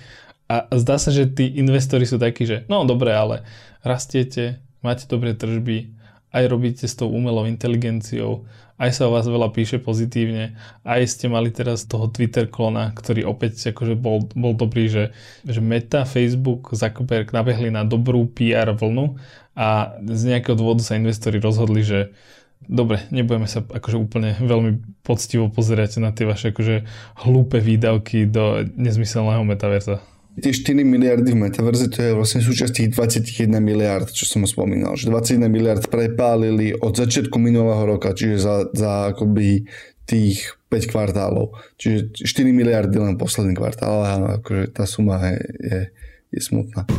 a 0.52 0.68
zdá 0.76 1.00
sa, 1.00 1.10
že 1.10 1.30
tí 1.30 1.56
investori 1.58 2.04
sú 2.04 2.20
takí, 2.20 2.44
že 2.44 2.68
no 2.68 2.84
dobre, 2.84 3.16
ale 3.16 3.48
rastiete, 3.82 4.60
máte 4.84 5.08
dobré 5.08 5.34
tržby, 5.34 5.96
aj 6.34 6.44
robíte 6.50 6.86
s 6.90 6.98
tou 6.98 7.14
umelou 7.14 7.46
inteligenciou, 7.46 8.44
aj 8.82 8.90
sa 8.92 9.06
o 9.08 9.14
vás 9.14 9.30
veľa 9.30 9.54
píše 9.54 9.78
pozitívne, 9.78 10.58
aj 10.82 11.06
ste 11.06 11.30
mali 11.30 11.54
teraz 11.54 11.86
toho 11.86 12.10
Twitter 12.10 12.50
klona, 12.50 12.92
ktorý 12.92 13.24
opäť 13.30 13.72
akože 13.72 13.94
bol, 13.96 14.26
bol 14.34 14.58
dobrý, 14.58 14.90
že, 14.90 15.04
že 15.46 15.62
Meta, 15.62 16.04
Facebook, 16.04 16.74
Zuckerberg 16.74 17.30
nabehli 17.32 17.70
na 17.70 17.86
dobrú 17.86 18.26
PR 18.28 18.74
vlnu 18.74 19.16
a 19.54 19.94
z 20.02 20.22
nejakého 20.34 20.58
dôvodu 20.58 20.82
sa 20.82 20.98
investori 20.98 21.38
rozhodli, 21.38 21.86
že 21.86 22.12
dobre, 22.66 23.06
nebudeme 23.14 23.46
sa 23.46 23.62
akože 23.62 23.98
úplne 24.02 24.36
veľmi 24.42 25.04
poctivo 25.06 25.54
pozerať 25.54 26.02
na 26.02 26.10
tie 26.10 26.26
vaše 26.26 26.50
akože 26.50 26.84
hlúpe 27.24 27.62
výdavky 27.62 28.26
do 28.26 28.66
nezmyselného 28.74 29.46
metaverza. 29.46 30.02
Tie 30.34 30.50
4 30.50 30.82
miliardy 30.82 31.30
v 31.30 31.46
metaverze 31.46 31.94
to 31.94 32.02
je 32.02 32.18
vlastne 32.18 32.42
súčasť 32.42 32.74
tých 32.74 32.90
21 32.98 33.54
miliard, 33.62 34.10
čo 34.10 34.26
som 34.26 34.42
spomínal. 34.50 34.98
Že 34.98 35.14
21 35.38 35.46
miliard 35.46 35.86
prepálili 35.86 36.74
od 36.74 36.98
začiatku 36.98 37.38
minulého 37.38 37.86
roka, 37.86 38.18
čiže 38.18 38.42
za, 38.42 38.66
za 38.74 39.14
akoby 39.14 39.70
tých 40.10 40.58
5 40.74 40.90
kvartálov. 40.90 41.54
Čiže 41.78 42.18
4 42.18 42.50
miliardy 42.50 42.98
len 42.98 43.14
posledný 43.14 43.54
kvartál, 43.54 44.02
ale 44.02 44.42
akože 44.42 44.74
tá 44.74 44.90
suma 44.90 45.22
je, 45.22 45.38
je, 45.62 45.80
je 46.34 46.42
smutná. 46.42 46.90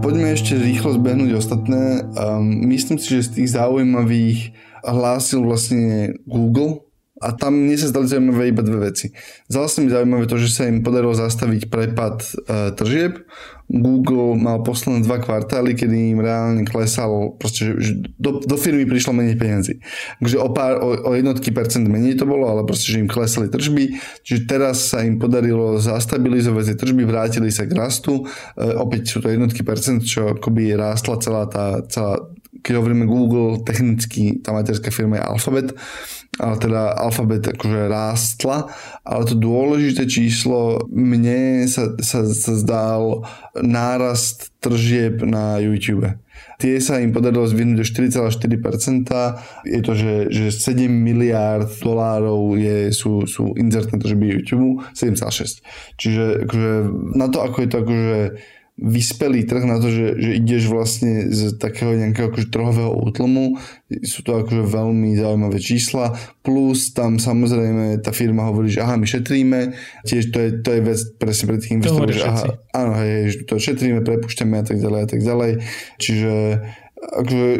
Poďme 0.00 0.32
ešte 0.32 0.56
rýchlo 0.56 0.96
zbehnúť 0.96 1.36
ostatné. 1.36 2.08
Um, 2.16 2.72
myslím 2.72 2.96
si, 2.96 3.20
že 3.20 3.28
z 3.28 3.30
tých 3.36 3.48
zaujímavých 3.52 4.56
hlásil 4.80 5.44
vlastne 5.44 6.16
Google, 6.24 6.87
a 7.18 7.34
tam 7.34 7.66
mne 7.66 7.74
sa 7.74 7.90
zdali 7.90 8.06
zaujímavé 8.06 8.54
iba 8.54 8.62
dve 8.62 8.94
veci. 8.94 9.10
Zdalo 9.50 9.66
mi 9.82 9.90
zaujímavé 9.90 10.24
to, 10.30 10.38
že 10.38 10.48
sa 10.54 10.70
im 10.70 10.86
podarilo 10.86 11.14
zastaviť 11.18 11.66
prepad 11.66 12.22
e, 12.22 12.30
tržieb. 12.78 13.26
Google 13.68 14.32
mal 14.40 14.64
posledné 14.64 15.04
dva 15.04 15.20
kvartály, 15.20 15.76
kedy 15.76 16.16
im 16.16 16.24
reálne 16.24 16.64
klesal, 16.64 17.36
proste, 17.36 17.76
že 17.76 18.00
do, 18.16 18.40
do 18.40 18.56
firmy 18.56 18.88
prišlo 18.88 19.12
menej 19.12 19.36
peniazy. 19.36 19.84
Takže 20.24 20.40
o, 20.40 20.48
pár, 20.56 20.80
o, 20.80 20.88
o 21.04 21.12
jednotky 21.12 21.52
percent 21.52 21.84
menej 21.84 22.16
to 22.16 22.24
bolo, 22.24 22.48
ale 22.48 22.64
proste, 22.64 22.96
že 22.96 23.02
im 23.04 23.12
klesali 23.12 23.52
tržby. 23.52 24.00
Čiže 24.24 24.40
teraz 24.48 24.88
sa 24.88 25.04
im 25.04 25.20
podarilo 25.20 25.76
zastabilizovať 25.76 26.64
tie 26.72 26.76
tržby, 26.80 27.04
vrátili 27.04 27.52
sa 27.52 27.68
k 27.68 27.76
rastu. 27.76 28.24
E, 28.24 28.72
opäť 28.78 29.12
sú 29.12 29.20
to 29.20 29.28
jednotky 29.28 29.60
percent, 29.60 30.00
čo 30.00 30.32
akoby 30.32 30.72
rástla 30.72 31.20
celá 31.20 31.44
tá, 31.44 31.84
celá, 31.92 32.24
keď 32.64 32.72
hovoríme 32.80 33.04
Google, 33.04 33.60
technicky 33.68 34.40
tá 34.40 34.56
materská 34.56 34.88
firma 34.88 35.20
je 35.20 35.28
Alphabet 35.28 35.68
ale 36.38 36.54
teda 36.58 36.94
alfabet 36.94 37.50
akože 37.50 37.90
rástla, 37.90 38.70
ale 39.02 39.22
to 39.26 39.34
dôležité 39.34 40.06
číslo 40.06 40.86
mne 40.90 41.66
sa, 41.66 41.94
sa, 41.98 42.22
sa 42.24 42.52
zdal 42.54 43.26
nárast 43.58 44.54
tržieb 44.62 45.22
na 45.26 45.58
YouTube. 45.58 46.18
Tie 46.58 46.78
sa 46.82 46.98
im 46.98 47.14
podarilo 47.14 47.46
zvinúť 47.46 47.76
do 47.78 47.86
4,4%. 47.86 49.10
Je 49.62 49.80
to, 49.82 49.92
že, 49.94 50.14
že 50.30 50.44
7 50.50 50.90
miliárd 50.90 51.70
dolárov 51.82 52.58
je, 52.58 52.90
sú, 52.90 53.26
sú 53.30 53.54
inzertné 53.54 53.98
tržby 54.02 54.26
YouTube, 54.38 54.82
7,6. 54.94 55.62
Čiže 55.98 56.46
akože, 56.46 56.72
na 57.14 57.26
to, 57.30 57.46
ako 57.46 57.56
je 57.62 57.68
to 57.70 57.76
akože 57.82 58.18
vyspelý 58.78 59.42
trh 59.42 59.66
na 59.66 59.82
to, 59.82 59.90
že, 59.90 60.14
že 60.22 60.30
ideš 60.38 60.70
vlastne 60.70 61.26
z 61.34 61.58
takého 61.58 61.98
nejakého 61.98 62.30
akože 62.30 62.46
trhového 62.46 62.94
útlmu. 62.94 63.58
Sú 64.06 64.22
to 64.22 64.38
akože 64.38 64.62
veľmi 64.62 65.18
zaujímavé 65.18 65.58
čísla. 65.58 66.14
Plus 66.46 66.94
tam 66.94 67.18
samozrejme 67.18 67.98
tá 67.98 68.14
firma 68.14 68.46
hovorí, 68.46 68.70
že 68.70 68.86
aha, 68.86 68.94
my 68.94 69.02
šetríme. 69.02 69.74
Tiež 70.06 70.30
to 70.30 70.38
je, 70.38 70.48
to 70.62 70.68
je 70.78 70.80
vec 70.86 71.00
presne 71.18 71.44
pre 71.50 71.58
tých 71.58 71.74
investorov, 71.74 72.14
že 72.14 72.22
aha, 72.22 72.44
áno, 72.70 72.92
hej, 73.02 73.34
že 73.34 73.36
to 73.50 73.58
šetríme, 73.58 74.06
prepušťame 74.06 74.54
a 74.62 74.64
tak 74.64 74.78
ďalej 74.78 75.00
a 75.02 75.08
tak 75.10 75.20
ďalej. 75.26 75.52
Čiže 75.98 76.32
akože 76.98 77.50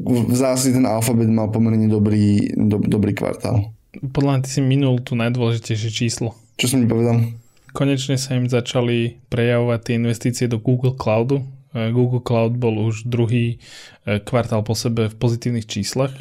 v 0.00 0.36
zásade 0.36 0.76
ten 0.76 0.88
alfabet 0.88 1.28
mal 1.28 1.52
pomerne 1.52 1.88
dobrý, 1.88 2.56
do, 2.56 2.80
dobrý 2.80 3.12
kvartál. 3.12 3.72
Podľa 4.00 4.30
mňa 4.32 4.40
ty 4.44 4.48
si 4.48 4.60
minul 4.64 5.00
tu 5.04 5.12
najdôležitejšie 5.16 5.90
číslo. 5.92 6.36
Čo 6.56 6.72
som 6.72 6.78
ti 6.80 6.88
povedal? 6.88 7.36
Konečne 7.72 8.16
sa 8.16 8.36
im 8.36 8.48
začali 8.48 9.22
prejavovať 9.28 9.80
tie 9.84 9.94
investície 9.96 10.46
do 10.50 10.60
Google 10.60 10.96
Cloudu. 10.96 11.44
E, 11.72 11.92
Google 11.92 12.24
Cloud 12.24 12.56
bol 12.56 12.88
už 12.88 13.06
druhý 13.08 13.56
e, 14.04 14.18
kvartál 14.20 14.64
po 14.64 14.72
sebe 14.72 15.08
v 15.08 15.18
pozitívnych 15.18 15.68
číslach 15.68 16.12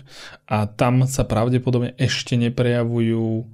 a 0.47 0.67
tam 0.67 1.07
sa 1.07 1.23
pravdepodobne 1.23 1.95
ešte 1.95 2.35
neprejavujú 2.35 3.47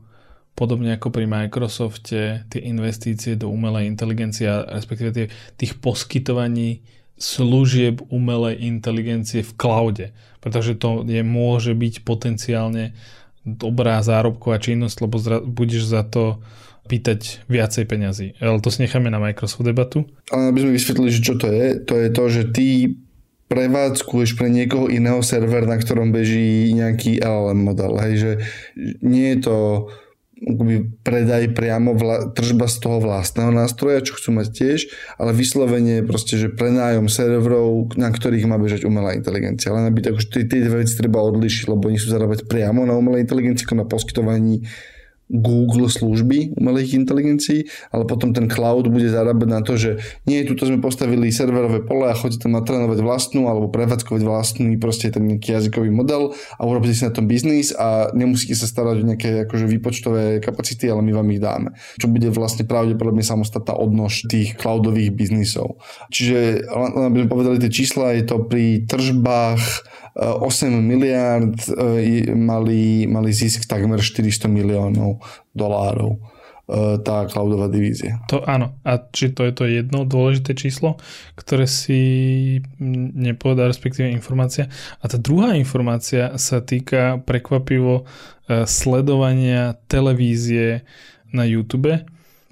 podobne 0.53 0.93
ako 0.97 1.09
pri 1.09 1.25
Microsofte 1.25 2.45
tie 2.45 2.61
investície 2.61 3.33
do 3.33 3.49
umelej 3.49 3.89
inteligencie, 3.89 4.45
respektíve 4.49 5.09
tie, 5.09 5.25
tých 5.57 5.81
poskytovaní 5.81 6.85
služieb 7.17 8.05
umelej 8.09 8.61
inteligencie 8.61 9.41
v 9.41 9.53
cloude, 9.57 10.05
pretože 10.41 10.77
to 10.77 11.05
je, 11.05 11.21
môže 11.25 11.73
byť 11.73 12.05
potenciálne 12.05 12.93
dobrá 13.43 13.99
zárobková 13.99 14.61
činnosť, 14.61 14.97
lebo 15.03 15.15
zra, 15.19 15.37
budeš 15.43 15.89
za 15.89 16.03
to 16.05 16.41
pýtať 16.87 17.47
viacej 17.47 17.83
peňazí. 17.87 18.27
Ale 18.43 18.59
to 18.59 18.67
si 18.67 18.83
necháme 18.83 19.07
na 19.07 19.21
Microsoft 19.21 19.63
debatu. 19.63 20.03
Ale 20.29 20.51
aby 20.51 20.59
sme 20.67 20.75
vysvetlili, 20.75 21.11
že 21.15 21.21
čo 21.23 21.35
to 21.39 21.47
je, 21.47 21.79
to 21.79 21.93
je 21.95 22.09
to, 22.11 22.23
že 22.27 22.43
ty 22.51 22.67
prevádzkuješ 23.47 24.33
pre 24.33 24.49
niekoho 24.49 24.89
iného 24.89 25.21
server, 25.21 25.69
na 25.69 25.77
ktorom 25.77 26.09
beží 26.09 26.73
nejaký 26.73 27.21
LLM 27.21 27.59
model. 27.61 27.93
Hej, 28.01 28.13
že 28.17 28.31
nie 29.05 29.37
je 29.37 29.39
to 29.45 29.57
predaj 31.07 31.55
priamo 31.55 31.95
vla, 31.95 32.35
tržba 32.35 32.67
z 32.67 32.77
toho 32.83 32.99
vlastného 32.99 33.51
nástroja, 33.55 34.03
čo 34.03 34.19
chcú 34.19 34.35
mať 34.35 34.47
tiež, 34.51 34.79
ale 35.15 35.31
vyslovene 35.31 36.03
proste, 36.03 36.35
že 36.35 36.51
prenájom 36.51 37.07
serverov, 37.07 37.95
na 37.95 38.11
ktorých 38.11 38.43
má 38.49 38.59
bežať 38.59 38.83
umelá 38.83 39.15
inteligencia. 39.15 39.71
Len 39.71 39.87
aby 39.87 40.03
tak, 40.03 40.19
tie, 40.19 40.43
tie 40.43 40.67
dve 40.67 40.83
veci 40.83 40.99
treba 40.99 41.23
odlišiť, 41.23 41.71
lebo 41.71 41.87
oni 41.87 41.99
sú 41.99 42.11
zarábať 42.11 42.43
priamo 42.49 42.83
na 42.83 42.97
umelej 42.97 43.23
inteligencii, 43.23 43.63
ako 43.63 43.75
na 43.79 43.87
poskytovaní 43.87 44.67
Google 45.31 45.87
služby 45.87 46.59
umelých 46.59 46.99
inteligencií, 46.99 47.65
ale 47.95 48.03
potom 48.03 48.35
ten 48.35 48.51
cloud 48.51 48.91
bude 48.91 49.07
zarábať 49.07 49.49
na 49.49 49.61
to, 49.63 49.79
že 49.79 50.03
nie, 50.27 50.43
tuto 50.43 50.67
sme 50.67 50.83
postavili 50.83 51.31
serverové 51.31 51.81
pole 51.81 52.11
a 52.11 52.17
chodíte 52.17 52.45
tam 52.45 52.59
natrénovať 52.59 52.99
vlastnú 52.99 53.47
alebo 53.47 53.71
prevádzkovať 53.71 54.21
vlastný 54.21 54.75
proste 54.77 55.09
ten 55.09 55.25
nejaký 55.25 55.55
jazykový 55.55 55.89
model 55.89 56.35
a 56.59 56.61
urobíte 56.67 56.99
si 56.99 57.07
na 57.07 57.15
tom 57.15 57.25
biznis 57.25 57.71
a 57.73 58.11
nemusíte 58.11 58.53
sa 58.53 58.67
starať 58.67 58.95
o 59.01 59.07
nejaké 59.15 59.29
akože 59.47 59.65
výpočtové 59.65 60.43
kapacity, 60.43 60.91
ale 60.91 61.01
my 61.01 61.11
vám 61.15 61.31
ich 61.31 61.41
dáme. 61.41 61.69
Čo 61.97 62.11
bude 62.11 62.29
vlastne 62.29 62.67
pravdepodobne 62.67 63.23
samostatná 63.23 63.73
odnož 63.73 64.27
tých 64.27 64.59
cloudových 64.59 65.15
biznisov. 65.15 65.81
Čiže, 66.13 66.67
len 66.67 66.91
aby 67.09 67.25
sme 67.25 67.31
povedali 67.31 67.57
tie 67.63 67.71
čísla, 67.71 68.15
je 68.19 68.23
to 68.27 68.43
pri 68.45 68.85
tržbách 68.85 69.61
8 70.15 70.69
miliard 70.69 71.57
e, 71.69 72.35
mali, 72.35 73.07
mali 73.09 73.33
zisk 73.33 73.65
takmer 73.65 73.97
400 73.97 74.45
miliónov 74.45 75.17
dolárov 75.57 76.21
e, 76.69 77.01
tá 77.01 77.25
cloudová 77.25 77.65
divízia. 77.65 78.21
To 78.29 78.45
áno. 78.45 78.77
A 78.85 79.01
či 79.09 79.33
to 79.33 79.41
je 79.41 79.53
to 79.57 79.65
jedno 79.65 80.05
dôležité 80.05 80.53
číslo, 80.53 81.01
ktoré 81.33 81.65
si 81.65 82.61
nepovedal, 83.17 83.73
respektíve 83.73 84.13
informácia. 84.13 84.69
A 85.01 85.09
tá 85.09 85.17
druhá 85.17 85.57
informácia 85.57 86.37
sa 86.37 86.61
týka 86.61 87.17
prekvapivo 87.25 88.05
e, 88.45 88.69
sledovania 88.69 89.81
televízie 89.89 90.85
na 91.33 91.41
YouTube 91.41 91.89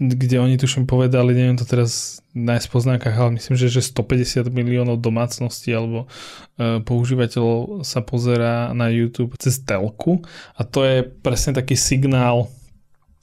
kde 0.01 0.41
oni 0.41 0.57
tuším 0.57 0.89
povedali, 0.89 1.37
neviem 1.37 1.53
to 1.53 1.61
teraz 1.61 2.25
nájsť 2.33 2.65
v 2.65 2.73
poznámkach, 2.73 3.13
ale 3.13 3.37
myslím, 3.37 3.53
že, 3.53 3.69
že 3.69 3.85
150 3.85 4.49
miliónov 4.49 4.97
domácností 4.97 5.69
alebo 5.77 6.09
e, 6.57 6.81
používateľov 6.81 7.85
sa 7.85 8.01
pozerá 8.01 8.73
na 8.73 8.89
YouTube 8.89 9.37
cez 9.37 9.61
telku. 9.61 10.25
A 10.57 10.65
to 10.65 10.81
je 10.81 11.05
presne 11.05 11.53
taký 11.53 11.77
signál. 11.77 12.49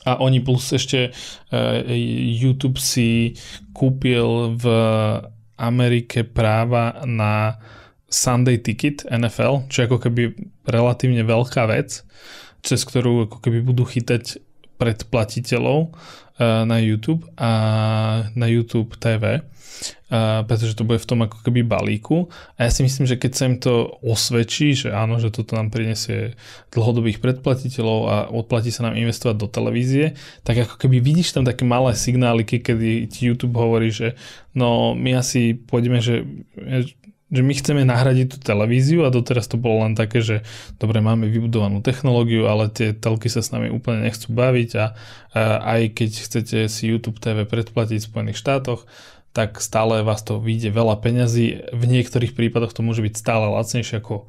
A 0.07 0.23
oni 0.23 0.38
plus 0.38 0.71
ešte 0.71 1.11
e, 1.51 1.95
YouTube 2.38 2.79
si 2.79 3.35
kúpil 3.75 4.55
v 4.55 4.64
Amerike 5.59 6.23
práva 6.23 7.03
na 7.03 7.59
Sunday 8.07 8.62
Ticket 8.62 9.03
NFL, 9.11 9.67
čo 9.67 9.83
je 9.83 9.87
ako 9.91 9.99
keby 9.99 10.23
relatívne 10.62 11.27
veľká 11.27 11.67
vec, 11.67 12.07
cez 12.62 12.81
ktorú 12.87 13.27
ako 13.27 13.43
keby 13.43 13.67
budú 13.67 13.83
chytať 13.83 14.38
predplatiteľov 14.79 15.91
na 16.38 16.79
YouTube 16.79 17.27
a 17.35 17.51
na 18.38 18.46
YouTube 18.46 18.94
TV, 18.94 19.42
a, 20.09 20.40
eh, 20.40 20.42
pretože 20.46 20.74
to 20.74 20.87
bude 20.87 20.98
v 20.98 21.09
tom 21.09 21.20
ako 21.22 21.38
keby 21.44 21.62
balíku. 21.62 22.27
A 22.59 22.66
ja 22.66 22.70
si 22.70 22.83
myslím, 22.83 23.07
že 23.07 23.20
keď 23.20 23.33
sa 23.35 23.44
im 23.46 23.57
to 23.61 23.98
osvedčí, 24.03 24.74
že 24.74 24.94
áno, 24.94 25.22
že 25.22 25.31
toto 25.31 25.55
nám 25.55 25.70
prinesie 25.70 26.35
dlhodobých 26.72 27.22
predplatiteľov 27.22 27.98
a 28.09 28.16
odplatí 28.33 28.72
sa 28.72 28.88
nám 28.88 28.98
investovať 28.98 29.37
do 29.38 29.48
televízie, 29.51 30.18
tak 30.42 30.66
ako 30.66 30.74
keby 30.81 30.98
vidíš 30.98 31.37
tam 31.37 31.44
také 31.46 31.62
malé 31.62 31.94
signály, 31.94 32.42
kedy 32.46 33.11
ti 33.11 33.20
YouTube 33.29 33.59
hovorí, 33.59 33.92
že 33.92 34.18
no 34.55 34.94
my 34.96 35.20
asi 35.20 35.55
pôjdeme, 35.55 36.03
že 36.03 36.27
že 37.29 37.45
my 37.45 37.53
chceme 37.53 37.83
nahradiť 37.85 38.27
tú 38.33 38.38
televíziu 38.41 39.05
a 39.05 39.12
doteraz 39.12 39.53
to 39.53 39.61
bolo 39.61 39.85
len 39.85 39.93
také, 39.93 40.25
že 40.25 40.41
dobre, 40.81 41.05
máme 41.05 41.29
vybudovanú 41.29 41.85
technológiu, 41.85 42.49
ale 42.49 42.73
tie 42.73 42.97
telky 42.97 43.29
sa 43.29 43.45
s 43.45 43.53
nami 43.53 43.69
úplne 43.69 44.09
nechcú 44.09 44.33
baviť 44.33 44.71
a, 44.81 44.87
a 45.37 45.43
aj 45.77 45.81
keď 45.93 46.11
chcete 46.25 46.59
si 46.73 46.83
YouTube 46.88 47.21
TV 47.21 47.45
predplatiť 47.45 48.01
v 48.01 48.09
Spojených 48.09 48.41
štátoch, 48.41 48.88
tak 49.37 49.61
stále 49.61 50.01
vás 50.01 50.25
to 50.25 50.41
vyjde 50.41 50.73
veľa 50.73 51.05
peňazí. 51.05 51.69
V 51.77 51.85
niektorých 51.85 52.33
prípadoch 52.33 52.73
to 52.73 52.81
môže 52.81 53.05
byť 53.05 53.14
stále 53.14 53.53
lacnejšie 53.53 54.01
ako 54.01 54.27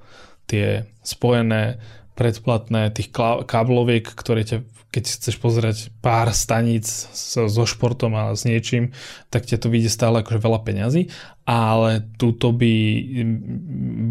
tie 0.50 0.84
spojené 1.06 1.80
predplatné 2.20 2.92
tých 2.92 3.16
kábloviek, 3.48 4.04
ktoré 4.04 4.44
ťa, 4.44 4.68
keď 4.92 5.04
chceš 5.08 5.36
pozerať 5.40 5.78
pár 6.04 6.36
staníc 6.36 6.92
so, 7.16 7.48
so 7.48 7.64
športom 7.64 8.12
a 8.20 8.36
s 8.36 8.44
niečím, 8.44 8.92
tak 9.32 9.48
ťa 9.48 9.64
to 9.64 9.72
vyjde 9.72 9.88
stále 9.88 10.20
akože 10.20 10.44
veľa 10.44 10.60
peňazí, 10.68 11.08
ale 11.48 12.04
túto 12.20 12.52
by, 12.52 12.76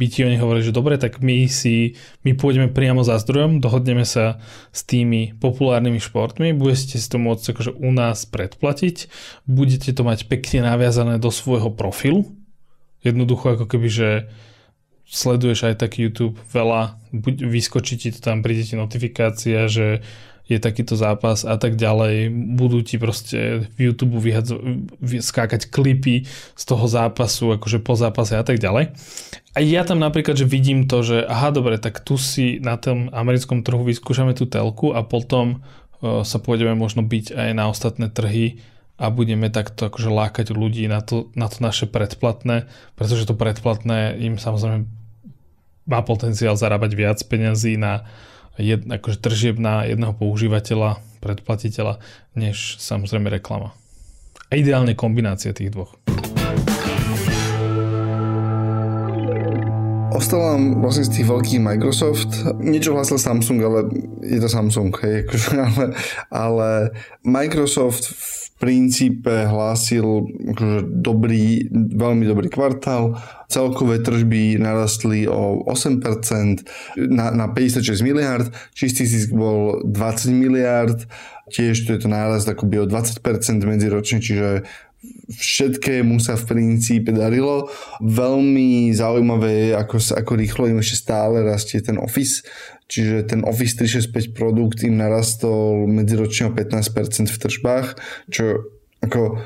by 0.01 0.07
ti 0.09 0.25
oni 0.25 0.41
hovorili, 0.41 0.65
že 0.65 0.73
dobre, 0.73 0.97
tak 0.97 1.21
my 1.21 1.45
si, 1.53 2.01
my 2.25 2.33
pôjdeme 2.33 2.73
priamo 2.73 3.05
za 3.05 3.21
zdrojom, 3.21 3.61
dohodneme 3.61 4.09
sa 4.09 4.41
s 4.73 4.89
tými 4.89 5.37
populárnymi 5.37 6.01
športmi, 6.01 6.57
budete 6.57 6.97
si 6.97 7.07
to 7.13 7.21
môcť 7.21 7.45
akože 7.53 7.73
u 7.77 7.91
nás 7.93 8.25
predplatiť, 8.25 9.13
budete 9.45 9.93
to 9.93 10.01
mať 10.01 10.33
pekne 10.33 10.65
naviazané 10.65 11.21
do 11.21 11.29
svojho 11.29 11.69
profilu, 11.69 12.25
jednoducho 13.05 13.61
ako 13.61 13.69
keby, 13.69 13.89
že 13.93 14.09
sleduješ 15.09 15.73
aj 15.73 15.81
tak 15.81 15.97
YouTube 15.97 16.37
veľa, 16.53 17.01
buď 17.17 17.49
vyskočí 17.49 17.97
ti 17.97 18.09
to 18.13 18.21
tam, 18.21 18.45
príde 18.45 18.65
ti 18.69 18.77
notifikácia, 18.77 19.65
že 19.67 20.05
je 20.49 20.57
takýto 20.57 20.97
zápas 20.97 21.45
a 21.45 21.61
tak 21.61 21.77
ďalej. 21.77 22.33
Budú 22.57 22.81
ti 22.81 22.97
proste 22.97 23.69
v 23.77 23.93
YouTube 23.93 24.17
vyhadzo- 24.17 24.89
skákať 25.05 25.69
klipy 25.69 26.25
z 26.57 26.63
toho 26.65 26.89
zápasu, 26.89 27.61
akože 27.61 27.85
po 27.85 27.93
zápase 27.93 28.33
a 28.33 28.45
tak 28.45 28.57
ďalej. 28.57 28.97
A 29.53 29.59
ja 29.61 29.85
tam 29.85 30.01
napríklad, 30.01 30.41
že 30.41 30.49
vidím 30.49 30.89
to, 30.89 31.05
že 31.05 31.21
aha, 31.21 31.53
dobre, 31.53 31.77
tak 31.77 32.01
tu 32.01 32.17
si 32.17 32.57
na 32.65 32.81
tom 32.81 33.13
americkom 33.13 33.61
trhu 33.61 33.85
vyskúšame 33.85 34.33
tú 34.33 34.49
telku 34.49 34.97
a 34.97 35.05
potom 35.05 35.61
uh, 35.61 36.25
sa 36.25 36.41
pôjdeme 36.41 36.73
možno 36.73 37.05
byť 37.05 37.37
aj 37.37 37.51
na 37.53 37.69
ostatné 37.69 38.09
trhy 38.09 38.65
a 38.99 39.13
budeme 39.13 39.53
takto 39.53 39.93
akože 39.93 40.11
lákať 40.11 40.47
ľudí 40.57 40.89
na 40.89 41.05
to, 41.05 41.31
na 41.39 41.47
to 41.47 41.61
naše 41.61 41.87
predplatné, 41.87 42.67
pretože 42.99 43.29
to 43.29 43.37
predplatné 43.37 44.17
im 44.19 44.41
samozrejme 44.41 44.98
má 45.89 46.05
potenciál 46.05 46.55
zarábať 46.55 46.93
viac 46.93 47.19
peňazí 47.25 47.81
na 47.81 48.05
jed, 48.61 48.85
akože 48.85 49.19
tržieb 49.25 49.57
na 49.57 49.89
jedného 49.89 50.13
používateľa, 50.13 51.01
predplatiteľa, 51.25 51.99
než 52.37 52.77
samozrejme 52.79 53.33
reklama. 53.33 53.73
A 54.53 54.61
ideálne 54.61 54.93
kombinácia 54.93 55.57
tých 55.57 55.73
dvoch. 55.73 55.97
Ostal 60.09 60.41
nám 60.41 60.83
vlastne 60.83 61.07
z 61.07 61.21
tých 61.21 61.27
veľkých 61.31 61.63
Microsoft. 61.63 62.33
Niečo 62.59 62.97
hlasil 62.97 63.23
Samsung, 63.23 63.61
ale 63.63 63.79
je 64.27 64.41
to 64.43 64.49
Samsung, 64.51 64.91
hej, 65.05 65.23
akože, 65.29 65.51
ale, 65.69 65.85
ale 66.33 66.71
Microsoft 67.23 68.19
v 68.19 68.35
princípe 68.59 69.47
hlásil 69.47 70.27
akože 70.57 70.79
dobrý, 70.91 71.71
veľmi 71.71 72.27
dobrý 72.27 72.51
kvartál. 72.51 73.15
Celkové 73.49 74.05
tržby 74.05 74.61
narastli 74.61 75.25
o 75.25 75.65
8% 75.65 76.05
na, 77.09 77.33
na 77.33 77.47
56 77.49 78.05
miliard, 78.05 78.53
čistý 78.77 79.09
zisk 79.09 79.33
bol 79.33 79.81
20 79.89 80.37
miliard, 80.37 81.01
tiež 81.49 81.89
to 81.89 81.97
je 81.97 82.05
to 82.05 82.09
nárast 82.13 82.45
akoby 82.45 82.85
o 82.85 82.87
20% 82.87 83.25
medziročne, 83.65 84.21
čiže 84.21 84.69
všetkému 85.29 86.19
sa 86.19 86.35
v 86.35 86.45
princípe 86.45 87.15
darilo. 87.15 87.71
Veľmi 88.03 88.91
zaujímavé 88.91 89.51
je, 89.51 89.69
ako, 89.77 89.97
ako 90.19 90.33
rýchlo 90.35 90.65
im 90.67 90.83
ešte 90.83 91.09
stále 91.09 91.47
rastie 91.47 91.79
ten 91.79 92.01
Office. 92.01 92.43
Čiže 92.89 93.29
ten 93.29 93.41
Office 93.45 93.77
365 93.77 94.33
produkt 94.33 94.81
im 94.83 94.97
narastol 94.97 95.85
medziročne 95.87 96.51
o 96.51 96.53
15% 96.57 97.29
v 97.29 97.39
tržbách, 97.39 97.87
čo 98.33 98.65
ako 99.05 99.45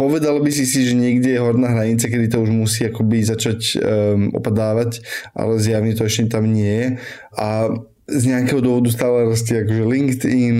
povedal 0.00 0.40
by 0.40 0.48
si 0.48 0.64
si, 0.64 0.88
že 0.88 0.96
niekde 0.96 1.36
je 1.36 1.44
horná 1.44 1.76
hranica, 1.76 2.08
kedy 2.08 2.32
to 2.32 2.40
už 2.40 2.48
musí 2.48 2.88
akoby 2.88 3.20
začať 3.20 3.60
um, 3.76 4.32
opadávať, 4.32 5.04
ale 5.36 5.60
zjavne 5.60 5.92
to 5.92 6.08
ešte 6.08 6.32
tam 6.32 6.48
nie 6.48 6.72
je. 6.72 6.88
A 7.36 7.68
z 8.10 8.24
nejakého 8.26 8.58
dôvodu 8.58 8.90
stále 8.90 9.22
rastie 9.28 9.62
akože 9.62 9.84
LinkedIn, 9.86 10.56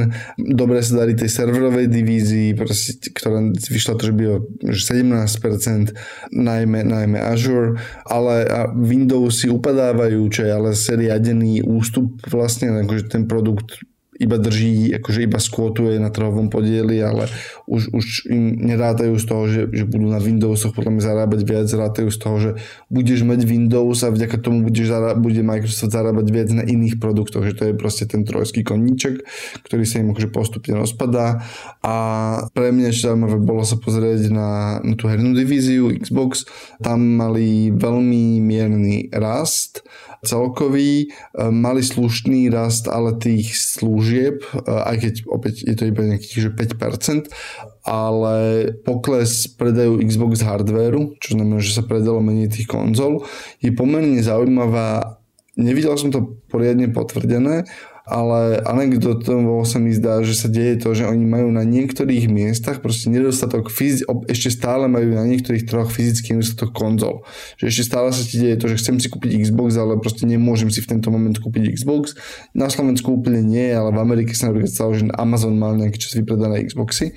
dobre 0.54 0.78
sa 0.86 1.02
darí 1.02 1.18
tej 1.18 1.34
serverovej 1.34 1.90
divízii, 1.90 2.54
proste, 2.54 3.10
ktorá 3.10 3.42
vyšla 3.50 3.98
to, 3.98 4.02
že 4.06 4.14
by 4.14 4.24
o 4.30 4.36
17%, 4.70 5.90
najmä, 6.30 6.86
najmä 6.86 7.18
Azure, 7.18 7.82
ale 8.06 8.46
Windows 8.78 9.42
si 9.42 9.50
upadávajú, 9.50 10.20
čo 10.30 10.46
je 10.46 10.52
ale 10.54 10.70
seriadený 10.78 11.66
ústup 11.66 12.22
vlastne, 12.30 12.70
akože 12.86 13.10
ten 13.10 13.26
produkt 13.26 13.82
iba 14.20 14.36
drží, 14.36 14.92
akože 15.00 15.24
iba 15.24 15.40
skvotuje 15.40 15.96
na 15.96 16.12
trhovom 16.12 16.52
podieli, 16.52 17.00
ale 17.00 17.32
už, 17.64 17.88
už 17.96 18.06
im 18.28 18.68
nerátajú 18.68 19.16
z 19.16 19.24
toho, 19.24 19.44
že, 19.48 19.62
že 19.72 19.84
budú 19.88 20.12
na 20.12 20.20
Windowsoch 20.20 20.76
podľa 20.76 20.92
mňa 20.92 21.02
zarábať 21.08 21.40
viac, 21.48 21.66
rátajú 21.72 22.12
z 22.12 22.18
toho, 22.20 22.36
že 22.36 22.50
budeš 22.92 23.24
mať 23.24 23.48
Windows 23.48 24.04
a 24.04 24.12
vďaka 24.12 24.36
tomu 24.36 24.68
budeš 24.68 24.92
zará, 24.92 25.16
bude 25.16 25.40
Microsoft 25.40 25.96
zarábať 25.96 26.26
viac 26.28 26.48
na 26.52 26.68
iných 26.68 27.00
produktoch, 27.00 27.48
že 27.48 27.56
to 27.56 27.72
je 27.72 27.74
proste 27.74 28.04
ten 28.04 28.28
trojský 28.28 28.60
koníček, 28.60 29.24
ktorý 29.64 29.84
sa 29.88 30.04
im 30.04 30.12
akože 30.12 30.28
postupne 30.28 30.76
rozpadá. 30.76 31.40
A 31.80 31.94
pre 32.52 32.76
mňa 32.76 32.92
ešte 32.92 33.08
zaujímavé 33.08 33.40
bolo 33.40 33.64
sa 33.64 33.80
pozrieť 33.80 34.28
na, 34.28 34.78
na 34.84 34.94
tú 35.00 35.08
hernú 35.08 35.32
divíziu 35.32 35.88
Xbox, 35.96 36.44
tam 36.84 37.16
mali 37.16 37.72
veľmi 37.72 38.44
mierny 38.44 39.08
rast, 39.16 39.80
celkový, 40.20 41.08
e, 41.08 41.48
mali 41.48 41.80
slušný 41.80 42.52
rast 42.52 42.84
ale 42.88 43.16
tých 43.16 43.56
služieb, 43.56 44.44
e, 44.52 44.56
aj 44.68 44.96
keď 45.00 45.14
opäť 45.32 45.54
je 45.64 45.74
to 45.76 45.84
iba 45.88 46.04
nejakých 46.04 46.48
že 46.48 46.50
5%, 46.52 47.32
ale 47.88 48.36
pokles 48.84 49.48
predajú 49.56 50.04
Xbox 50.04 50.44
hardwareu, 50.44 51.16
čo 51.18 51.36
znamená, 51.36 51.64
že 51.64 51.72
sa 51.72 51.84
predalo 51.84 52.20
menej 52.20 52.52
tých 52.52 52.68
konzol, 52.68 53.24
je 53.64 53.72
pomerne 53.72 54.20
zaujímavá. 54.20 55.20
Nevidel 55.56 55.96
som 55.96 56.12
to 56.12 56.40
poriadne 56.52 56.92
potvrdené, 56.92 57.64
ale 58.10 58.58
anekdotovo 58.66 59.62
sa 59.62 59.78
mi 59.78 59.94
zdá, 59.94 60.18
že 60.26 60.34
sa 60.34 60.50
deje 60.50 60.82
to, 60.82 60.98
že 60.98 61.06
oni 61.06 61.22
majú 61.22 61.54
na 61.54 61.62
niektorých 61.62 62.26
miestach 62.26 62.82
proste 62.82 63.06
nedostatok, 63.06 63.70
fyzi- 63.70 64.02
ešte 64.26 64.50
stále 64.50 64.90
majú 64.90 65.14
na 65.14 65.22
niektorých 65.30 65.70
troch 65.70 65.94
fyzický 65.94 66.34
nedostatok 66.34 66.74
konzol. 66.74 67.22
Že 67.62 67.64
ešte 67.70 67.84
stále 67.86 68.10
sa 68.10 68.26
ti 68.26 68.42
deje 68.42 68.58
to, 68.58 68.66
že 68.66 68.82
chcem 68.82 68.98
si 68.98 69.06
kúpiť 69.06 69.38
Xbox, 69.46 69.78
ale 69.78 70.02
proste 70.02 70.26
nemôžem 70.26 70.74
si 70.74 70.82
v 70.82 70.90
tento 70.98 71.14
moment 71.14 71.38
kúpiť 71.38 71.78
Xbox. 71.78 72.18
Na 72.50 72.66
Slovensku 72.66 73.14
úplne 73.14 73.46
nie, 73.46 73.70
ale 73.70 73.94
v 73.94 74.02
Amerike 74.02 74.34
sa 74.34 74.50
napríklad 74.50 74.74
stalo, 74.74 74.90
že 74.98 75.06
Amazon 75.14 75.54
mal 75.54 75.78
nejaký 75.78 76.02
čas 76.02 76.18
vypredané 76.18 76.66
Xboxy. 76.66 77.14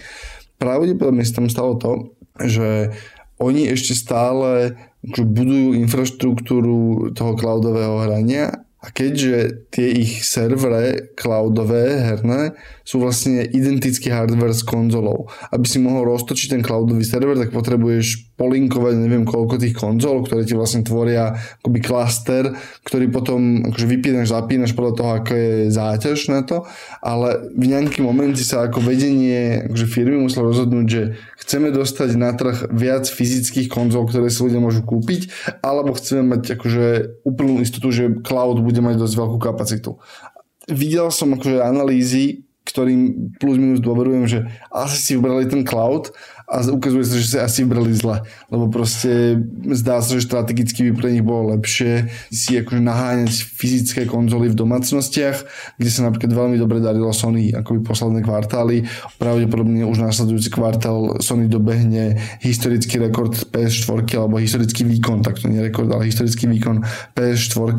Pravdepodobne 0.61 1.25
sa 1.25 1.41
tam 1.41 1.49
stalo 1.49 1.81
to, 1.81 2.13
že 2.37 2.93
oni 3.41 3.67
ešte 3.73 3.97
stále 3.97 4.77
budujú 5.03 5.75
infraštruktúru 5.83 7.11
toho 7.11 7.35
cloudového 7.35 8.07
hrania 8.07 8.62
a 8.84 8.91
keďže 8.91 9.71
tie 9.71 9.95
ich 9.95 10.27
servere 10.27 11.15
cloudové 11.15 12.03
herné 12.03 12.51
sú 12.84 12.99
vlastne 12.99 13.47
identický 13.47 14.11
hardware 14.11 14.51
s 14.51 14.61
konzolou. 14.67 15.31
Aby 15.49 15.65
si 15.71 15.79
mohol 15.79 16.03
roztočiť 16.11 16.59
ten 16.59 16.61
cloudový 16.61 17.07
server, 17.07 17.39
tak 17.39 17.55
potrebuješ 17.55 18.36
polinkovať 18.36 18.93
neviem 18.99 19.23
koľko 19.23 19.55
tých 19.55 19.71
konzol, 19.71 20.27
ktoré 20.27 20.43
ti 20.43 20.51
vlastne 20.51 20.84
tvoria 20.84 21.31
akoby 21.63 21.79
klaster, 21.79 22.51
ktorý 22.84 23.07
potom 23.07 23.71
akože 23.71 23.88
vypínaš, 23.88 24.36
zapínaš 24.36 24.75
podľa 24.75 24.93
toho, 24.99 25.09
ako 25.21 25.31
je 25.31 25.51
záťaž 25.71 26.19
na 26.27 26.41
to, 26.43 26.67
ale 26.99 27.47
v 27.55 27.71
nejaký 27.71 28.03
momente 28.03 28.43
sa 28.43 28.67
ako 28.67 28.84
vedenie 28.84 29.69
akože 29.71 29.88
firmy 29.88 30.19
muselo 30.19 30.51
rozhodnúť, 30.51 30.88
že 30.89 31.01
chceme 31.39 31.71
dostať 31.71 32.09
na 32.19 32.36
trh 32.36 32.67
viac 32.73 33.07
fyzických 33.07 33.71
konzol, 33.71 34.09
ktoré 34.11 34.27
si 34.27 34.43
ľudia 34.43 34.59
môžu 34.59 34.84
kúpiť, 34.84 35.31
alebo 35.63 35.95
chceme 35.95 36.36
mať 36.36 36.59
akože 36.59 36.86
úplnú 37.23 37.63
istotu, 37.63 37.95
že 37.95 38.11
cloud 38.25 38.59
bude 38.59 38.81
mať 38.84 38.99
dosť 38.99 39.15
veľkú 39.15 39.38
kapacitu. 39.39 40.01
Videl 40.67 41.11
som 41.11 41.36
akože 41.36 41.59
analýzy, 41.59 42.47
ktorým 42.74 43.32
plus 43.38 43.61
minus 43.61 43.80
dôverujem, 43.80 44.26
že 44.26 44.39
asi 44.74 44.97
si 44.97 45.11
vybrali 45.13 45.45
ten 45.45 45.61
cloud 45.61 46.09
a 46.47 46.59
ukazuje 46.69 47.05
sa, 47.07 47.15
že 47.17 47.27
sa 47.27 47.37
asi 47.47 47.63
vybrali 47.63 47.95
zle, 47.95 48.21
lebo 48.51 48.67
proste 48.67 49.39
zdá 49.73 50.03
sa, 50.03 50.19
že 50.19 50.27
strategicky 50.27 50.89
by 50.89 50.91
pre 50.93 51.09
nich 51.15 51.25
bolo 51.25 51.55
lepšie 51.55 52.11
si 52.29 52.59
akože 52.59 52.81
naháňať 52.83 53.31
fyzické 53.31 54.05
konzoly 54.05 54.51
v 54.51 54.59
domácnostiach, 54.59 55.37
kde 55.79 55.89
sa 55.89 56.05
napríklad 56.05 56.31
veľmi 56.35 56.57
dobre 56.59 56.83
darilo 56.83 57.15
Sony 57.15 57.55
akoby 57.55 57.81
posledné 57.81 58.21
kvartály. 58.21 58.83
Pravdepodobne 59.17 59.87
už 59.87 60.03
následujúci 60.03 60.51
kvartál 60.51 61.23
Sony 61.23 61.47
dobehne 61.47 62.19
historický 62.43 62.99
rekord 62.99 63.33
PS4 63.49 64.03
alebo 64.19 64.37
historický 64.37 64.83
výkon, 64.83 65.23
tak 65.23 65.39
to 65.39 65.47
nie 65.47 65.63
rekord, 65.63 65.87
ale 65.89 66.05
historický 66.07 66.45
výkon 66.51 66.83
PS4, 67.15 67.71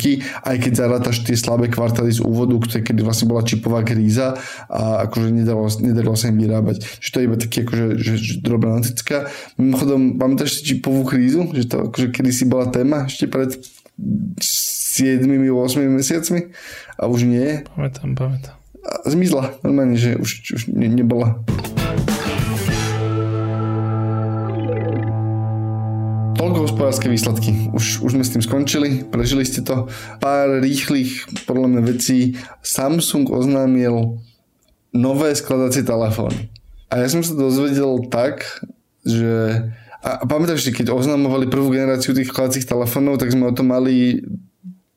aj 0.50 0.56
keď 0.56 0.72
zarátaš 0.72 1.22
tie 1.22 1.36
slabé 1.36 1.68
kvartály 1.68 2.10
z 2.10 2.24
úvodu, 2.24 2.56
kedy 2.64 3.00
vlastne 3.04 3.28
bola 3.28 3.44
čipová 3.44 3.84
kríza 3.84 4.34
a 4.66 5.04
akože 5.06 5.28
nedalo, 5.30 5.68
nedalo 5.78 6.16
sa 6.16 6.32
im 6.32 6.40
vyrábať. 6.40 6.80
Čiže 7.00 7.12
to 7.12 7.18
je 7.20 7.24
iba 7.28 7.36
taký 7.36 7.56
akože, 7.66 7.86
že, 8.00 8.12
že 8.16 8.34
problematická. 8.55 9.26
Mimochodom, 9.59 10.14
pamätáš 10.14 10.62
si 10.62 10.74
čipovú 10.74 11.02
krízu? 11.02 11.50
Že 11.50 11.64
to 11.66 11.76
akože 11.90 12.07
kedysi 12.14 12.46
bola 12.46 12.70
téma 12.70 13.11
ešte 13.11 13.26
pred 13.26 13.59
7-8 13.98 15.42
mesiacmi 15.90 16.55
a 16.94 17.11
už 17.11 17.26
nie. 17.26 17.66
Pamätám, 17.74 18.14
pamätám. 18.14 18.55
A 18.84 19.11
zmizla. 19.11 19.59
Normálne, 19.66 19.98
že 19.98 20.14
už, 20.14 20.55
už 20.55 20.62
ne, 20.70 20.86
nebola. 20.86 21.42
Toľko 26.38 26.59
hospodárske 26.70 27.11
výsledky. 27.11 27.74
Už, 27.74 28.07
už 28.07 28.14
sme 28.14 28.22
s 28.22 28.30
tým 28.36 28.42
skončili, 28.44 29.02
prežili 29.02 29.42
ste 29.42 29.66
to. 29.66 29.90
Pár 30.22 30.62
rýchlych, 30.62 31.26
podľa 31.50 31.66
mňa 31.74 31.82
vecí. 31.82 32.38
Samsung 32.62 33.26
oznámil 33.34 34.22
nové 34.94 35.34
skladacie 35.34 35.82
telefóny. 35.82 36.53
A 36.93 37.01
ja 37.01 37.07
som 37.09 37.24
sa 37.24 37.35
dozvedel 37.37 38.09
tak, 38.09 38.64
že... 39.05 39.64
A 40.05 40.28
pamätáš 40.28 40.68
si, 40.68 40.70
keď 40.70 40.93
oznamovali 40.93 41.49
prvú 41.49 41.72
generáciu 41.72 42.12
tých 42.12 42.28
kladacích 42.28 42.68
telefónov, 42.68 43.16
tak 43.16 43.32
sme 43.32 43.49
o 43.49 43.57
tom 43.57 43.72
mali 43.72 44.20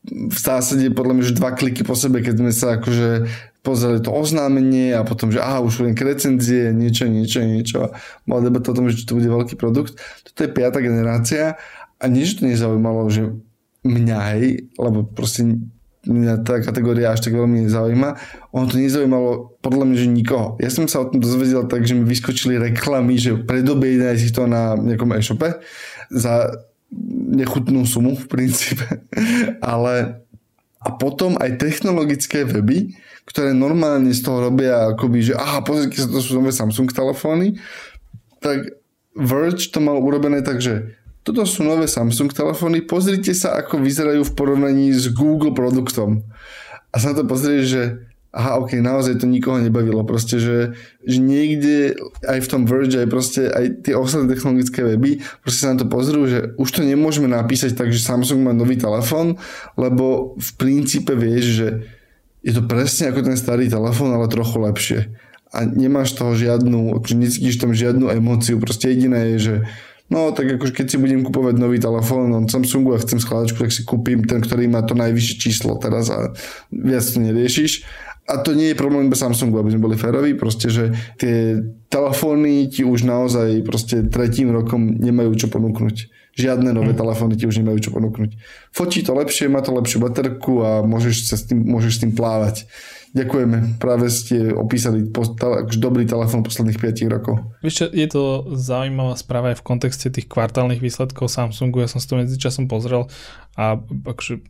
v 0.08 0.38
zásade 0.38 0.92
podľa 0.92 1.14
mňa, 1.16 1.24
že 1.32 1.40
dva 1.40 1.52
kliky 1.56 1.88
po 1.88 1.96
sebe, 1.96 2.20
keď 2.20 2.36
sme 2.40 2.52
sa 2.52 2.68
akože 2.80 3.28
pozreli 3.64 4.00
to 4.00 4.12
oznámenie 4.12 4.96
a 4.96 5.04
potom, 5.04 5.28
že 5.28 5.44
aha, 5.44 5.60
už 5.60 5.84
len 5.84 5.96
recenzie, 5.96 6.72
niečo, 6.72 7.08
niečo, 7.12 7.44
niečo. 7.44 7.92
Bola 8.24 8.48
debata 8.48 8.72
o 8.72 8.78
tom, 8.78 8.88
že 8.88 9.04
to 9.04 9.20
bude 9.20 9.28
veľký 9.28 9.60
produkt. 9.60 10.00
Toto 10.28 10.40
je 10.44 10.56
piata 10.56 10.80
generácia 10.80 11.60
a 12.00 12.04
nič 12.08 12.40
to 12.40 12.48
nezaujímalo, 12.48 13.12
že 13.12 13.32
mňa 13.84 14.18
aj, 14.36 14.42
lebo 14.80 15.04
proste 15.08 15.60
mňa 16.08 16.34
tá 16.48 16.64
kategória 16.64 17.12
až 17.12 17.28
tak 17.28 17.36
veľmi 17.36 17.68
nezaujíma. 17.68 18.10
Ono 18.56 18.66
to 18.66 18.80
nezaujímalo 18.80 19.60
podľa 19.60 19.84
mňa, 19.86 19.98
že 20.00 20.08
nikoho. 20.08 20.48
Ja 20.64 20.72
som 20.72 20.88
sa 20.88 21.04
o 21.04 21.10
tom 21.12 21.20
dozvedel 21.20 21.68
tak, 21.68 21.84
že 21.84 21.94
mi 21.94 22.08
vyskočili 22.08 22.56
reklamy, 22.58 23.20
že 23.20 23.36
predobejte 23.38 24.16
si 24.16 24.32
to 24.32 24.48
na 24.48 24.74
nejakom 24.80 25.12
e-shope 25.14 25.60
za 26.08 26.50
nechutnú 27.28 27.84
sumu 27.84 28.16
v 28.16 28.26
princípe. 28.32 28.88
Ale 29.62 30.24
a 30.80 30.90
potom 30.96 31.36
aj 31.36 31.60
technologické 31.60 32.48
weby, 32.48 32.96
ktoré 33.28 33.52
normálne 33.52 34.14
z 34.16 34.24
toho 34.24 34.48
robia 34.48 34.96
akoby, 34.96 35.20
že 35.20 35.34
aha, 35.36 35.60
pozrite 35.60 36.00
sa, 36.00 36.08
to 36.08 36.24
sú 36.24 36.40
nové 36.40 36.56
Samsung 36.56 36.88
telefóny, 36.96 37.60
tak 38.40 38.64
Verge 39.18 39.74
to 39.74 39.82
mal 39.82 39.98
urobené 40.00 40.46
tak, 40.46 40.62
že 40.62 40.96
toto 41.28 41.44
sú 41.44 41.68
nové 41.68 41.92
Samsung 41.92 42.32
telefóny, 42.32 42.88
pozrite 42.88 43.36
sa, 43.36 43.60
ako 43.60 43.84
vyzerajú 43.84 44.24
v 44.24 44.36
porovnaní 44.36 44.96
s 44.96 45.12
Google 45.12 45.52
produktom. 45.52 46.24
A 46.96 47.04
sa 47.04 47.12
na 47.12 47.20
to 47.20 47.28
pozrieš, 47.28 47.64
že 47.68 47.84
aha, 48.32 48.64
ok, 48.64 48.80
naozaj 48.80 49.20
to 49.20 49.28
nikoho 49.28 49.60
nebavilo. 49.60 50.08
Proste, 50.08 50.40
že, 50.40 50.78
že 51.04 51.18
niekde 51.20 52.00
aj 52.24 52.40
v 52.40 52.48
tom 52.48 52.64
Verge, 52.64 53.04
aj 53.04 53.10
proste 53.12 53.42
aj 53.52 53.84
tie 53.84 53.98
ostatné 53.98 54.32
technologické 54.32 54.88
weby, 54.88 55.20
proste 55.44 55.68
sa 55.68 55.76
na 55.76 55.84
to 55.84 55.88
pozrú, 55.92 56.24
že 56.32 56.56
už 56.56 56.70
to 56.70 56.82
nemôžeme 56.88 57.28
napísať 57.28 57.76
tak, 57.76 57.92
že 57.92 58.00
Samsung 58.00 58.48
má 58.48 58.56
nový 58.56 58.80
telefón, 58.80 59.36
lebo 59.76 60.38
v 60.40 60.50
princípe 60.56 61.12
vieš, 61.12 61.46
že 61.60 61.68
je 62.40 62.56
to 62.56 62.64
presne 62.64 63.12
ako 63.12 63.28
ten 63.28 63.36
starý 63.36 63.68
telefón, 63.68 64.16
ale 64.16 64.32
trochu 64.32 64.64
lepšie. 64.64 65.00
A 65.52 65.68
nemáš 65.68 66.16
toho 66.16 66.32
žiadnu, 66.38 66.96
akože 67.04 67.16
necítiš 67.20 67.60
tam 67.60 67.76
žiadnu 67.76 68.08
emóciu, 68.16 68.62
proste 68.64 68.96
jediné 68.96 69.36
je, 69.36 69.38
že 69.40 69.56
No 70.08 70.32
tak 70.32 70.48
akože 70.56 70.72
keď 70.72 70.88
si 70.88 70.98
budem 70.98 71.20
kupovať 71.20 71.60
nový 71.60 71.84
telefón 71.84 72.32
od 72.32 72.48
Samsungu 72.48 72.96
a 72.96 73.04
chcem 73.04 73.20
skladačku, 73.20 73.60
tak 73.60 73.76
si 73.76 73.84
kúpim 73.84 74.24
ten, 74.24 74.40
ktorý 74.40 74.72
má 74.72 74.80
to 74.88 74.96
najvyššie 74.96 75.36
číslo 75.36 75.76
teraz 75.76 76.08
a 76.08 76.32
viac 76.72 77.04
to 77.04 77.20
neriešiš. 77.20 77.84
a 78.28 78.44
to 78.44 78.52
nie 78.52 78.72
je 78.72 78.80
problém 78.80 79.08
iba 79.08 79.16
Samsungu, 79.16 79.60
aby 79.60 79.72
sme 79.72 79.84
boli 79.88 79.96
féroví, 79.96 80.36
proste, 80.36 80.68
že 80.68 80.92
tie 81.16 81.64
telefóny 81.88 82.68
ti 82.68 82.84
už 82.84 83.08
naozaj 83.08 83.64
proste 83.64 84.04
tretím 84.08 84.52
rokom 84.52 85.00
nemajú 85.00 85.32
čo 85.36 85.48
ponúknuť. 85.48 86.12
Žiadne 86.38 86.70
nové 86.70 86.94
mm. 86.94 87.00
telefóny 87.02 87.34
ti 87.40 87.50
už 87.50 87.64
nemajú 87.64 87.80
čo 87.88 87.92
ponúknuť. 87.96 88.36
Fotí 88.76 89.02
to 89.02 89.16
lepšie, 89.16 89.50
má 89.50 89.64
to 89.64 89.74
lepšiu 89.74 90.04
baterku 90.04 90.62
a 90.62 90.84
môžeš, 90.84 91.16
sa 91.24 91.40
s 91.40 91.50
tým, 91.50 91.66
môžeš 91.66 91.92
s 91.98 92.02
tým 92.06 92.14
plávať. 92.14 92.68
Ďakujeme. 93.18 93.82
Práve 93.82 94.14
ste 94.14 94.54
opísali 94.54 95.10
dobrý 95.82 96.06
telefón 96.06 96.46
posledných 96.46 96.78
5 96.78 97.10
rokov. 97.10 97.42
Vieš 97.66 97.90
je 97.90 98.08
to 98.08 98.46
zaujímavá 98.54 99.18
správa 99.18 99.58
aj 99.58 99.60
v 99.62 99.66
kontexte 99.66 100.14
tých 100.14 100.30
kvartálnych 100.30 100.78
výsledkov 100.78 101.34
Samsungu. 101.34 101.82
Ja 101.82 101.90
som 101.90 101.98
si 101.98 102.06
to 102.06 102.22
medzičasom 102.22 102.70
pozrel 102.70 103.10
a 103.58 103.82
akože 103.82 104.46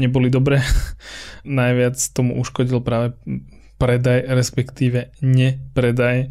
neboli 0.00 0.32
dobré. 0.32 0.64
Najviac 1.44 2.00
tomu 2.16 2.40
uškodil 2.40 2.80
práve 2.80 3.12
predaj, 3.84 4.24
respektíve 4.32 5.12
nepredaj 5.20 6.16
e, 6.24 6.26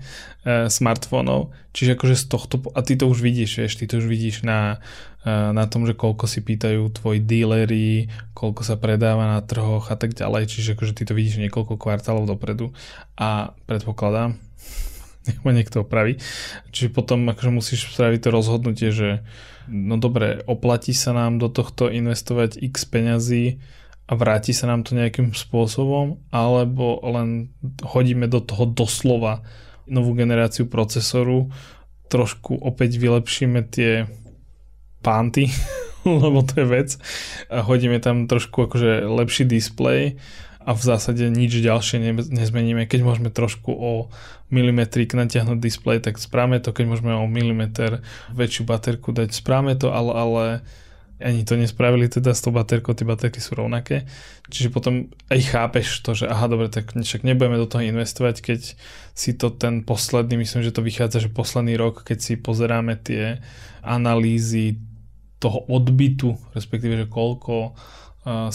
smartfónov. 0.73 1.53
Čiže 1.69 1.93
akože 1.93 2.15
z 2.17 2.25
tohto, 2.25 2.55
a 2.73 2.81
ty 2.81 2.97
to 2.97 3.05
už 3.05 3.21
vidíš, 3.21 3.61
vieš, 3.61 3.77
ty 3.77 3.85
to 3.85 4.01
už 4.01 4.09
vidíš 4.09 4.41
na, 4.41 4.81
e, 5.21 5.29
na 5.29 5.69
tom, 5.69 5.85
že 5.85 5.93
koľko 5.93 6.25
si 6.25 6.41
pýtajú 6.41 6.81
tvoji 6.97 7.21
dealery, 7.21 8.09
koľko 8.33 8.65
sa 8.65 8.73
predáva 8.81 9.37
na 9.37 9.39
trhoch 9.45 9.93
a 9.93 9.95
tak 9.95 10.17
ďalej, 10.17 10.49
čiže 10.49 10.73
akože 10.73 10.97
ty 10.97 11.05
to 11.05 11.13
vidíš 11.13 11.45
niekoľko 11.45 11.77
kvartálov 11.77 12.25
dopredu 12.25 12.73
a 13.21 13.53
predpokladám, 13.69 14.33
nech 15.29 15.39
ma 15.45 15.53
niekto 15.53 15.85
opraví. 15.85 16.17
Čiže 16.73 16.89
potom 16.89 17.29
akože 17.29 17.53
musíš 17.53 17.93
spraviť 17.93 18.19
to 18.25 18.29
rozhodnutie, 18.33 18.89
že 18.89 19.21
no 19.69 20.01
dobre, 20.01 20.41
oplatí 20.49 20.97
sa 20.97 21.13
nám 21.13 21.37
do 21.37 21.53
tohto 21.53 21.93
investovať 21.93 22.57
x 22.57 22.89
peňazí 22.89 23.61
vráti 24.13 24.55
sa 24.55 24.69
nám 24.69 24.85
to 24.85 24.97
nejakým 24.97 25.33
spôsobom, 25.35 26.21
alebo 26.33 27.01
len 27.03 27.53
hodíme 27.83 28.29
do 28.29 28.39
toho 28.39 28.69
doslova 28.69 29.45
novú 29.89 30.15
generáciu 30.15 30.69
procesoru, 30.69 31.51
trošku 32.07 32.55
opäť 32.61 33.01
vylepšíme 33.01 33.59
tie 33.67 34.07
pánty, 35.03 35.51
lebo 36.07 36.43
to 36.43 36.63
je 36.63 36.67
vec, 36.67 36.89
a 37.51 37.63
hodíme 37.63 37.99
tam 37.99 38.27
trošku 38.29 38.69
akože 38.69 39.07
lepší 39.07 39.43
displej 39.43 40.21
a 40.63 40.71
v 40.71 40.81
zásade 40.81 41.27
nič 41.27 41.59
ďalšie 41.59 41.99
nezmeníme. 42.31 42.87
Keď 42.87 42.99
môžeme 43.03 43.27
trošku 43.27 43.71
o 43.75 44.07
milimetrik 44.47 45.11
natiahnuť 45.11 45.59
displej, 45.59 45.99
tak 45.99 46.15
správame 46.15 46.63
to. 46.63 46.71
Keď 46.71 46.85
môžeme 46.87 47.11
o 47.11 47.27
milimeter 47.27 47.99
väčšiu 48.31 48.63
baterku 48.63 49.11
dať, 49.11 49.35
správame 49.35 49.75
to, 49.75 49.91
ale, 49.91 50.11
ale 50.15 50.45
ani 51.23 51.47
to 51.47 51.55
nespravili 51.55 52.11
teda 52.11 52.35
s 52.35 52.43
tou 52.43 52.51
baterkou, 52.51 52.91
tie 52.91 53.07
baterky 53.07 53.39
sú 53.39 53.55
rovnaké. 53.55 54.03
Čiže 54.51 54.69
potom 54.69 55.07
aj 55.31 55.39
chápeš 55.55 56.03
to, 56.03 56.11
že 56.11 56.27
aha, 56.27 56.51
dobre, 56.51 56.67
tak 56.67 56.91
však 56.91 57.23
nebudeme 57.23 57.55
do 57.55 57.65
toho 57.65 57.81
investovať, 57.81 58.43
keď 58.43 58.61
si 59.15 59.31
to 59.33 59.47
ten 59.49 59.87
posledný, 59.87 60.43
myslím, 60.43 60.61
že 60.67 60.75
to 60.75 60.83
vychádza, 60.83 61.23
že 61.23 61.31
posledný 61.31 61.79
rok, 61.79 62.03
keď 62.03 62.17
si 62.19 62.33
pozeráme 62.35 62.99
tie 62.99 63.39
analýzy 63.81 64.83
toho 65.39 65.63
odbytu, 65.71 66.35
respektíve, 66.51 66.99
že 66.99 67.07
koľko 67.07 67.75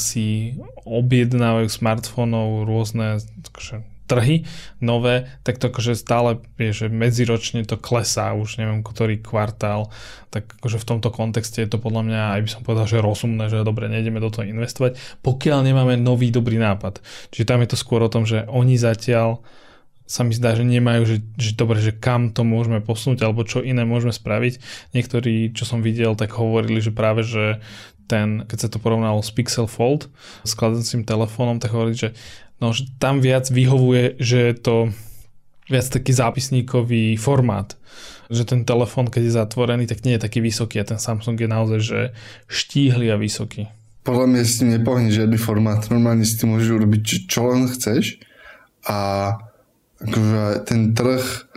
si 0.00 0.56
objednávajú 0.88 1.68
smartfónov 1.68 2.64
rôzne 2.64 3.20
akože, 3.20 3.84
trhy 4.08 4.48
nové, 4.80 5.28
tak 5.44 5.60
to 5.60 5.68
akože 5.68 5.92
stále 5.92 6.40
je, 6.56 6.72
že 6.72 6.86
medziročne 6.88 7.62
to 7.68 7.76
klesá 7.76 8.32
už 8.32 8.56
neviem 8.56 8.80
ktorý 8.80 9.20
kvartál, 9.20 9.92
tak 10.32 10.48
akože 10.58 10.80
v 10.80 10.88
tomto 10.88 11.12
kontexte 11.12 11.60
je 11.60 11.68
to 11.68 11.76
podľa 11.76 12.02
mňa, 12.08 12.22
aj 12.34 12.40
by 12.40 12.50
som 12.50 12.62
povedal, 12.64 12.88
že 12.88 13.04
rozumné, 13.04 13.52
že 13.52 13.60
dobre, 13.62 13.92
nejdeme 13.92 14.18
do 14.18 14.32
toho 14.32 14.48
investovať, 14.48 14.96
pokiaľ 15.20 15.60
nemáme 15.62 16.00
nový 16.00 16.32
dobrý 16.32 16.56
nápad. 16.56 17.04
Čiže 17.30 17.48
tam 17.48 17.60
je 17.60 17.68
to 17.70 17.76
skôr 17.76 18.00
o 18.00 18.12
tom, 18.12 18.24
že 18.24 18.48
oni 18.48 18.80
zatiaľ 18.80 19.44
sa 20.08 20.24
mi 20.24 20.32
zdá, 20.32 20.56
že 20.56 20.64
nemajú, 20.64 21.04
že, 21.04 21.16
že 21.36 21.52
dobre, 21.52 21.84
že 21.84 21.92
kam 21.92 22.32
to 22.32 22.40
môžeme 22.40 22.80
posunúť 22.80 23.20
alebo 23.28 23.44
čo 23.44 23.60
iné 23.60 23.84
môžeme 23.84 24.08
spraviť. 24.08 24.56
Niektorí, 24.96 25.52
čo 25.52 25.68
som 25.68 25.84
videl, 25.84 26.16
tak 26.16 26.32
hovorili, 26.32 26.80
že 26.80 26.96
práve, 26.96 27.28
že 27.28 27.60
ten, 28.08 28.48
keď 28.48 28.58
sa 28.58 28.68
to 28.72 28.80
porovnalo 28.80 29.20
s 29.20 29.28
Pixel 29.28 29.68
Fold, 29.68 30.08
s 30.48 30.56
kladacím 30.56 31.04
telefónom, 31.04 31.60
tak 31.60 31.76
hovorí, 31.76 31.92
že, 31.92 32.16
no, 32.58 32.74
že 32.74 32.86
tam 32.98 33.22
viac 33.22 33.50
vyhovuje, 33.50 34.18
že 34.18 34.38
je 34.52 34.54
to 34.58 34.76
viac 35.68 35.86
taký 35.88 36.12
zápisníkový 36.12 37.16
formát. 37.20 37.76
Že 38.28 38.44
ten 38.44 38.60
telefón, 38.64 39.08
keď 39.08 39.22
je 39.24 39.38
zatvorený, 39.40 39.84
tak 39.88 40.04
nie 40.04 40.16
je 40.16 40.24
taký 40.24 40.44
vysoký 40.44 40.80
a 40.80 40.88
ten 40.88 41.00
Samsung 41.00 41.36
je 41.38 41.48
naozaj 41.48 41.80
že 41.80 42.00
štíhly 42.48 43.08
a 43.08 43.16
vysoký. 43.16 43.68
Podľa 44.04 44.26
mňa 44.28 44.42
s 44.44 44.58
tým 44.60 44.70
nepohne 44.72 45.12
žiadny 45.12 45.36
formát. 45.36 45.84
Normálne 45.92 46.24
si 46.24 46.40
tým 46.40 46.56
môžeš 46.56 46.70
urobiť 46.72 47.02
čo 47.28 47.52
len 47.52 47.68
chceš 47.68 48.20
a 48.84 49.32
akože 50.00 50.64
ten 50.64 50.96
trh 50.96 51.48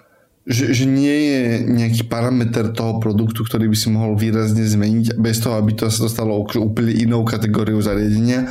že, 0.42 0.74
že 0.74 0.90
nie 0.90 1.18
je 1.30 1.42
nejaký 1.70 2.10
parameter 2.10 2.74
toho 2.74 2.98
produktu, 2.98 3.46
ktorý 3.46 3.70
by 3.70 3.78
si 3.78 3.94
mohol 3.94 4.18
výrazne 4.18 4.66
zmeniť 4.66 5.22
bez 5.22 5.38
toho, 5.38 5.54
aby 5.54 5.78
to 5.78 5.86
sa 5.94 6.10
dostalo 6.10 6.34
úplne 6.42 6.98
inou 6.98 7.22
kategóriou 7.22 7.78
zariadenia 7.78 8.50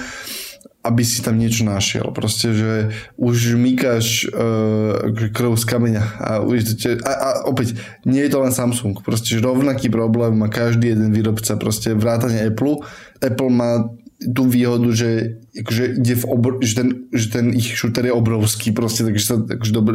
aby 0.81 1.03
si 1.05 1.21
tam 1.21 1.37
niečo 1.37 1.69
našiel. 1.69 2.09
Proste, 2.17 2.57
že 2.57 2.73
už 3.21 3.61
mykáš 3.61 4.25
uh, 4.33 5.13
krv 5.13 5.53
z 5.61 5.65
kameňa 5.69 6.05
a, 6.17 6.41
a, 6.41 7.13
a 7.13 7.29
opäť, 7.45 7.77
nie 8.09 8.25
je 8.25 8.33
to 8.33 8.41
len 8.41 8.53
Samsung. 8.53 8.97
Proste, 9.05 9.37
že 9.37 9.45
rovnaký 9.45 9.93
problém 9.93 10.41
má 10.41 10.49
každý 10.49 10.97
jeden 10.97 11.13
výrobca. 11.13 11.61
Proste 11.61 11.93
vrátane 11.93 12.41
Apple. 12.49 12.81
Apple 13.21 13.53
má 13.53 13.93
tú 14.21 14.49
výhodu, 14.49 14.89
že, 14.93 15.41
akože 15.51 15.99
ide 15.99 16.15
v 16.15 16.25
obr- 16.31 16.61
že, 16.63 16.75
ten, 16.79 16.89
že 17.11 17.27
ten 17.31 17.51
ich 17.51 17.75
šúter 17.75 18.07
je 18.07 18.15
obrovský 18.15 18.71
proste, 18.71 19.03
takže 19.03 19.25
sa 19.25 19.35
akože 19.43 19.73
dobre, 19.75 19.95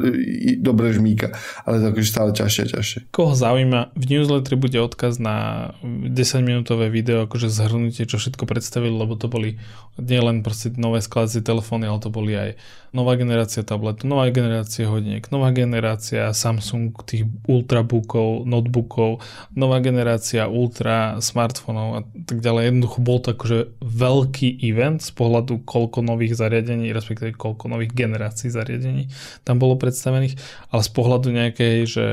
dobre 0.59 0.91
žmíka, 0.91 1.31
ale 1.63 1.79
to 1.79 1.95
akože 1.95 2.07
stále 2.07 2.29
ťažšie 2.35 2.61
a 2.61 2.67
ťažšie. 2.75 2.99
Koho 3.15 3.33
zaujíma, 3.33 3.95
v 3.95 4.05
newsletteri 4.11 4.59
bude 4.59 4.79
odkaz 4.83 5.17
na 5.17 5.71
10 5.83 6.11
minútové 6.43 6.91
video, 6.91 7.23
akože 7.23 7.47
zhrnutie, 7.47 8.03
čo 8.03 8.19
všetko 8.19 8.43
predstavili, 8.43 8.91
lebo 8.91 9.15
to 9.15 9.31
boli 9.31 9.55
nielen 9.95 10.43
proste 10.43 10.75
nové 10.75 10.99
skladacie 10.99 11.39
telefóny, 11.39 11.87
ale 11.87 12.03
to 12.03 12.11
boli 12.11 12.35
aj 12.35 12.49
nová 12.95 13.19
generácia 13.19 13.59
tabletu, 13.63 14.07
nová 14.07 14.31
generácia 14.31 14.87
hodiniek, 14.87 15.27
nová 15.27 15.51
generácia 15.51 16.31
Samsung 16.31 16.95
tých 17.03 17.27
ultrabookov, 17.43 18.47
notebookov, 18.47 19.19
nová 19.51 19.83
generácia 19.83 20.47
ultra 20.47 21.19
smartfónov 21.19 21.87
a 21.99 22.01
tak 22.23 22.39
ďalej. 22.39 22.71
Jednoducho 22.71 22.99
bol 23.03 23.19
to 23.19 23.35
akože 23.35 23.59
veľký 23.83 24.63
event 24.63 25.03
z 25.03 25.11
pohľadu 25.11 25.54
koľko 25.61 26.03
nových 26.03 26.35
zariadení, 26.35 26.91
respektíve 26.91 27.37
koľko 27.37 27.71
nových 27.71 27.93
generácií 27.93 28.51
zariadení 28.51 29.07
tam 29.47 29.61
bolo 29.61 29.79
predstavených, 29.79 30.35
ale 30.73 30.81
z 30.81 30.91
pohľadu 30.91 31.27
nejakej, 31.31 31.75
že 31.85 32.05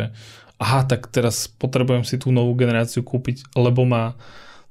aha, 0.63 0.87
tak 0.87 1.11
teraz 1.11 1.51
potrebujem 1.51 2.07
si 2.07 2.21
tú 2.23 2.31
novú 2.31 2.55
generáciu 2.55 3.03
kúpiť, 3.03 3.57
lebo 3.59 3.83
má 3.83 4.15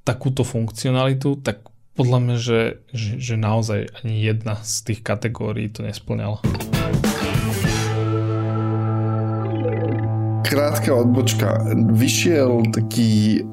takúto 0.07 0.47
funkcionalitu, 0.47 1.43
tak 1.43 1.67
podľa 1.91 2.19
mňa, 2.23 2.35
že, 2.39 2.61
že, 2.95 3.11
že 3.19 3.35
naozaj 3.35 3.91
ani 4.01 4.23
jedna 4.23 4.55
z 4.63 4.73
tých 4.87 5.03
kategórií 5.03 5.67
to 5.67 5.83
nesplňala. 5.83 6.39
Krátka 10.47 10.91
odbočka. 10.95 11.63
Vyšiel 11.95 12.71
taký 12.75 13.43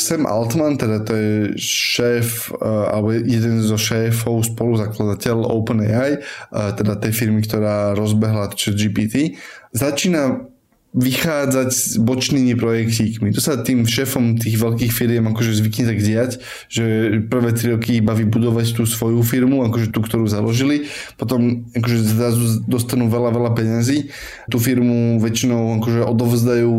Sam 0.00 0.24
Altman, 0.24 0.80
teda 0.80 1.04
to 1.04 1.12
je 1.12 1.34
šéf, 1.60 2.48
alebo 2.64 3.12
jeden 3.12 3.60
zo 3.60 3.76
šéfov, 3.76 4.48
spoluzakladateľ 4.56 5.44
OpenAI, 5.44 6.24
teda 6.50 6.96
tej 6.96 7.12
firmy, 7.12 7.44
ktorá 7.44 7.92
rozbehla 7.92 8.48
GPT, 8.56 9.36
začína 9.76 10.49
vychádzať 10.90 11.68
s 11.70 12.02
bočnými 12.02 12.58
projektíkmi. 12.58 13.30
To 13.30 13.38
sa 13.38 13.62
tým 13.62 13.86
šéfom 13.86 14.42
tých 14.42 14.58
veľkých 14.58 14.90
firiem 14.90 15.30
akože 15.30 15.62
zvykne 15.62 15.84
tak 15.86 15.98
diať, 16.02 16.30
že 16.66 17.14
prvé 17.30 17.54
tri 17.54 17.78
roky 17.78 18.02
iba 18.02 18.10
vybudovať 18.10 18.74
tú 18.74 18.82
svoju 18.82 19.22
firmu, 19.22 19.62
akože 19.70 19.94
tú, 19.94 20.02
ktorú 20.02 20.26
založili, 20.26 20.90
potom 21.14 21.70
akože 21.78 21.98
zrazu 22.02 22.44
dostanú 22.66 23.06
veľa, 23.06 23.30
veľa 23.30 23.50
peňazí, 23.54 24.10
tú 24.50 24.58
firmu 24.58 25.22
väčšinou 25.22 25.78
akože 25.78 26.02
odovzdajú 26.10 26.72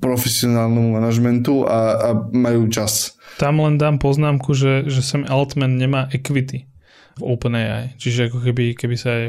profesionálnemu 0.00 0.88
manažmentu 0.96 1.68
a, 1.68 1.80
a 2.00 2.08
majú 2.32 2.72
čas. 2.72 3.20
Tam 3.36 3.60
len 3.60 3.76
dám 3.76 4.00
poznámku, 4.00 4.56
že, 4.56 4.88
že 4.88 5.04
Sam 5.04 5.28
Altman 5.28 5.76
nemá 5.76 6.08
equity 6.08 6.72
v 7.20 7.22
OpenAI. 7.22 8.00
Čiže 8.00 8.32
ako 8.32 8.48
keby, 8.48 8.64
keby 8.80 8.96
sa 8.96 9.10
aj 9.12 9.24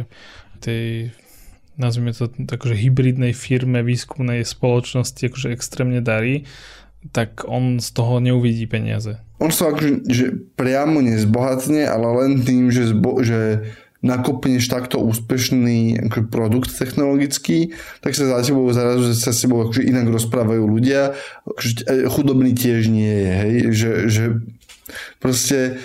tej 0.63 1.11
nazvime 1.77 2.13
to 2.13 2.29
akože 2.29 2.75
hybridnej 2.77 3.33
firme 3.33 3.81
výskumnej 3.81 4.45
spoločnosti 4.45 5.29
akože 5.29 5.49
extrémne 5.53 5.99
darí, 5.99 6.45
tak 7.11 7.43
on 7.49 7.83
z 7.83 7.89
toho 7.91 8.23
neuvidí 8.23 8.63
peniaze. 8.69 9.19
On 9.43 9.51
sa 9.51 9.75
akože 9.75 10.07
že 10.07 10.31
priamo 10.55 11.03
nezbohatne, 11.03 11.83
ale 11.83 12.07
len 12.23 12.31
tým, 12.47 12.71
že, 12.71 12.95
zbo, 12.95 13.19
že 13.19 13.67
nakopneš 14.03 14.67
takto 14.67 14.99
úspešný 14.99 16.07
akože 16.11 16.23
produkt 16.27 16.71
technologický, 16.71 17.75
tak 18.03 18.15
sa 18.15 18.27
za 18.27 18.39
tebou 18.43 18.67
zarazu 18.71 19.15
sa 19.15 19.31
s 19.31 19.43
tebou 19.43 19.67
akože 19.67 19.83
inak 19.83 20.11
rozprávajú 20.11 20.63
ľudia. 20.63 21.15
Akože 21.47 22.07
chudobný 22.11 22.55
tiež 22.55 22.91
nie 22.91 23.11
je, 23.11 23.31
hej? 23.31 23.55
Že, 23.71 23.91
že 24.11 24.23
proste 25.23 25.79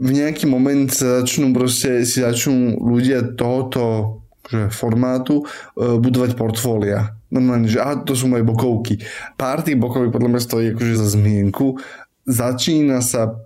v 0.00 0.10
nejaký 0.14 0.48
moment 0.48 0.88
sa 0.88 1.20
začnú 1.20 1.52
proste, 1.52 2.08
si 2.08 2.24
začnú 2.24 2.80
ľudia 2.80 3.36
tohoto 3.36 4.16
že 4.48 4.72
formátu 4.72 5.44
uh, 5.44 6.00
budovať 6.00 6.34
portfólia. 6.34 7.14
Normálne, 7.28 7.68
že 7.68 7.80
aha, 7.80 8.00
to 8.02 8.16
sú 8.16 8.28
moje 8.28 8.44
bokovky. 8.44 9.00
Pár 9.36 9.60
tých 9.60 9.76
bokoviek 9.76 10.08
podľa 10.08 10.30
mňa 10.32 10.42
stojí 10.42 10.66
akože 10.72 10.94
za 10.96 11.08
zmienku. 11.12 11.76
Začína 12.24 13.04
sa 13.04 13.36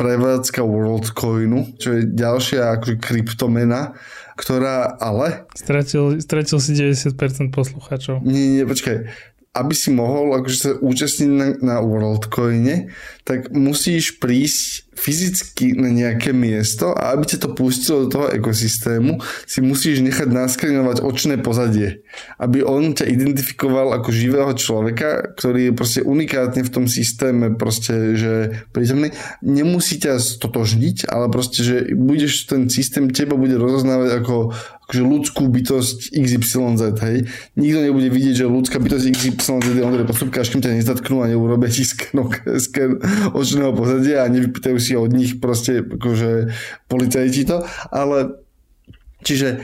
prevádzka 0.00 0.64
WorldCoinu, 0.64 1.76
čo 1.76 2.00
je 2.00 2.08
ďalšia 2.08 2.80
akože 2.80 2.96
kryptomena, 2.96 3.92
ktorá 4.32 4.96
ale... 4.96 5.44
Stratil, 5.52 6.16
stratil 6.24 6.56
si 6.56 6.72
90% 6.72 7.52
poslucháčov. 7.52 8.24
Nie, 8.24 8.60
nie, 8.60 8.64
počkaj 8.64 9.12
aby 9.50 9.74
si 9.74 9.90
mohol 9.90 10.38
akože 10.38 10.58
sa 10.58 10.70
účastniť 10.78 11.30
na, 11.30 11.46
na 11.58 11.76
WorldCoine, 11.82 12.94
tak 13.26 13.50
musíš 13.50 14.22
prísť 14.22 14.90
fyzicky 14.94 15.74
na 15.74 15.88
nejaké 15.88 16.30
miesto 16.30 16.92
a 16.92 17.16
aby 17.16 17.24
ťa 17.24 17.38
to 17.42 17.48
pustilo 17.56 18.06
do 18.06 18.08
toho 18.12 18.26
ekosystému, 18.30 19.18
si 19.48 19.64
musíš 19.64 20.04
nechať 20.04 20.28
naskrinovať 20.28 21.00
očné 21.00 21.40
pozadie. 21.40 22.04
Aby 22.36 22.62
on 22.62 22.92
ťa 22.92 23.08
identifikoval 23.08 23.96
ako 23.96 24.12
živého 24.12 24.52
človeka, 24.54 25.34
ktorý 25.34 25.72
je 25.72 25.78
proste 25.78 26.00
unikátne 26.04 26.62
v 26.62 26.70
tom 26.70 26.84
systéme 26.84 27.56
proste, 27.56 28.14
že 28.14 28.32
prítomný. 28.76 29.10
Nemusí 29.40 29.96
ťa 29.96 30.20
stotožniť, 30.20 31.08
ale 31.08 31.32
proste, 31.32 31.64
že 31.64 31.76
budeš 31.96 32.46
ten 32.46 32.68
systém 32.68 33.08
teba 33.08 33.34
bude 33.40 33.56
rozoznávať 33.56 34.20
ako 34.20 34.52
akože 34.90 35.06
ľudskú 35.06 35.46
bytosť 35.46 36.18
XYZ, 36.18 36.98
hej. 37.06 37.30
Nikto 37.54 37.78
nebude 37.78 38.10
vidieť, 38.10 38.42
že 38.42 38.50
ľudská 38.50 38.82
bytosť 38.82 39.06
XYZ 39.14 39.62
je 39.70 39.86
Ondrej 39.86 40.10
Postupka, 40.10 40.42
až 40.42 40.50
kým 40.50 40.66
ťa 40.66 40.74
nezatknú 40.82 41.22
a 41.22 41.30
neurobia 41.30 41.70
ti 41.70 41.86
sken, 41.86 42.26
sken 42.66 42.98
očného 43.30 43.70
pozadia 43.70 44.26
a 44.26 44.32
nevypýtajú 44.34 44.76
si 44.82 44.98
od 44.98 45.14
nich 45.14 45.38
proste 45.38 45.86
akože 45.86 46.50
policajti 46.90 47.46
to, 47.46 47.62
ale 47.94 48.42
čiže 49.22 49.62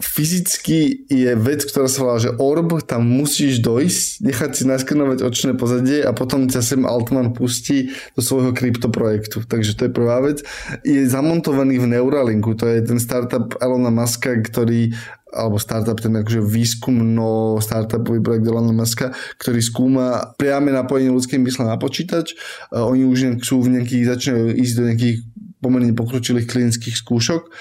fyzicky 0.00 1.08
je 1.08 1.32
vec, 1.36 1.64
ktorá 1.64 1.88
sa 1.88 2.04
volá, 2.04 2.16
že 2.20 2.34
orb, 2.36 2.80
tam 2.84 3.08
musíš 3.08 3.64
dojsť, 3.64 4.24
nechať 4.24 4.50
si 4.52 4.62
naskenovať 4.68 5.24
očné 5.24 5.52
pozadie 5.56 6.04
a 6.04 6.12
potom 6.12 6.48
ťa 6.48 6.60
sem 6.60 6.82
Altman 6.84 7.32
pustí 7.32 7.92
do 8.12 8.20
svojho 8.20 8.52
kryptoprojektu. 8.52 9.48
Takže 9.48 9.72
to 9.76 9.88
je 9.88 9.92
prvá 9.92 10.20
vec. 10.20 10.44
Je 10.84 11.04
zamontovaný 11.08 11.80
v 11.80 11.96
Neuralinku, 11.96 12.52
to 12.56 12.68
je 12.68 12.84
ten 12.84 13.00
startup 13.00 13.56
Elona 13.60 13.88
Muska, 13.88 14.36
ktorý 14.36 14.92
alebo 15.36 15.60
startup, 15.60 16.00
ten 16.00 16.16
akože 16.16 16.40
výskumno 16.40 17.60
startupový 17.60 18.24
projekt 18.24 18.48
Elona 18.48 18.72
Muska, 18.72 19.12
ktorý 19.36 19.60
skúma 19.60 20.32
priame 20.40 20.72
napojenie 20.72 21.12
ľudskej 21.12 21.36
mysle 21.44 21.68
na 21.68 21.76
počítač. 21.76 22.32
Oni 22.72 23.04
už 23.04 23.44
sú 23.44 23.60
v 23.60 23.76
nejakých, 23.76 24.16
začínajú 24.16 24.46
ísť 24.56 24.74
do 24.80 24.82
nejakých 24.88 25.16
pomerne 25.60 25.92
pokročilých 25.92 26.48
klinických 26.48 26.96
skúšok 26.96 27.52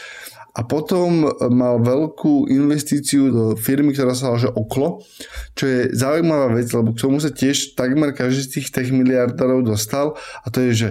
a 0.55 0.63
potom 0.63 1.27
mal 1.51 1.83
veľkú 1.83 2.47
investíciu 2.47 3.27
do 3.27 3.45
firmy, 3.59 3.91
ktorá 3.91 4.15
sa 4.15 4.31
volá 4.31 4.55
Oklo, 4.55 5.03
čo 5.51 5.67
je 5.67 5.79
zaujímavá 5.91 6.55
vec, 6.55 6.71
lebo 6.71 6.95
k 6.95 7.03
tomu 7.03 7.19
sa 7.19 7.27
tiež 7.27 7.75
takmer 7.75 8.15
každý 8.15 8.41
z 8.47 8.51
tých 8.59 8.67
tech 8.71 8.87
miliardárov 8.95 9.67
dostal 9.67 10.15
a 10.15 10.47
to 10.47 10.63
je, 10.71 10.71
že 10.71 10.89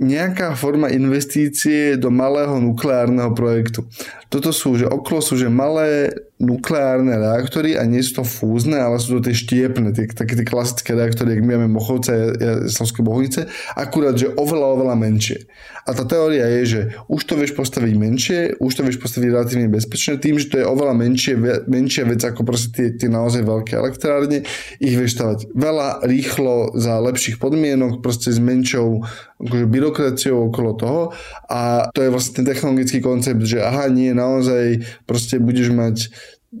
nejaká 0.00 0.58
forma 0.58 0.90
investície 0.90 1.94
do 1.94 2.10
malého 2.10 2.58
nukleárneho 2.58 3.30
projektu. 3.30 3.86
Toto 4.26 4.50
sú, 4.50 4.74
že 4.74 4.90
okolo 4.90 5.22
sú, 5.22 5.38
že 5.38 5.46
malé 5.46 6.10
nukleárne 6.44 7.16
reaktory 7.16 7.80
a 7.80 7.88
nie 7.88 8.04
sú 8.04 8.20
to 8.20 8.24
fúzne, 8.24 8.76
ale 8.76 9.00
sú 9.00 9.18
to 9.18 9.30
tie 9.30 9.34
štiepne, 9.34 9.90
tie, 9.96 10.06
také 10.06 10.36
tie 10.36 10.46
klasické 10.46 10.92
reaktory, 10.94 11.36
jak 11.36 11.42
my 11.42 11.58
máme 11.58 11.74
Mochovce 11.74 12.10
a 12.12 12.24
Slavské 12.68 13.00
Bohunice, 13.00 13.48
akurát, 13.74 14.14
že 14.14 14.30
oveľa, 14.36 14.66
oveľa 14.78 14.94
menšie. 15.00 15.48
A 15.84 15.92
tá 15.92 16.08
teória 16.08 16.48
je, 16.60 16.62
že 16.64 16.80
už 17.12 17.20
to 17.28 17.34
vieš 17.36 17.52
postaviť 17.52 17.94
menšie, 17.96 18.38
už 18.56 18.72
to 18.72 18.82
vieš 18.84 19.00
postaviť 19.00 19.28
relatívne 19.28 19.68
bezpečné, 19.68 20.16
tým, 20.16 20.40
že 20.40 20.48
to 20.48 20.56
je 20.60 20.66
oveľa 20.68 20.94
menšie, 20.96 21.34
menšia 21.68 22.08
vec 22.08 22.24
ako 22.24 22.40
proste 22.44 22.72
tie, 22.72 22.86
tie 22.96 23.08
naozaj 23.12 23.44
veľké 23.44 23.76
elektrárne, 23.76 24.44
ich 24.80 24.94
vieš 24.96 25.20
stavať 25.20 25.52
veľa, 25.52 26.04
rýchlo, 26.08 26.76
za 26.76 27.00
lepších 27.00 27.36
podmienok, 27.40 28.00
proste 28.00 28.32
s 28.32 28.40
menšou 28.40 29.04
akože 29.44 29.66
byrokraciou 29.68 30.48
okolo 30.48 30.72
toho. 30.78 31.02
A 31.50 31.90
to 31.92 32.00
je 32.00 32.12
vlastne 32.12 32.42
ten 32.42 32.46
technologický 32.48 33.04
koncept, 33.04 33.44
že 33.44 33.60
aha, 33.60 33.92
nie, 33.92 34.16
naozaj 34.16 34.80
proste 35.04 35.36
budeš 35.36 35.74
mať 35.74 35.96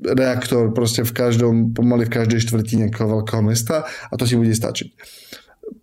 reaktor 0.02 0.74
proste 0.74 1.06
v 1.06 1.12
každom, 1.14 1.54
pomaly 1.70 2.10
v 2.10 2.14
každej 2.18 2.42
štvrti 2.42 2.86
nejakého 2.86 3.06
veľkého 3.06 3.42
mesta 3.44 3.86
a 3.86 4.14
to 4.18 4.26
si 4.26 4.34
bude 4.34 4.52
stačiť. 4.52 4.90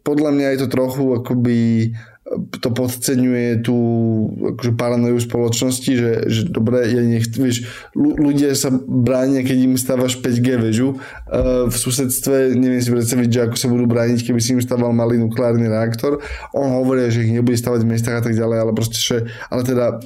Podľa 0.01 0.29
mňa 0.33 0.47
je 0.53 0.59
to 0.65 0.67
trochu 0.69 1.03
akoby 1.17 1.59
to 2.61 2.69
podceňuje 2.71 3.65
tú 3.65 3.77
akože 4.55 4.71
paranoju 4.79 5.19
spoločnosti, 5.19 5.91
že, 5.91 6.11
že 6.31 6.41
dobre, 6.47 6.87
ja 6.87 7.03
nech, 7.03 7.27
vieš, 7.27 7.67
ľudia 7.97 8.55
sa 8.55 8.71
bránia, 8.71 9.43
keď 9.43 9.57
im 9.67 9.75
stávaš 9.75 10.21
5G 10.23 10.47
väžu 10.61 10.95
uh, 10.95 11.67
v 11.67 11.75
susedstve, 11.75 12.55
neviem 12.55 12.79
si 12.79 12.93
predstaviť, 12.93 13.27
že 13.27 13.39
ako 13.49 13.55
sa 13.59 13.67
budú 13.67 13.85
brániť, 13.89 14.23
keby 14.23 14.39
si 14.39 14.55
im 14.55 14.63
stával 14.63 14.95
malý 14.95 15.19
nukleárny 15.19 15.67
reaktor. 15.67 16.23
On 16.55 16.71
hovorí, 16.71 17.11
že 17.11 17.27
ich 17.27 17.35
nebude 17.35 17.59
stavať 17.59 17.83
v 17.83 17.91
mestách 17.91 18.17
a 18.21 18.23
tak 18.23 18.37
ďalej, 18.37 18.57
ale 18.63 18.71
proste, 18.71 18.99
že, 19.01 19.17
ale 19.51 19.67
teda 19.67 19.99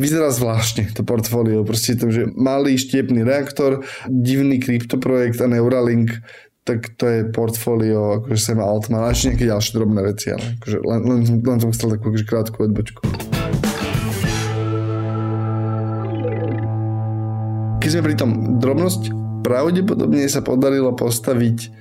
vyzerá 0.00 0.32
zvláštne 0.32 0.96
to 0.96 1.04
portfólio. 1.04 1.60
Proste 1.68 2.00
to, 2.00 2.08
že 2.08 2.32
malý 2.32 2.80
štiepný 2.80 3.20
reaktor, 3.20 3.84
divný 4.08 4.56
kryptoprojekt 4.56 5.36
a 5.44 5.46
Neuralink, 5.52 6.16
tak 6.64 6.96
to 6.96 7.04
je 7.04 7.20
portfólio 7.28 8.24
akože 8.24 8.40
Sam 8.40 8.64
Altman 8.64 9.04
a 9.04 9.12
ešte 9.12 9.36
nejaké 9.36 9.46
ďalšie 9.52 9.72
drobné 9.76 10.00
veci, 10.08 10.26
ale 10.32 10.56
akože 10.56 10.76
len, 10.80 11.00
len, 11.04 11.20
len 11.44 11.58
som 11.60 11.72
chcel 11.76 11.92
takú 11.92 12.12
akože 12.12 12.24
krátku 12.24 12.56
odbočku. 12.64 13.00
Keď 17.80 17.88
sme 17.92 18.06
pri 18.06 18.16
tom 18.16 18.30
drobnosť, 18.60 19.02
pravdepodobne 19.40 20.24
sa 20.28 20.44
podarilo 20.44 20.92
postaviť 20.96 21.80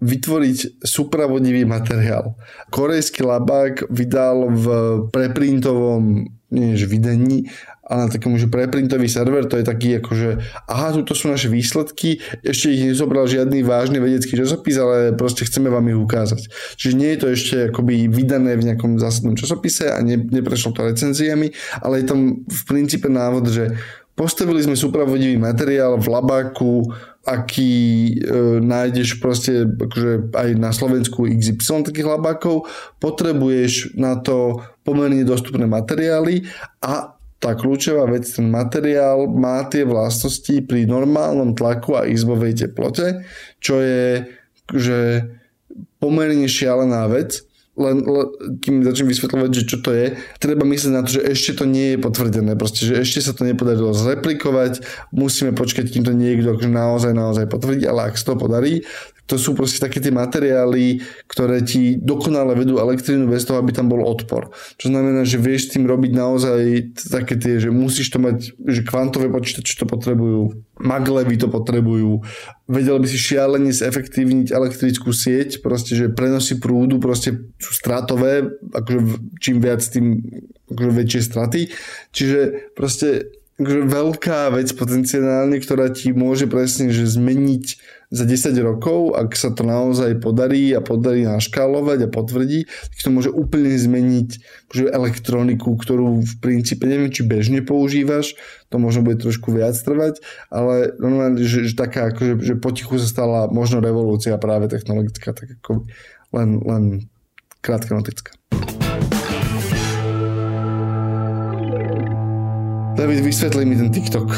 vytvoriť 0.00 0.80
supravodivý 0.80 1.68
materiál. 1.68 2.34
Korejský 2.72 3.20
labák 3.20 3.88
vydal 3.92 4.48
v 4.48 4.66
preprintovom 5.12 6.24
nie 6.50 6.74
že 6.74 6.86
videní, 6.90 7.46
ale 7.90 8.06
na 8.06 8.10
takom, 8.10 8.38
že 8.38 8.46
preprintový 8.46 9.10
server, 9.10 9.50
to 9.50 9.58
je 9.58 9.66
taký 9.66 9.98
ako, 9.98 10.10
že 10.14 10.28
aha, 10.70 10.94
tu 11.02 11.14
sú 11.14 11.26
naše 11.26 11.50
výsledky, 11.50 12.22
ešte 12.46 12.70
ich 12.70 12.86
nezobral 12.86 13.26
žiadny 13.26 13.66
vážny 13.66 13.98
vedecký 13.98 14.38
časopis, 14.38 14.78
ale 14.78 15.10
proste 15.18 15.42
chceme 15.42 15.66
vám 15.66 15.90
ich 15.90 15.98
ukázať. 15.98 16.46
Čiže 16.78 16.94
nie 16.94 17.10
je 17.14 17.18
to 17.18 17.26
ešte 17.34 17.56
akoby 17.74 18.06
vydané 18.06 18.54
v 18.54 18.70
nejakom 18.70 19.02
zásadnom 19.02 19.34
časopise 19.34 19.90
a 19.90 19.98
ne, 20.06 20.22
neprešlo 20.22 20.70
to 20.70 20.86
recenziami, 20.86 21.50
ale 21.82 22.02
je 22.02 22.06
tam 22.06 22.20
v 22.46 22.60
princípe 22.70 23.10
návod, 23.10 23.50
že 23.50 23.74
postavili 24.14 24.62
sme 24.62 24.78
supravodivý 24.78 25.34
materiál 25.40 25.98
v 25.98 26.06
labáku, 26.06 26.94
aký 27.20 27.74
e, 27.74 28.14
nájdeš 28.64 29.20
proste 29.20 29.68
akože 29.68 30.32
aj 30.32 30.48
na 30.56 30.72
Slovensku 30.72 31.28
XY 31.28 31.84
takých 31.84 32.08
labákov, 32.08 32.64
potrebuješ 32.96 33.92
na 34.00 34.16
to 34.16 34.64
pomerne 34.82 35.20
dostupné 35.28 35.68
materiály 35.68 36.48
a 36.80 37.14
tá 37.40 37.56
kľúčová 37.56 38.04
vec, 38.04 38.28
ten 38.28 38.52
materiál 38.52 39.24
má 39.24 39.64
tie 39.64 39.88
vlastnosti 39.88 40.52
pri 40.68 40.84
normálnom 40.84 41.56
tlaku 41.56 41.96
a 41.96 42.04
izbovej 42.04 42.68
teplote, 42.68 43.24
čo 43.60 43.80
je 43.80 44.28
že 44.70 45.26
pomerne 45.98 46.46
šialená 46.46 47.10
vec 47.10 47.42
len, 47.80 48.04
len 48.04 48.26
kým 48.60 48.84
začnem 48.84 49.08
vysvetľovať, 49.08 49.50
že 49.56 49.62
čo 49.64 49.76
to 49.80 49.90
je, 49.96 50.20
treba 50.36 50.68
myslieť 50.68 50.92
na 50.92 51.02
to, 51.02 51.16
že 51.16 51.22
ešte 51.24 51.52
to 51.58 51.64
nie 51.64 51.96
je 51.96 51.98
potvrdené, 51.98 52.52
proste, 52.54 52.84
že 52.84 53.00
ešte 53.00 53.24
sa 53.24 53.32
to 53.32 53.48
nepodarilo 53.48 53.96
zreplikovať, 53.96 54.84
musíme 55.16 55.56
počkať, 55.56 55.88
kým 55.88 56.04
to 56.04 56.12
niekto 56.12 56.52
akože 56.52 56.70
naozaj, 56.70 57.12
naozaj 57.16 57.48
potvrdí, 57.48 57.88
ale 57.88 58.12
ak 58.12 58.20
sa 58.20 58.32
to 58.32 58.34
podarí, 58.36 58.84
to 59.30 59.38
sú 59.38 59.54
proste 59.54 59.78
také 59.78 60.02
tie 60.02 60.10
materiály, 60.10 60.98
ktoré 61.30 61.62
ti 61.62 61.94
dokonale 61.94 62.58
vedú 62.58 62.82
elektrínu 62.82 63.30
bez 63.30 63.46
toho, 63.46 63.62
aby 63.62 63.70
tam 63.70 63.86
bol 63.86 64.02
odpor. 64.02 64.50
Čo 64.74 64.90
znamená, 64.90 65.22
že 65.22 65.38
vieš 65.38 65.70
tým 65.70 65.86
robiť 65.86 66.10
naozaj 66.10 66.60
také 66.98 67.38
tie, 67.38 67.62
že 67.62 67.70
musíš 67.70 68.10
to 68.10 68.18
mať, 68.18 68.58
že 68.58 68.82
kvantové 68.82 69.30
počítače 69.30 69.78
to 69.78 69.86
potrebujú, 69.86 70.66
maglevy 70.82 71.38
to 71.38 71.46
potrebujú, 71.46 72.26
vedel 72.66 72.98
by 72.98 73.06
si 73.06 73.22
šialene 73.22 73.70
zefektívniť 73.70 74.50
elektrickú 74.50 75.14
sieť, 75.14 75.62
proste, 75.62 75.94
že 75.94 76.10
prenosy 76.10 76.58
prúdu 76.58 76.98
proste 76.98 77.38
sú 77.62 77.70
stratové, 77.70 78.50
akože 78.74 79.00
čím 79.38 79.62
viac 79.62 79.86
tým 79.86 80.26
akože 80.74 80.90
väčšie 80.90 81.20
straty. 81.22 81.60
Čiže 82.10 82.72
proste 82.74 83.30
akože 83.60 83.80
veľká 83.92 84.40
vec 84.56 84.72
potenciálne, 84.72 85.60
ktorá 85.60 85.92
ti 85.92 86.16
môže 86.16 86.48
presne 86.48 86.88
že 86.88 87.04
zmeniť 87.04 87.64
za 88.10 88.26
10 88.26 88.58
rokov, 88.58 89.14
ak 89.14 89.38
sa 89.38 89.54
to 89.54 89.62
naozaj 89.62 90.18
podarí 90.18 90.74
a 90.74 90.82
podarí 90.82 91.22
naškálovať 91.22 92.06
a 92.06 92.12
potvrdí, 92.12 92.66
tak 92.66 92.98
to 92.98 93.10
môže 93.14 93.30
úplne 93.30 93.70
zmeniť 93.78 94.28
akože 94.66 94.84
elektroniku, 94.90 95.78
ktorú 95.78 96.18
v 96.18 96.34
princípe 96.42 96.90
neviem, 96.90 97.14
či 97.14 97.22
bežne 97.22 97.62
používaš, 97.62 98.34
to 98.66 98.82
možno 98.82 99.06
bude 99.06 99.22
trošku 99.22 99.54
viac 99.54 99.78
trvať, 99.78 100.18
ale 100.50 100.90
normálne, 100.98 101.38
že, 101.38 101.70
že 101.70 101.78
taká, 101.78 102.10
akože, 102.10 102.42
že 102.42 102.54
potichu 102.58 102.98
sa 102.98 103.06
stala 103.06 103.40
možno 103.46 103.78
revolúcia 103.78 104.34
práve 104.42 104.66
technologická, 104.66 105.30
tak 105.30 105.62
ako 105.62 105.86
len, 106.34 106.58
len 106.66 106.84
krátka 107.62 107.94
notická. 107.94 108.34
David, 112.98 113.22
vysvetli 113.22 113.64
mi 113.64 113.78
ten 113.78 113.88
TikTok. 113.88 114.28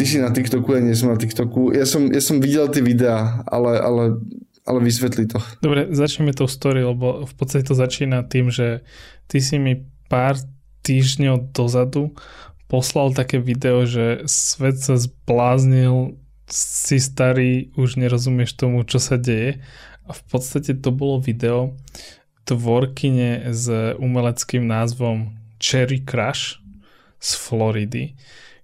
Ty 0.00 0.08
si 0.08 0.16
na 0.16 0.32
TikToku, 0.32 0.72
ja 0.72 0.80
nie 0.80 0.96
som 0.96 1.12
na 1.12 1.20
TikToku. 1.20 1.76
Ja 1.76 1.84
som, 1.84 2.08
ja 2.08 2.24
som 2.24 2.40
videl 2.40 2.72
tie 2.72 2.80
videá, 2.80 3.44
ale, 3.44 3.76
ale, 3.76 4.04
ale 4.64 4.78
vysvetli 4.80 5.28
to. 5.28 5.36
Dobre, 5.60 5.92
začneme 5.92 6.32
tou 6.32 6.48
story, 6.48 6.80
lebo 6.80 7.28
v 7.28 7.34
podstate 7.36 7.68
to 7.68 7.76
začína 7.76 8.24
tým, 8.24 8.48
že 8.48 8.80
ty 9.28 9.44
si 9.44 9.60
mi 9.60 9.84
pár 10.08 10.40
týždňov 10.88 11.52
dozadu 11.52 12.16
poslal 12.72 13.12
také 13.12 13.44
video, 13.44 13.84
že 13.84 14.24
svet 14.24 14.80
sa 14.80 14.96
zbláznil, 14.96 16.16
si 16.48 16.96
starý, 16.96 17.68
už 17.76 18.00
nerozumieš 18.00 18.56
tomu, 18.56 18.88
čo 18.88 19.02
sa 19.02 19.20
deje. 19.20 19.60
A 20.08 20.16
v 20.16 20.22
podstate 20.32 20.80
to 20.80 20.96
bolo 20.96 21.20
video 21.20 21.76
tvorkyne 22.48 23.52
s 23.52 23.68
umeleckým 24.00 24.64
názvom 24.64 25.36
Cherry 25.60 26.00
Crush 26.00 26.56
z 27.20 27.30
Floridy, 27.36 28.16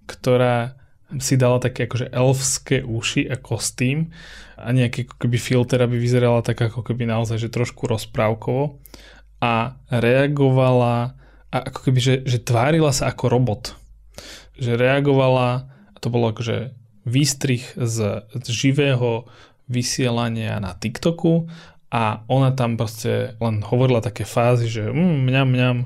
ktorá 0.09 0.76
si 1.15 1.39
dala 1.39 1.63
také 1.63 1.87
akože 1.87 2.11
elfské 2.11 2.83
uši 2.83 3.31
a 3.31 3.39
kostým 3.39 4.11
a 4.59 4.75
nejaký 4.75 5.07
keby 5.07 5.39
filter, 5.39 5.79
aby 5.79 5.95
vyzerala 5.95 6.43
tak 6.43 6.59
ako 6.59 6.83
keby 6.83 7.07
naozaj, 7.07 7.39
že 7.39 7.53
trošku 7.53 7.87
rozprávkovo 7.87 8.83
a 9.39 9.79
reagovala 9.87 11.15
a 11.47 11.57
ako 11.71 11.79
keby, 11.87 11.99
že, 12.03 12.15
že 12.27 12.43
tvárila 12.43 12.91
sa 12.91 13.07
ako 13.07 13.31
robot. 13.31 13.63
Že 14.59 14.75
reagovala, 14.75 15.71
a 15.71 15.97
to 16.03 16.11
bolo 16.11 16.35
akože 16.35 16.75
výstrih 17.07 17.63
z, 17.79 18.27
z 18.27 18.47
živého 18.51 19.31
vysielania 19.71 20.59
na 20.59 20.75
TikToku 20.75 21.47
a 21.87 22.27
ona 22.27 22.51
tam 22.51 22.75
proste 22.75 23.39
len 23.39 23.63
hovorila 23.63 24.03
také 24.03 24.27
fázy, 24.27 24.67
že 24.67 24.83
mm, 24.91 25.17
mňam, 25.23 25.47
mňam, 25.47 25.77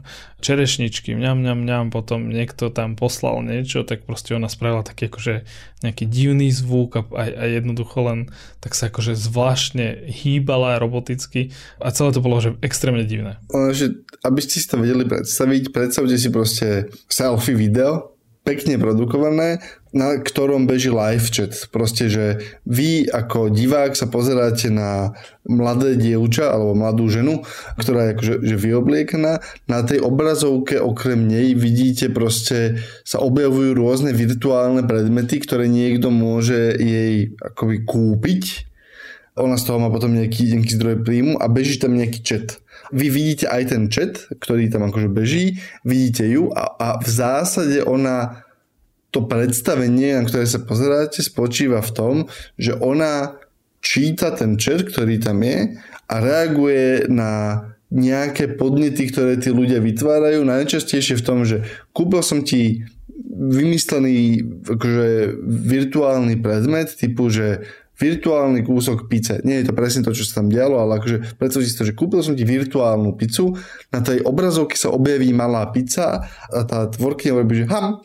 čerešničky, 0.42 1.14
mňam, 1.14 1.46
mňam, 1.46 1.60
mňam, 1.62 1.86
potom 1.94 2.34
niekto 2.34 2.74
tam 2.74 2.98
poslal 2.98 3.46
niečo, 3.46 3.86
tak 3.86 4.10
proste 4.10 4.34
ona 4.34 4.50
spravila 4.50 4.82
taký 4.82 5.14
akože 5.14 5.46
nejaký 5.86 6.10
divný 6.10 6.50
zvuk 6.50 6.98
a, 6.98 7.02
a, 7.14 7.24
a 7.30 7.44
jednoducho 7.54 8.02
len 8.02 8.20
tak 8.58 8.74
sa 8.74 8.90
akože 8.90 9.14
zvláštne 9.14 10.10
hýbala 10.10 10.82
roboticky 10.82 11.54
a 11.78 11.94
celé 11.94 12.10
to 12.18 12.26
bolo 12.26 12.42
že 12.42 12.58
extrémne 12.66 13.06
divné. 13.06 13.38
Že, 13.54 14.02
aby 14.26 14.40
ste 14.42 14.58
si 14.58 14.66
to 14.66 14.82
vedeli 14.82 15.06
predstaviť, 15.06 15.70
predstavte 15.70 16.18
si 16.18 16.34
proste 16.34 16.90
selfie 17.14 17.54
video, 17.54 18.11
pekne 18.42 18.82
produkované, 18.82 19.62
na 19.94 20.18
ktorom 20.18 20.66
beží 20.66 20.90
live 20.90 21.30
chat. 21.30 21.54
Proste, 21.70 22.10
že 22.10 22.26
vy 22.66 23.06
ako 23.06 23.52
divák 23.54 23.94
sa 23.94 24.10
pozeráte 24.10 24.72
na 24.72 25.14
mladé 25.46 26.00
dievča 26.00 26.50
alebo 26.50 26.74
mladú 26.74 27.06
ženu, 27.12 27.46
ktorá 27.78 28.10
je 28.10 28.14
akože 28.18 28.34
že 28.42 28.56
vyobliekaná. 28.58 29.44
Na 29.70 29.80
tej 29.86 30.02
obrazovke 30.02 30.82
okrem 30.82 31.28
nej 31.28 31.54
vidíte 31.54 32.10
proste 32.10 32.82
sa 33.04 33.22
objavujú 33.22 33.78
rôzne 33.78 34.16
virtuálne 34.16 34.88
predmety, 34.88 35.44
ktoré 35.44 35.70
niekto 35.70 36.10
môže 36.10 36.74
jej 36.80 37.36
akoby 37.38 37.84
kúpiť. 37.86 38.44
Ona 39.38 39.56
z 39.56 39.64
toho 39.64 39.78
má 39.80 39.94
potom 39.94 40.18
nejaký, 40.18 40.56
nejaký 40.56 40.76
zdroj 40.76 40.96
príjmu 41.04 41.36
a 41.38 41.46
beží 41.52 41.78
tam 41.78 41.94
nejaký 41.94 42.20
chat 42.26 42.61
vy 42.92 43.08
vidíte 43.10 43.48
aj 43.48 43.64
ten 43.72 43.84
chat, 43.88 44.28
ktorý 44.30 44.68
tam 44.68 44.88
akože 44.88 45.10
beží, 45.12 45.60
vidíte 45.84 46.28
ju 46.28 46.52
a, 46.52 46.76
a 46.78 46.88
v 47.00 47.08
zásade 47.10 47.84
ona 47.84 48.46
to 49.12 49.28
predstavenie, 49.28 50.16
na 50.16 50.24
ktoré 50.24 50.48
sa 50.48 50.64
pozeráte, 50.64 51.20
spočíva 51.20 51.84
v 51.84 51.92
tom, 51.92 52.16
že 52.56 52.76
ona 52.80 53.36
číta 53.84 54.32
ten 54.32 54.56
chat, 54.56 54.88
ktorý 54.88 55.20
tam 55.20 55.44
je 55.44 55.76
a 56.08 56.16
reaguje 56.20 57.12
na 57.12 57.64
nejaké 57.92 58.56
podnety, 58.56 59.12
ktoré 59.12 59.36
tí 59.36 59.52
ľudia 59.52 59.84
vytvárajú. 59.84 60.48
Najčastejšie 60.48 61.20
v 61.20 61.26
tom, 61.28 61.44
že 61.44 61.68
kúpil 61.92 62.24
som 62.24 62.40
ti 62.40 62.88
vymyslený 63.32 64.48
akože, 64.64 65.10
virtuálny 65.44 66.40
predmet 66.40 66.96
typu, 66.96 67.28
že 67.28 67.68
virtuálny 68.02 68.66
kúsok 68.66 69.06
pice. 69.06 69.38
Nie 69.46 69.62
je 69.62 69.70
to 69.70 69.78
presne 69.78 70.02
to, 70.02 70.10
čo 70.10 70.26
sa 70.26 70.42
tam 70.42 70.50
dialo, 70.50 70.82
ale 70.82 70.98
akože 70.98 71.38
predstav 71.38 71.62
si 71.62 71.78
to, 71.78 71.86
že 71.86 71.94
kúpil 71.94 72.26
som 72.26 72.34
ti 72.34 72.42
virtuálnu 72.42 73.14
pizzu, 73.14 73.54
na 73.94 74.02
tej 74.02 74.26
obrazovke 74.26 74.74
sa 74.74 74.90
objaví 74.90 75.30
malá 75.30 75.70
pizza 75.70 76.26
a 76.50 76.60
tá 76.66 76.90
tvorkyňa 76.90 77.32
hovorí, 77.38 77.62
že 77.62 77.70
ham. 77.70 78.02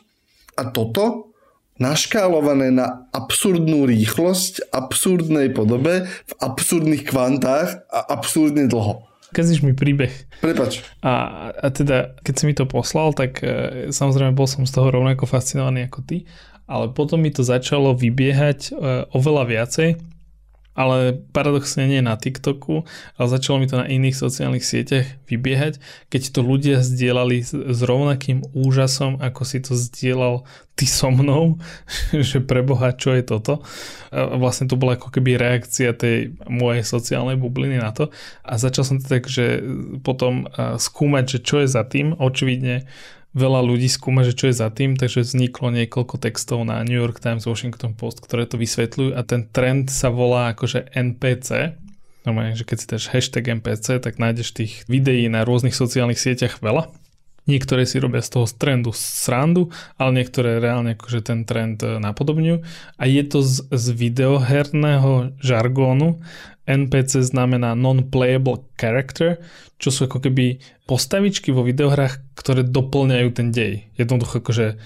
A 0.57 0.63
toto 0.69 1.33
naškálované 1.77 2.73
na 2.73 3.09
absurdnú 3.13 3.85
rýchlosť, 3.89 4.73
absurdnej 4.73 5.53
podobe, 5.53 6.09
v 6.09 6.33
absurdných 6.41 7.05
kvantách 7.05 7.89
a 7.89 7.99
absurdne 8.13 8.69
dlho. 8.69 9.05
Kazíš 9.37 9.61
mi 9.61 9.77
príbeh. 9.77 10.13
Prepač. 10.41 10.81
A, 11.05 11.49
a 11.53 11.67
teda, 11.69 12.17
keď 12.25 12.35
si 12.37 12.45
mi 12.49 12.55
to 12.57 12.65
poslal, 12.65 13.13
tak 13.13 13.43
e, 13.45 13.91
samozrejme 13.93 14.33
bol 14.33 14.49
som 14.49 14.65
z 14.65 14.73
toho 14.73 14.89
rovnako 14.89 15.29
fascinovaný 15.29 15.91
ako 15.91 16.01
ty 16.07 16.17
ale 16.67 16.91
potom 16.91 17.23
mi 17.23 17.31
to 17.31 17.47
začalo 17.47 17.95
vybiehať 17.95 18.61
e, 18.69 18.71
oveľa 19.15 19.45
viacej, 19.47 19.91
ale 20.77 21.17
paradoxne 21.33 21.89
nie 21.89 22.05
na 22.05 22.21
TikToku, 22.21 22.85
ale 23.17 23.27
začalo 23.33 23.57
mi 23.57 23.67
to 23.67 23.81
na 23.81 23.89
iných 23.89 24.13
sociálnych 24.13 24.61
sieťach 24.61 25.09
vybiehať, 25.25 25.81
keď 26.13 26.23
to 26.37 26.41
ľudia 26.45 26.85
zdieľali 26.85 27.41
s, 27.41 27.81
rovnakým 27.81 28.45
úžasom, 28.53 29.25
ako 29.25 29.43
si 29.49 29.65
to 29.65 29.73
zdieľal 29.73 30.45
ty 30.77 30.85
so 30.85 31.09
mnou, 31.09 31.57
že 32.29 32.45
preboha, 32.45 32.93
čo 32.93 33.17
je 33.17 33.25
toto. 33.25 33.65
A 34.13 34.37
vlastne 34.37 34.69
to 34.69 34.77
bola 34.77 35.01
ako 35.01 35.09
keby 35.09 35.41
reakcia 35.41 35.97
tej 35.97 36.37
mojej 36.45 36.85
sociálnej 36.85 37.41
bubliny 37.41 37.81
na 37.81 37.97
to 37.97 38.13
a 38.45 38.61
začal 38.61 38.85
som 38.85 39.01
to 39.01 39.09
tak, 39.09 39.25
že 39.25 39.65
potom 40.05 40.45
skúmať, 40.77 41.25
že 41.25 41.39
čo 41.41 41.65
je 41.65 41.69
za 41.73 41.89
tým. 41.89 42.13
Očividne 42.21 42.85
veľa 43.37 43.61
ľudí 43.61 43.87
skúma, 43.93 44.25
že 44.25 44.33
čo 44.33 44.49
je 44.49 44.57
za 44.57 44.73
tým, 44.73 44.97
takže 44.97 45.23
vzniklo 45.23 45.69
niekoľko 45.69 46.17
textov 46.17 46.65
na 46.65 46.81
New 46.81 46.97
York 46.97 47.21
Times, 47.21 47.45
Washington 47.45 47.93
Post, 47.93 48.25
ktoré 48.25 48.49
to 48.49 48.57
vysvetľujú 48.57 49.13
a 49.13 49.21
ten 49.23 49.45
trend 49.53 49.93
sa 49.93 50.09
volá 50.09 50.57
akože 50.57 50.89
NPC, 50.97 51.77
Normálne, 52.27 52.59
že 52.59 52.67
keď 52.67 52.77
si 52.83 52.91
dáš 52.91 53.07
hashtag 53.15 53.63
NPC, 53.63 54.03
tak 54.03 54.19
nájdeš 54.19 54.51
tých 54.51 54.83
videí 54.91 55.31
na 55.31 55.47
rôznych 55.47 55.79
sociálnych 55.79 56.19
sieťach 56.19 56.59
veľa. 56.59 56.91
Niektoré 57.47 57.87
si 57.87 58.03
robia 58.03 58.19
z 58.27 58.35
toho 58.35 58.51
trendu 58.51 58.91
srandu, 58.91 59.71
ale 59.95 60.19
niektoré 60.19 60.59
reálne 60.59 60.99
akože 60.99 61.23
ten 61.23 61.47
trend 61.47 61.79
e, 61.87 62.03
napodobňujú. 62.03 62.67
A 62.99 63.05
je 63.07 63.23
to 63.23 63.47
z, 63.47 63.71
z 63.71 63.87
videoherného 63.95 65.39
žargónu. 65.39 66.19
NPC 66.67 67.23
znamená 67.23 67.79
non-playable 67.79 68.67
character, 68.75 69.39
čo 69.79 69.95
sú 69.95 70.11
ako 70.11 70.19
keby 70.19 70.59
postavičky 70.91 71.55
vo 71.55 71.63
videohrách, 71.63 72.23
ktoré 72.35 72.67
doplňajú 72.67 73.29
ten 73.31 73.55
dej. 73.55 73.87
Jednoducho 73.95 74.43
akože 74.43 74.77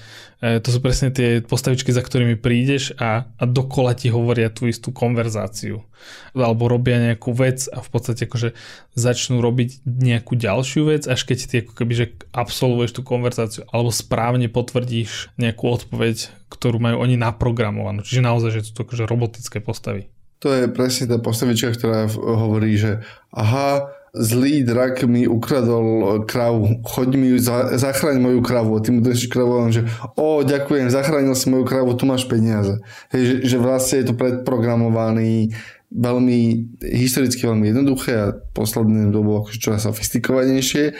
to 0.40 0.68
sú 0.72 0.80
presne 0.80 1.12
tie 1.12 1.44
postavičky, 1.44 1.92
za 1.92 2.00
ktorými 2.00 2.40
prídeš 2.40 2.96
a, 2.96 3.28
a 3.36 3.44
dokola 3.44 3.92
ti 3.92 4.08
hovoria 4.08 4.48
tú 4.48 4.72
istú 4.72 4.88
konverzáciu. 4.88 5.84
Alebo 6.32 6.64
robia 6.64 6.96
nejakú 6.96 7.36
vec 7.36 7.68
a 7.68 7.84
v 7.84 7.88
podstate 7.92 8.24
akože 8.24 8.56
začnú 8.96 9.44
robiť 9.44 9.84
nejakú 9.84 10.40
ďalšiu 10.40 10.88
vec, 10.88 11.04
až 11.04 11.28
keď 11.28 11.38
ty 11.44 11.54
ako 11.60 11.72
keby 11.76 11.92
že 11.92 12.06
absolvuješ 12.32 12.96
tú 12.96 13.04
konverzáciu 13.04 13.68
alebo 13.68 13.92
správne 13.92 14.48
potvrdíš 14.48 15.36
nejakú 15.36 15.68
odpoveď, 15.68 16.32
ktorú 16.48 16.80
majú 16.80 17.04
oni 17.04 17.20
naprogramovanú. 17.20 18.00
Čiže 18.00 18.24
naozaj, 18.24 18.50
že 18.56 18.64
sú 18.64 18.80
to 18.80 18.88
akože 18.88 19.04
robotické 19.04 19.60
postavy. 19.60 20.08
To 20.40 20.48
je 20.52 20.72
presne 20.72 21.04
tá 21.08 21.16
postavička, 21.20 21.76
ktorá 21.76 22.08
hovorí, 22.16 22.80
že 22.80 23.04
aha, 23.28 23.92
zlý 24.16 24.66
drak 24.66 25.06
mi 25.06 25.28
ukradol 25.28 26.24
kravu, 26.26 26.82
choď 26.82 27.08
mi 27.14 27.26
ju, 27.34 27.38
za, 27.38 27.78
zachraň 27.78 28.18
moju 28.18 28.40
kravu. 28.42 28.74
A 28.76 28.82
ty 28.82 28.90
mu 28.90 29.04
držíš 29.04 29.30
kravu 29.30 29.60
a 29.60 29.70
že 29.70 29.86
o, 30.16 30.42
ďakujem, 30.42 30.90
zachránil 30.90 31.36
si 31.36 31.46
moju 31.52 31.68
kravu, 31.68 31.94
tu 31.94 32.08
máš 32.08 32.26
peniaze. 32.26 32.82
Hej, 33.14 33.22
že, 33.22 33.34
že 33.54 33.56
vlastne 33.62 34.02
je 34.02 34.06
to 34.10 34.14
predprogramovaný 34.18 35.54
veľmi 35.90 36.70
historicky 36.86 37.50
veľmi 37.50 37.74
jednoduché 37.74 38.12
a 38.14 38.34
posledné 38.54 39.10
dobou 39.10 39.42
akože 39.42 39.58
čoraz 39.58 39.90
sofistikovanejšie 39.90 40.94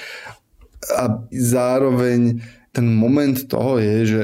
a 0.99 1.05
zároveň 1.31 2.43
ten 2.71 2.87
moment 2.87 3.35
toho 3.51 3.83
je, 3.83 3.97
že, 4.07 4.23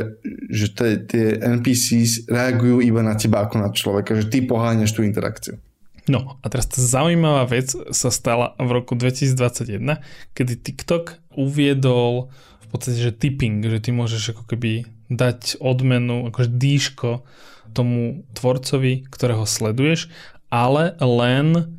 že 0.51 0.66
tie 1.11 1.26
NPCs 1.42 2.30
reagujú 2.30 2.78
iba 2.78 3.03
na 3.03 3.18
teba 3.18 3.42
ako 3.42 3.59
na 3.59 3.70
človeka, 3.74 4.14
že 4.14 4.30
ty 4.30 4.47
poháňaš 4.47 4.94
tú 4.94 5.03
interakciu. 5.03 5.59
No 6.07 6.38
a 6.38 6.47
teraz 6.47 6.70
tá 6.70 6.78
zaujímavá 6.78 7.51
vec 7.51 7.74
sa 7.90 8.14
stala 8.14 8.55
v 8.62 8.70
roku 8.70 8.94
2021, 8.94 9.99
kedy 10.38 10.55
TikTok 10.62 11.18
uviedol 11.34 12.30
v 12.62 12.66
podstate, 12.70 13.03
že 13.03 13.11
tipping, 13.11 13.66
že 13.66 13.82
ty 13.82 13.90
môžeš 13.90 14.38
ako 14.38 14.47
keby 14.47 14.86
dať 15.11 15.59
odmenu, 15.59 16.30
akože 16.30 16.51
dýško 16.55 17.26
tomu 17.74 18.22
tvorcovi, 18.38 19.11
ktorého 19.11 19.42
sleduješ, 19.42 20.07
ale 20.47 20.94
len 21.03 21.74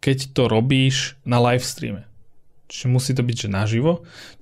keď 0.00 0.32
to 0.32 0.48
robíš 0.48 1.20
na 1.28 1.36
live 1.36 1.64
streame. 1.64 2.05
Čiže 2.66 2.86
musí 2.90 3.12
to 3.14 3.22
byť 3.22 3.36
že 3.46 3.48
naživo. 3.50 3.92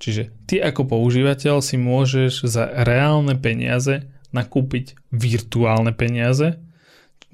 Čiže 0.01 0.33
ty 0.49 0.57
ako 0.61 0.97
používateľ 0.97 1.61
si 1.61 1.77
môžeš 1.77 2.45
za 2.45 2.65
reálne 2.65 3.37
peniaze 3.37 4.09
nakúpiť 4.33 4.97
virtuálne 5.13 5.95
peniaze 5.95 6.59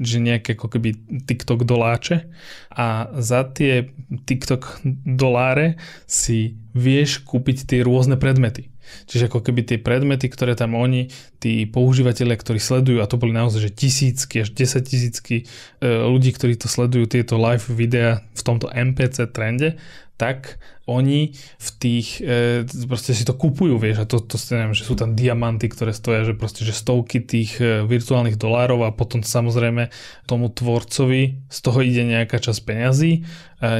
že 0.01 0.17
nejaké 0.17 0.57
ako 0.57 0.67
keby 0.77 0.89
TikTok 1.29 1.61
doláče 1.61 2.25
a 2.73 3.13
za 3.21 3.45
tie 3.45 3.93
TikTok 4.25 4.81
doláre 5.05 5.77
si 6.09 6.57
vieš 6.73 7.21
kúpiť 7.21 7.69
tie 7.69 7.79
rôzne 7.85 8.17
predmety. 8.17 8.73
Čiže 9.07 9.31
ako 9.31 9.39
keby 9.45 9.61
tie 9.63 9.77
predmety, 9.79 10.27
ktoré 10.27 10.57
tam 10.57 10.75
oni, 10.75 11.13
tí 11.37 11.63
používateľia, 11.69 12.35
ktorí 12.35 12.59
sledujú, 12.59 12.99
a 12.99 13.07
to 13.07 13.21
boli 13.21 13.31
naozaj 13.31 13.69
že 13.69 13.71
tisícky 13.71 14.43
až 14.43 14.51
10 14.51 14.83
tisícky 14.83 15.35
e, 15.39 15.43
ľudí, 15.87 16.33
ktorí 16.35 16.59
to 16.59 16.67
sledujú, 16.67 17.07
tieto 17.07 17.39
live 17.39 17.63
videa 17.71 18.25
v 18.35 18.41
tomto 18.41 18.67
MPC 18.67 19.31
trende, 19.31 19.79
tak 20.21 20.61
oni 20.85 21.33
v 21.57 21.69
tých, 21.81 22.21
e, 22.21 22.61
proste 22.85 23.17
si 23.17 23.25
to 23.25 23.33
kupujú, 23.33 23.81
vieš, 23.81 24.05
a 24.05 24.05
to, 24.05 24.21
to 24.21 24.37
neviem, 24.53 24.77
že 24.77 24.85
sú 24.85 24.93
tam 24.93 25.17
diamanty, 25.17 25.65
ktoré 25.65 25.97
stoja, 25.97 26.21
že 26.21 26.37
proste, 26.37 26.61
že 26.61 26.77
stovky 26.77 27.25
tých 27.25 27.57
e, 27.57 27.81
virtuálnych 27.89 28.37
dolárov 28.37 28.85
a 28.85 28.93
potom 28.93 29.25
samozrejme 29.25 29.89
tomu 30.29 30.53
tvorcovi 30.53 31.41
z 31.49 31.57
toho 31.65 31.81
ide 31.81 32.05
nejaká 32.05 32.37
časť 32.37 32.61
peňazí, 32.61 33.11
e, 33.17 33.21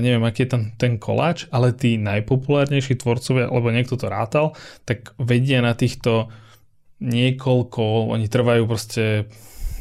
neviem, 0.02 0.26
aký 0.26 0.50
je 0.50 0.50
tam 0.50 0.64
ten 0.82 0.98
koláč, 0.98 1.46
ale 1.54 1.78
tí 1.78 2.02
najpopulárnejší 2.02 2.98
tvorcovia, 2.98 3.54
alebo 3.54 3.70
niekto 3.70 4.02
to 4.02 4.10
rátal, 4.10 4.58
tak 4.90 5.14
vedia 5.22 5.62
na 5.62 5.78
týchto 5.78 6.34
niekoľko, 7.06 8.18
oni 8.18 8.26
trvajú 8.26 8.66
proste 8.66 9.30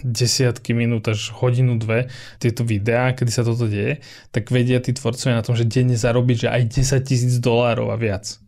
desiatky 0.05 0.73
minút 0.73 1.09
až 1.09 1.33
hodinu, 1.37 1.77
dve 1.77 2.11
tieto 2.43 2.67
videá, 2.67 3.13
kedy 3.13 3.31
sa 3.31 3.43
toto 3.47 3.67
deje, 3.71 4.01
tak 4.35 4.49
vedia 4.49 4.81
tí 4.81 4.93
tvorcovia 4.97 5.41
na 5.41 5.47
tom, 5.47 5.55
že 5.55 5.69
denne 5.69 5.97
zarobiť, 5.97 6.37
že 6.47 6.49
aj 6.49 6.63
10 7.01 7.09
tisíc 7.09 7.35
dolárov 7.39 7.93
a 7.93 7.97
viac. 8.01 8.41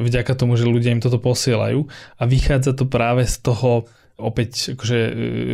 Vďaka 0.00 0.32
tomu, 0.38 0.54
že 0.54 0.68
ľudia 0.68 0.94
im 0.94 1.02
toto 1.02 1.20
posielajú 1.20 1.88
a 2.16 2.22
vychádza 2.24 2.72
to 2.78 2.84
práve 2.86 3.26
z 3.26 3.36
toho 3.42 3.90
opäť 4.18 4.74
akože, 4.74 5.00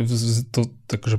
e, 0.01 0.43
to, 0.49 0.73
akože, 0.89 1.17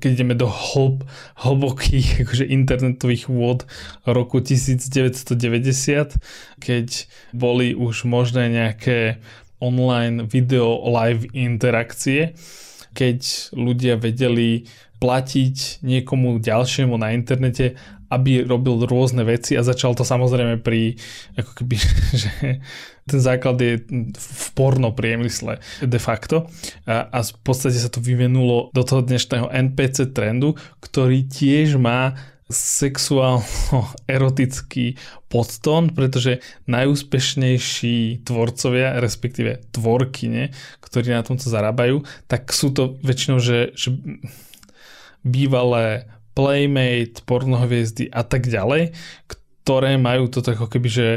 keď 0.00 0.10
ideme 0.16 0.32
do 0.32 0.48
hlb, 0.48 1.04
hlbokých 1.36 2.08
akože 2.26 2.48
internetových 2.48 3.28
vôd 3.28 3.68
roku 4.08 4.40
1990, 4.40 6.16
keď 6.58 6.88
boli 7.36 7.76
už 7.76 8.08
možné 8.08 8.48
nejaké 8.48 9.20
online 9.62 10.26
video 10.26 10.80
live 10.82 11.28
interakcie, 11.36 12.34
keď 12.92 13.50
ľudia 13.56 13.96
vedeli 13.98 14.68
platiť 15.02 15.82
niekomu 15.82 16.38
ďalšiemu 16.38 16.94
na 16.94 17.10
internete, 17.10 17.74
aby 18.12 18.44
robil 18.44 18.84
rôzne 18.84 19.24
veci 19.24 19.56
a 19.56 19.64
začal 19.64 19.96
to 19.96 20.04
samozrejme 20.04 20.60
pri, 20.60 21.00
ako 21.34 21.50
keby, 21.58 21.76
že 22.22 22.30
ten 23.08 23.20
základ 23.20 23.58
je 23.58 23.82
v 24.14 24.48
porno 24.54 24.94
priemysle 24.94 25.58
de 25.82 25.98
facto. 25.98 26.46
A, 26.86 27.08
a 27.08 27.18
v 27.24 27.40
podstate 27.42 27.80
sa 27.80 27.90
to 27.90 27.98
vyvinulo 27.98 28.70
do 28.70 28.82
toho 28.84 29.02
dnešného 29.02 29.50
NPC 29.50 30.12
trendu, 30.14 30.54
ktorý 30.84 31.26
tiež 31.26 31.80
má 31.80 32.14
sexuálno-erotický 32.52 35.00
podtón, 35.32 35.96
pretože 35.96 36.44
najúspešnejší 36.68 38.20
tvorcovia, 38.22 39.00
respektíve 39.00 39.64
tvorkyne, 39.72 40.52
ktorí 40.84 41.16
na 41.16 41.24
tomto 41.24 41.48
zarábajú, 41.48 42.04
tak 42.28 42.52
sú 42.52 42.76
to 42.76 43.00
väčšinou, 43.00 43.40
že, 43.40 43.72
že 43.72 43.96
bývalé 45.24 46.12
Playmate, 46.32 47.20
pornohviezdy 47.28 48.08
a 48.08 48.24
tak 48.24 48.48
ďalej, 48.48 48.96
ktoré 49.28 50.00
majú 50.00 50.32
to 50.32 50.40
ako 50.40 50.68
keby, 50.68 50.88
že 50.88 51.08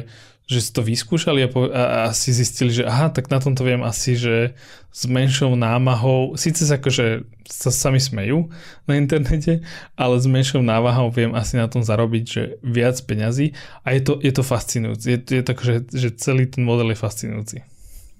že 0.45 0.61
si 0.61 0.69
to 0.69 0.85
vyskúšali 0.85 1.41
a, 1.41 1.49
po, 1.49 1.65
a, 1.65 2.05
a 2.05 2.13
si 2.13 2.29
zistili, 2.29 2.69
že 2.69 2.85
aha, 2.85 3.09
tak 3.09 3.33
na 3.33 3.41
tomto 3.41 3.65
viem 3.65 3.81
asi, 3.81 4.13
že 4.13 4.53
s 4.93 5.09
menšou 5.09 5.57
námahou, 5.57 6.37
síce 6.37 6.61
akože 6.69 7.25
sa 7.49 7.73
sami 7.73 7.97
smejú 7.97 8.53
na 8.85 8.95
internete, 9.01 9.65
ale 9.97 10.15
s 10.21 10.29
menšou 10.29 10.61
námahou 10.61 11.09
viem 11.09 11.33
asi 11.33 11.57
na 11.57 11.65
tom 11.65 11.81
zarobiť, 11.81 12.23
že 12.23 12.41
viac 12.61 12.97
peňazí 13.09 13.57
a 13.81 13.97
je 13.97 14.01
to, 14.05 14.13
je 14.21 14.31
to 14.31 14.43
fascinujúce. 14.45 15.03
Je, 15.09 15.17
je 15.17 15.41
to 15.41 15.51
akože, 15.57 15.75
že 15.89 16.09
celý 16.21 16.45
ten 16.45 16.61
model 16.61 16.93
je 16.93 16.97
fascinujúci. 17.01 17.57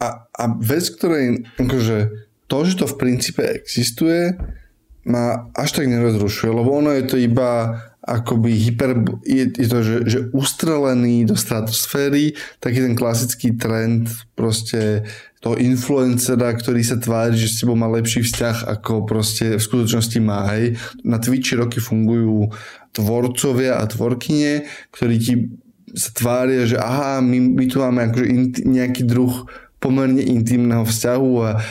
A, 0.02 0.26
a 0.26 0.44
vec, 0.60 0.90
ktorej 0.92 1.46
akože 1.62 1.98
to, 2.50 2.58
že 2.66 2.74
to 2.82 2.86
v 2.90 3.00
princípe 3.00 3.42
existuje, 3.42 4.34
ma 5.06 5.54
až 5.54 5.78
tak 5.78 5.86
nerozrušuje, 5.86 6.50
lebo 6.50 6.74
ono 6.74 6.90
je 6.90 7.06
to 7.06 7.16
iba 7.22 7.78
akoby 8.06 8.54
hyper, 8.54 9.02
je, 9.26 9.50
to, 9.66 9.82
že, 9.82 9.96
že 10.06 10.20
ustrelený 10.30 11.26
do 11.26 11.34
stratosféry, 11.34 12.38
taký 12.62 12.86
ten 12.86 12.94
klasický 12.94 13.58
trend 13.58 14.14
proste 14.38 15.10
toho 15.42 15.58
influencera, 15.58 16.54
ktorý 16.54 16.82
sa 16.86 17.02
tvári, 17.02 17.38
že 17.38 17.50
s 17.50 17.58
tebou 17.62 17.74
má 17.74 17.90
lepší 17.90 18.22
vzťah, 18.22 18.70
ako 18.78 19.10
proste 19.10 19.58
v 19.58 19.62
skutočnosti 19.62 20.20
má. 20.22 20.46
Hej. 20.54 20.78
Na 21.02 21.18
Twitchi 21.18 21.58
roky 21.58 21.82
fungujú 21.82 22.54
tvorcovia 22.94 23.82
a 23.82 23.90
tvorkyne, 23.90 24.70
ktorí 24.94 25.16
ti 25.18 25.34
sa 25.96 26.10
tvária, 26.12 26.68
že 26.68 26.78
aha, 26.78 27.22
my, 27.22 27.58
my 27.58 27.66
tu 27.70 27.78
máme 27.82 28.10
akože 28.10 28.26
nejaký 28.66 29.08
druh 29.08 29.48
pomerne 29.86 30.18
intimného 30.18 30.82
vzťahu 30.82 31.32
a 31.46 31.62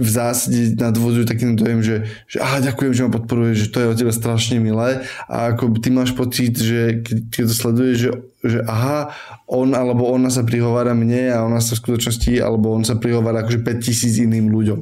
v 0.00 0.08
zásade 0.08 0.72
nadvozujú 0.80 1.28
takým 1.28 1.52
dojem, 1.52 1.84
že, 1.84 1.96
že 2.24 2.40
aha, 2.40 2.64
ďakujem, 2.64 2.96
že 2.96 3.04
ma 3.04 3.12
podporuje, 3.12 3.52
že 3.52 3.68
to 3.68 3.84
je 3.84 3.90
od 3.92 3.98
teba 4.00 4.12
strašne 4.16 4.56
milé 4.56 5.04
a 5.28 5.52
ako 5.52 5.76
ty 5.76 5.92
máš 5.92 6.16
pocit, 6.16 6.56
že 6.56 7.04
keď, 7.04 7.16
keď 7.28 7.42
to 7.44 7.54
sleduješ, 7.54 7.96
že, 8.00 8.10
že 8.40 8.58
aha, 8.64 9.12
on 9.44 9.76
alebo 9.76 10.08
ona 10.08 10.32
sa 10.32 10.48
prihovára 10.48 10.96
mne 10.96 11.36
a 11.36 11.44
ona 11.44 11.60
sa 11.60 11.76
v 11.76 11.84
skutočnosti, 11.84 12.40
alebo 12.40 12.72
on 12.72 12.88
sa 12.88 12.96
prihovára 12.96 13.44
akože 13.44 13.60
5000 13.60 14.24
iným 14.32 14.48
ľuďom. 14.48 14.80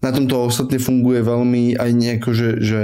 Na 0.00 0.08
tomto 0.08 0.48
ostatne 0.48 0.80
funguje 0.80 1.20
veľmi 1.20 1.76
aj 1.76 1.90
nejako, 1.92 2.30
že, 2.32 2.48
že 2.64 2.80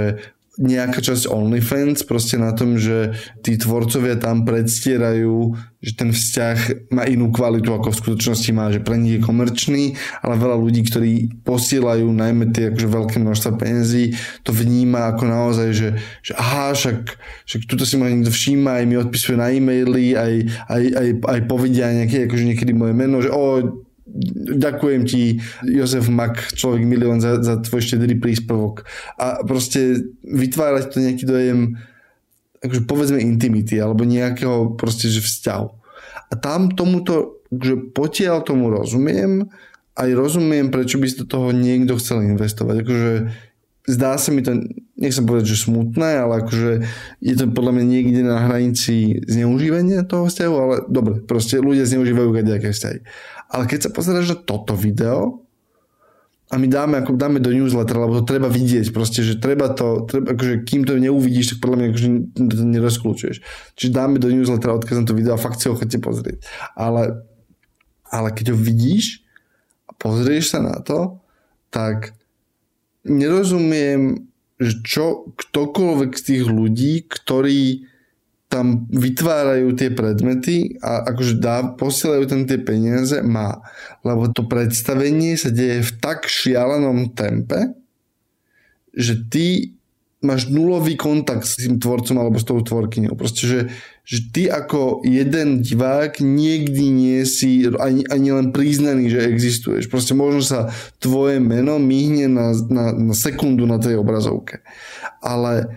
nejaká 0.61 1.01
časť 1.01 1.25
OnlyFans 1.25 2.05
proste 2.05 2.37
na 2.37 2.53
tom, 2.53 2.77
že 2.77 3.17
tí 3.41 3.57
tvorcovia 3.57 4.21
tam 4.21 4.45
predstierajú, 4.45 5.57
že 5.81 5.91
ten 5.97 6.13
vzťah 6.13 6.87
má 6.93 7.09
inú 7.09 7.33
kvalitu 7.33 7.73
ako 7.73 7.89
v 7.89 7.99
skutočnosti 7.99 8.51
má, 8.53 8.69
že 8.69 8.85
pre 8.85 9.01
nich 9.01 9.17
je 9.17 9.25
komerčný, 9.25 9.97
ale 10.21 10.37
veľa 10.37 10.57
ľudí, 10.61 10.85
ktorí 10.85 11.41
posielajú 11.41 12.05
najmä 12.05 12.53
tie 12.53 12.69
akože 12.69 12.87
veľké 12.87 13.17
množstva 13.17 13.51
peniazí, 13.57 14.13
to 14.45 14.53
vníma 14.53 15.17
ako 15.17 15.23
naozaj, 15.25 15.69
že, 15.73 15.89
že 16.21 16.37
aha, 16.37 16.77
však, 16.77 16.97
však 17.49 17.61
tuto 17.65 17.83
si 17.83 17.97
ma 17.97 18.05
niekto 18.13 18.29
všíma, 18.29 18.77
aj 18.77 18.85
mi 18.85 18.95
odpisuje 19.01 19.35
na 19.41 19.49
e-maily, 19.49 20.13
aj, 20.13 20.33
aj, 20.69 20.83
aj, 20.93 21.07
aj 21.25 21.39
povedia 21.49 21.89
nejaké, 21.89 22.29
akože 22.29 22.45
niekedy 22.45 22.71
moje 22.77 22.93
meno, 22.93 23.17
že 23.17 23.33
o, 23.33 23.81
ďakujem 24.59 25.01
ti 25.07 25.39
Jozef 25.63 26.11
Mak, 26.11 26.55
človek 26.59 26.83
milión 26.83 27.23
za, 27.23 27.39
za 27.39 27.59
tvoj 27.63 27.81
štedrý 27.81 28.19
príspevok 28.19 28.83
a 29.15 29.41
proste 29.47 30.11
vytvárať 30.25 30.83
to 30.91 30.97
nejaký 30.99 31.23
dojem 31.23 31.59
akože 32.61 32.81
povedzme 32.85 33.17
intimity 33.17 33.81
alebo 33.81 34.05
nejakého 34.05 34.77
proste 34.77 35.09
že 35.09 35.25
vzťahu. 35.25 35.67
A 36.31 36.33
tam 36.37 36.71
tomuto, 36.71 37.43
že 37.49 37.75
potiaľ 37.75 38.45
tomu 38.45 38.71
rozumiem, 38.71 39.49
aj 39.97 40.09
rozumiem, 40.15 40.71
prečo 40.71 41.01
by 41.01 41.05
si 41.09 41.19
do 41.19 41.27
toho 41.27 41.51
niekto 41.51 41.99
chcel 41.99 42.23
investovať. 42.23 42.75
Akože 42.85 43.11
zdá 43.89 44.15
sa 44.15 44.29
mi 44.31 44.45
to, 44.45 44.61
nechcem 44.95 45.25
povedať, 45.25 45.51
že 45.51 45.67
smutné, 45.67 46.21
ale 46.21 46.45
akože 46.45 46.71
je 47.19 47.35
to 47.35 47.45
podľa 47.51 47.71
mňa 47.75 47.85
niekde 47.85 48.21
na 48.23 48.45
hranici 48.47 49.19
zneužívania 49.25 50.07
toho 50.07 50.29
vzťahu, 50.29 50.55
ale 50.55 50.75
dobre, 50.87 51.19
proste 51.19 51.59
ľudia 51.59 51.83
zneužívajú 51.89 52.29
nejaké 52.31 52.71
vzťahy. 52.71 52.99
Ale 53.51 53.67
keď 53.67 53.87
sa 53.87 53.91
pozeráš 53.91 54.31
na 54.31 54.37
toto 54.39 54.73
video 54.79 55.43
a 56.51 56.59
my 56.59 56.67
dáme, 56.67 56.99
ako 56.99 57.15
dáme 57.15 57.39
do 57.39 57.51
newsletter, 57.51 57.95
lebo 57.95 58.23
to 58.23 58.27
treba 58.27 58.51
vidieť, 58.51 58.91
proste, 58.91 59.23
že 59.23 59.39
treba 59.39 59.71
to, 59.71 60.07
treba, 60.07 60.35
akože 60.35 60.67
kým 60.67 60.83
to 60.87 60.99
neuvidíš, 60.99 61.55
tak 61.55 61.57
podľa 61.63 61.75
mňa 61.79 61.87
akože 61.91 62.07
to 62.35 62.63
nerozklúčuješ. 62.67 63.37
Čiže 63.79 63.91
dáme 63.95 64.19
do 64.19 64.31
newslettera, 64.31 64.75
odkaz 64.75 64.99
na 64.99 65.07
to 65.07 65.15
video 65.15 65.35
a 65.35 65.39
fakt 65.39 65.59
si 65.59 65.71
ho 65.71 65.75
chcete 65.75 65.99
pozrieť. 66.03 66.43
Ale, 66.75 67.23
ale 68.07 68.29
keď 68.35 68.55
ho 68.55 68.57
vidíš 68.59 69.23
a 69.87 69.95
pozrieš 69.95 70.55
sa 70.55 70.59
na 70.59 70.79
to, 70.83 71.23
tak 71.71 72.15
nerozumiem, 73.07 74.27
že 74.59 74.79
čo 74.83 75.31
ktokoľvek 75.39 76.11
z 76.15 76.23
tých 76.23 76.43
ľudí, 76.47 77.07
ktorí 77.07 77.90
tam 78.51 78.83
vytvárajú 78.91 79.71
tie 79.79 79.95
predmety 79.95 80.75
a 80.83 81.07
akože 81.07 81.39
dá, 81.39 81.71
posielajú 81.79 82.27
tam 82.27 82.43
tie 82.43 82.59
peniaze, 82.59 83.23
má. 83.23 83.63
Lebo 84.03 84.27
to 84.27 84.43
predstavenie 84.43 85.39
sa 85.39 85.47
deje 85.47 85.87
v 85.87 85.91
tak 86.03 86.27
šialenom 86.27 87.15
tempe, 87.15 87.71
že 88.91 89.15
ty 89.31 89.71
máš 90.21 90.51
nulový 90.51 90.99
kontakt 90.99 91.49
s 91.49 91.57
tým 91.57 91.81
tvorcom 91.81 92.19
alebo 92.19 92.37
s 92.37 92.45
tou 92.45 92.61
tvorkyňou. 92.61 93.17
Proste, 93.17 93.43
že, 93.47 93.59
že 94.05 94.19
ty 94.29 94.51
ako 94.51 95.01
jeden 95.01 95.65
divák 95.65 96.21
niekdy 96.21 96.93
nie 96.93 97.23
si 97.25 97.65
ani, 97.65 98.05
ani 98.05 98.29
len 98.29 98.53
priznaný, 98.53 99.09
že 99.09 99.31
existuješ. 99.31 99.89
Proste 99.89 100.13
možno 100.13 100.43
sa 100.45 100.59
tvoje 101.01 101.41
meno 101.41 101.81
myhne 101.81 102.29
na, 102.29 102.53
na, 102.69 102.85
na 102.93 103.15
sekundu 103.17 103.65
na 103.65 103.81
tej 103.81 103.97
obrazovke. 103.97 104.61
Ale 105.25 105.73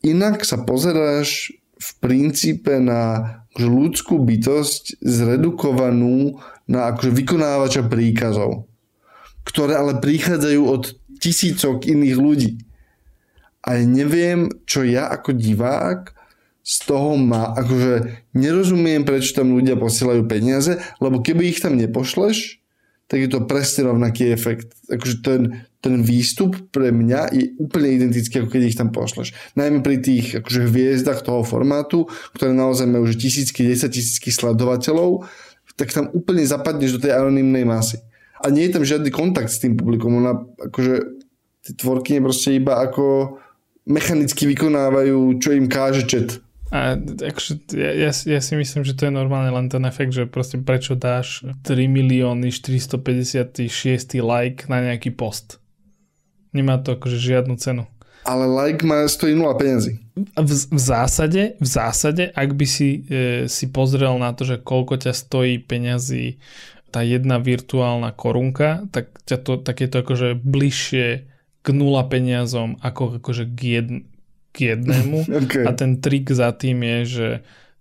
inak 0.00 0.48
sa 0.48 0.62
pozeráš 0.64 1.57
v 1.78 1.90
princípe 2.02 2.82
na 2.82 3.02
akože 3.58 3.74
ľudskú 3.74 4.22
bytosť 4.22 5.02
zredukovanú 5.02 6.38
na 6.70 6.94
akože 6.94 7.10
vykonávača 7.10 7.82
príkazov, 7.90 8.70
ktoré 9.42 9.74
ale 9.74 9.98
prichádzajú 9.98 10.62
od 10.62 10.94
tisícok 11.18 11.82
iných 11.82 12.16
ľudí. 12.16 12.52
A 13.66 13.82
neviem, 13.82 14.46
čo 14.62 14.86
ja 14.86 15.10
ako 15.10 15.34
divák 15.34 16.14
z 16.62 16.76
toho 16.86 17.18
má, 17.18 17.50
akože 17.58 18.22
nerozumiem, 18.38 19.02
prečo 19.02 19.34
tam 19.34 19.50
ľudia 19.50 19.74
posielajú 19.74 20.30
peniaze, 20.30 20.78
lebo 21.02 21.18
keby 21.18 21.50
ich 21.50 21.58
tam 21.58 21.74
nepošleš, 21.74 22.62
tak 23.10 23.24
je 23.24 23.30
to 23.32 23.48
presne 23.48 23.88
rovnaký 23.90 24.30
efekt. 24.30 24.76
Akože 24.86 25.16
ten, 25.24 25.66
ten 25.78 26.02
výstup 26.02 26.58
pre 26.74 26.90
mňa 26.90 27.30
je 27.30 27.54
úplne 27.62 27.94
identický, 27.94 28.42
ako 28.42 28.50
keď 28.50 28.62
ich 28.66 28.78
tam 28.78 28.90
pošleš. 28.90 29.30
Najmä 29.54 29.86
pri 29.86 30.02
tých 30.02 30.42
akože 30.42 30.66
hviezdach 30.66 31.22
toho 31.22 31.46
formátu, 31.46 32.10
ktoré 32.34 32.50
naozaj 32.50 32.90
majú 32.90 33.06
už 33.06 33.14
tisícky, 33.14 33.62
desať 33.62 34.02
tisícky 34.02 34.34
sledovateľov, 34.34 35.30
tak 35.78 35.94
tam 35.94 36.10
úplne 36.10 36.42
zapadneš 36.42 36.98
do 36.98 37.02
tej 37.06 37.14
anonimnej 37.14 37.62
masy. 37.62 38.02
A 38.42 38.50
nie 38.50 38.66
je 38.66 38.74
tam 38.74 38.82
žiadny 38.82 39.10
kontakt 39.14 39.54
s 39.54 39.62
tým 39.62 39.78
publikom. 39.78 40.18
Ona, 40.18 40.34
akože, 40.70 40.94
tie 41.62 41.72
tvorky 41.78 42.18
proste 42.18 42.58
iba 42.58 42.82
ako 42.82 43.38
mechanicky 43.86 44.50
vykonávajú, 44.50 45.38
čo 45.38 45.54
im 45.54 45.70
káže 45.70 46.06
chat. 46.06 46.42
A 46.68 47.00
akože, 47.00 47.72
ja, 47.72 47.90
ja, 47.96 48.12
ja 48.12 48.40
si 48.44 48.52
myslím, 48.52 48.84
že 48.84 48.92
to 48.92 49.08
je 49.08 49.12
normálne 49.14 49.48
len 49.48 49.72
ten 49.72 49.80
efekt, 49.88 50.12
že 50.12 50.28
proste 50.28 50.60
prečo 50.60 50.92
dáš 50.92 51.46
3 51.64 51.88
milióny 51.88 52.52
456 52.52 53.64
like 54.20 54.68
na 54.68 54.84
nejaký 54.84 55.16
post. 55.16 55.62
Nemá 56.52 56.80
to 56.80 56.96
akože 56.96 57.18
žiadnu 57.20 57.56
cenu. 57.60 57.84
Ale 58.28 58.44
like 58.44 58.84
má 58.84 59.08
stojí 59.08 59.32
0 59.32 59.56
peniazy. 59.56 59.96
V, 60.36 60.52
v 60.68 60.80
zásade, 60.80 61.56
v 61.56 61.68
zásade, 61.68 62.28
ak 62.34 62.50
by 62.52 62.66
si 62.68 63.08
e, 63.08 63.48
si 63.48 63.72
pozrel 63.72 64.20
na 64.20 64.36
to, 64.36 64.44
že 64.44 64.60
koľko 64.60 65.00
ťa 65.00 65.12
stojí 65.16 65.62
peňazí 65.64 66.36
tá 66.92 67.00
jedna 67.00 67.40
virtuálna 67.40 68.12
korunka, 68.12 68.84
tak, 68.92 69.16
ťa 69.24 69.36
to, 69.40 69.52
tak 69.60 69.80
je 69.80 69.88
to 69.88 69.96
akože 70.04 70.28
bližšie 70.40 71.06
k 71.64 71.66
nula 71.72 72.04
peniazom 72.08 72.80
ako 72.80 73.20
akože 73.20 73.44
k, 73.52 73.60
jedn, 73.80 73.98
k 74.52 74.74
jednému 74.74 75.28
okay. 75.44 75.64
a 75.64 75.70
ten 75.72 76.00
trik 76.00 76.28
za 76.28 76.52
tým 76.52 76.84
je, 76.84 76.98
že 77.04 77.28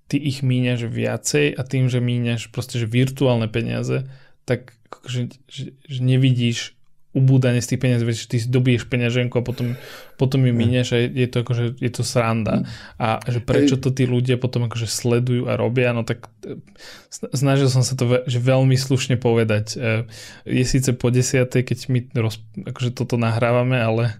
ty 0.07 0.15
ich 0.15 0.43
míňaš 0.43 0.87
viacej 0.87 1.59
a 1.59 1.61
tým, 1.67 1.91
že 1.91 1.99
míňaš 1.99 2.51
proste 2.55 2.79
že 2.79 2.87
virtuálne 2.87 3.51
peniaze, 3.51 4.07
tak 4.47 4.79
akože, 4.87 5.21
že, 5.51 5.63
že 5.75 5.99
nevidíš 5.99 6.76
ubúdanie 7.17 7.57
z 7.57 7.73
tých 7.73 7.81
peniazí, 7.81 8.05
že 8.05 8.29
ty 8.29 8.37
si 8.37 8.47
dobiješ 8.53 8.85
peňaženku 8.85 9.33
a 9.41 9.43
potom, 9.43 9.73
potom 10.21 10.45
ju 10.45 10.53
minieš 10.53 10.93
a 10.93 10.97
je 11.01 11.25
to 11.25 11.41
akože, 11.41 11.81
je 11.81 11.89
to 11.89 12.05
sranda. 12.05 12.69
A 13.01 13.17
že 13.25 13.41
prečo 13.41 13.81
to 13.81 13.89
tí 13.89 14.05
ľudia 14.05 14.37
potom 14.37 14.69
akože 14.69 14.85
sledujú 14.85 15.49
a 15.49 15.57
robia, 15.57 15.97
no 15.97 16.05
tak 16.05 16.29
e, 16.45 16.61
snažil 17.09 17.73
som 17.73 17.81
sa 17.81 17.97
to 17.97 18.21
že 18.29 18.37
veľmi 18.37 18.77
slušne 18.77 19.17
povedať. 19.17 19.65
E, 19.73 20.05
je 20.45 20.63
síce 20.69 20.93
po 20.93 21.09
desiatej, 21.09 21.65
keď 21.65 21.77
my 21.89 21.99
roz, 22.21 22.37
akože 22.53 22.93
toto 22.93 23.17
nahrávame, 23.17 23.81
ale 23.81 24.13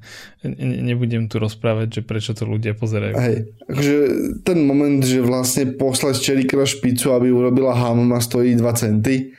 nebudem 0.58 1.30
tu 1.30 1.38
rozprávať, 1.38 2.02
že 2.02 2.02
prečo 2.02 2.34
to 2.34 2.50
ľudia 2.50 2.74
pozerajú. 2.74 3.14
Hej, 3.14 3.38
akože 3.70 3.96
ten 4.42 4.66
moment, 4.66 5.06
že 5.06 5.22
vlastne 5.22 5.78
poslať 5.78 6.18
čerikra 6.18 6.66
špicu, 6.66 7.14
aby 7.14 7.30
urobila 7.30 7.78
hamma 7.78 8.18
stojí 8.18 8.58
2 8.58 8.66
centy 8.74 9.38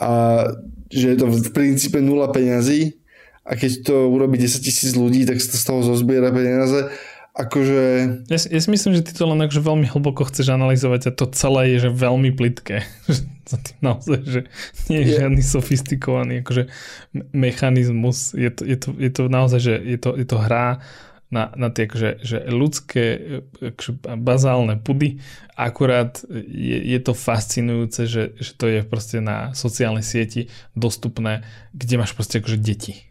a 0.00 0.44
že 0.90 1.14
je 1.14 1.16
to 1.16 1.26
v 1.30 1.50
princípe 1.54 1.98
nula 2.02 2.32
peňazí 2.34 2.99
a 3.50 3.58
keď 3.58 3.82
to 3.82 3.94
urobí 4.06 4.38
10 4.38 4.62
tisíc 4.62 4.94
ľudí, 4.94 5.26
tak 5.26 5.42
sa 5.42 5.50
to 5.50 5.58
z 5.58 5.64
toho 5.66 5.80
zozbiera 5.82 6.30
peniaze. 6.30 6.86
Akože... 7.34 7.82
Ja, 8.30 8.38
si, 8.38 8.46
ja 8.46 8.60
si 8.62 8.70
myslím, 8.70 8.94
že 8.94 9.06
ty 9.06 9.10
to 9.10 9.26
len 9.26 9.42
akože 9.42 9.62
veľmi 9.62 9.86
hlboko 9.90 10.22
chceš 10.30 10.54
analyzovať 10.54 11.10
a 11.10 11.14
to 11.14 11.26
celé 11.34 11.74
je 11.74 11.86
že 11.86 11.90
veľmi 11.90 12.30
plitké. 12.30 12.86
Za 13.50 13.58
tým 13.58 13.78
naozaj, 13.82 14.20
že 14.22 14.40
nie 14.86 15.02
je, 15.02 15.06
je 15.10 15.14
žiadny 15.18 15.42
sofistikovaný 15.42 16.46
akože 16.46 16.70
mechanizmus. 17.34 18.38
Je 18.38 18.50
to, 18.54 18.62
je, 18.62 18.76
to, 18.78 18.88
je 18.94 19.10
to 19.10 19.22
naozaj, 19.26 19.58
že 19.58 19.74
je 19.82 19.98
to, 19.98 20.10
je 20.14 20.26
to 20.30 20.38
hra 20.38 20.78
na, 21.34 21.50
na 21.58 21.74
tie 21.74 21.90
akože, 21.90 22.10
že 22.22 22.38
ľudské 22.50 23.04
akože 23.74 23.90
bazálne 24.18 24.78
pudy. 24.78 25.18
Akurát 25.58 26.22
je, 26.30 26.78
je 26.86 26.98
to 27.02 27.18
fascinujúce, 27.18 28.06
že, 28.06 28.38
že 28.38 28.52
to 28.54 28.70
je 28.70 28.86
proste 28.86 29.18
na 29.18 29.54
sociálnej 29.58 30.06
sieti 30.06 30.50
dostupné, 30.78 31.42
kde 31.74 31.98
máš 31.98 32.14
proste 32.14 32.38
akože 32.38 32.58
deti 32.58 33.09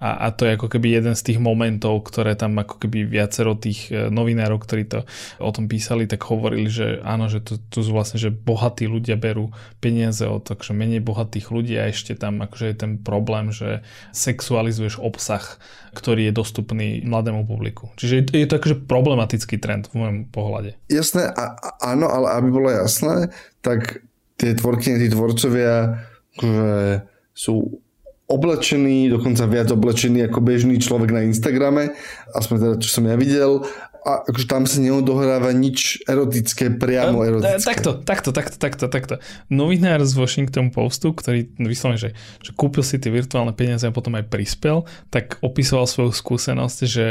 a, 0.00 0.26
a 0.26 0.26
to 0.32 0.48
je 0.48 0.56
ako 0.56 0.72
keby 0.72 0.96
jeden 0.96 1.12
z 1.12 1.22
tých 1.28 1.38
momentov, 1.38 2.08
ktoré 2.08 2.32
tam 2.32 2.56
ako 2.56 2.80
keby 2.80 3.04
viacero 3.04 3.52
tých 3.52 3.92
e, 3.92 4.08
novinárov, 4.08 4.56
ktorí 4.56 4.88
to 4.88 5.04
o 5.36 5.50
tom 5.52 5.68
písali, 5.68 6.08
tak 6.08 6.24
hovorili, 6.24 6.72
že 6.72 7.04
áno, 7.04 7.28
že 7.28 7.44
to, 7.44 7.60
to 7.68 7.84
sú 7.84 7.92
vlastne, 7.92 8.16
že 8.16 8.32
bohatí 8.32 8.88
ľudia 8.88 9.20
berú 9.20 9.52
peniaze 9.84 10.24
od 10.24 10.48
takže 10.48 10.72
menej 10.72 11.04
bohatých 11.04 11.52
ľudí 11.52 11.76
a 11.76 11.92
ešte 11.92 12.16
tam 12.16 12.40
akože 12.40 12.72
je 12.72 12.76
ten 12.80 12.92
problém, 12.96 13.52
že 13.52 13.84
sexualizuješ 14.16 14.96
obsah, 14.96 15.60
ktorý 15.92 16.32
je 16.32 16.32
dostupný 16.32 16.88
mladému 17.04 17.44
publiku. 17.44 17.92
Čiže 18.00 18.32
je 18.32 18.48
to, 18.48 18.56
akože 18.56 18.88
problematický 18.88 19.60
trend 19.60 19.92
v 19.92 20.00
môjom 20.00 20.18
pohľade. 20.32 20.80
Jasné, 20.88 21.28
a, 21.28 21.60
áno, 21.84 22.08
ale 22.08 22.40
aby 22.40 22.48
bolo 22.48 22.72
jasné, 22.72 23.28
tak 23.60 24.00
tie 24.40 24.56
tvorky, 24.56 24.96
tí 24.96 25.12
tvorcovia 25.12 26.08
akože 26.40 27.04
sú 27.36 27.84
oblečený, 28.30 29.10
dokonca 29.10 29.50
viac 29.50 29.68
oblečený 29.74 30.30
ako 30.30 30.38
bežný 30.38 30.78
človek 30.78 31.10
na 31.10 31.26
Instagrame, 31.26 31.90
aspoň 32.30 32.56
teda, 32.56 32.74
čo 32.78 32.88
som 32.88 33.04
ja 33.10 33.18
videl 33.18 33.66
a 34.00 34.24
akože 34.24 34.46
tam 34.48 34.64
sa 34.64 34.80
neodohráva 34.80 35.52
nič 35.52 36.00
erotické, 36.08 36.72
priamo 36.72 37.20
erotické. 37.20 37.60
Takto, 37.60 37.90
takto, 38.00 38.30
takto, 38.32 38.56
takto, 38.56 38.84
takto. 38.88 39.14
Novinár 39.52 40.00
z 40.02 40.16
Washington 40.16 40.72
Postu, 40.72 41.12
ktorý 41.12 41.52
vyslovene, 41.60 42.00
že, 42.00 42.10
že 42.40 42.50
kúpil 42.56 42.80
si 42.80 42.96
tie 42.96 43.12
virtuálne 43.12 43.52
peniaze 43.52 43.84
a 43.84 43.92
potom 43.92 44.16
aj 44.16 44.32
prispel, 44.32 44.88
tak 45.12 45.36
opisoval 45.44 45.84
svoju 45.84 46.12
skúsenosť, 46.16 46.78
že 46.88 47.06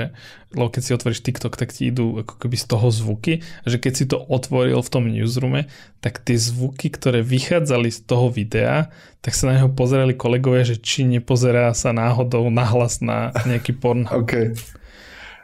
lebo 0.50 0.74
keď 0.74 0.82
si 0.82 0.96
otvoríš 0.98 1.22
TikTok, 1.22 1.54
tak 1.62 1.70
ti 1.70 1.94
idú 1.94 2.26
ako 2.26 2.42
keby 2.42 2.58
z 2.58 2.66
toho 2.66 2.90
zvuky, 2.90 3.34
že 3.70 3.78
keď 3.78 3.94
si 3.94 4.06
to 4.10 4.18
otvoril 4.18 4.82
v 4.82 4.90
tom 4.90 5.06
newsroome, 5.06 5.70
tak 6.02 6.26
tie 6.26 6.42
zvuky, 6.42 6.90
ktoré 6.90 7.22
vychádzali 7.22 7.94
z 7.94 8.00
toho 8.10 8.34
videa, 8.34 8.90
tak 9.22 9.38
sa 9.38 9.54
na 9.54 9.62
neho 9.62 9.70
pozerali 9.70 10.18
kolegovia, 10.18 10.66
že 10.66 10.82
či 10.82 11.06
nepozerá 11.06 11.70
sa 11.78 11.94
náhodou 11.94 12.50
nahlas 12.50 12.98
na 12.98 13.30
nejaký 13.46 13.78
porn. 13.78 14.10
Okay. 14.20 14.52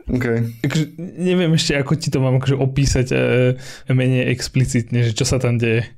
Okay. 0.05 0.53
Takže 0.61 0.83
neviem 1.17 1.57
ešte, 1.57 1.73
ako 1.81 1.97
ti 1.97 2.13
to 2.13 2.21
mám 2.21 2.37
akože 2.37 2.53
opísať 2.61 3.07
e, 3.09 3.17
menej 3.89 4.29
explicitne, 4.29 5.01
že 5.01 5.17
čo 5.17 5.25
sa 5.25 5.41
tam 5.41 5.57
deje. 5.57 5.89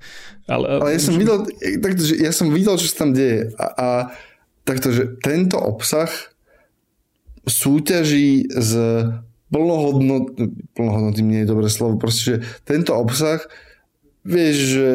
Ale, 0.48 0.80
ale 0.80 0.96
ja, 0.96 1.02
som 1.04 1.20
videl, 1.20 1.44
takto, 1.84 2.02
že 2.08 2.16
ja 2.16 2.32
som 2.32 2.48
videl, 2.48 2.80
čo 2.80 2.88
sa 2.88 3.04
tam 3.04 3.12
deje 3.12 3.52
a, 3.60 3.68
a 3.68 3.88
takto, 4.64 4.96
že 4.96 5.20
tento 5.20 5.60
obsah 5.60 6.08
súťaží 7.44 8.48
s 8.48 8.72
plnohodnot, 9.52 10.40
plnohodnotným 10.76 11.28
nie 11.28 11.42
je 11.44 11.52
dobré 11.52 11.68
slovo, 11.68 12.00
proste, 12.00 12.24
že 12.24 12.36
tento 12.64 12.96
obsah 12.96 13.44
vieš, 14.28 14.58
že 14.76 14.88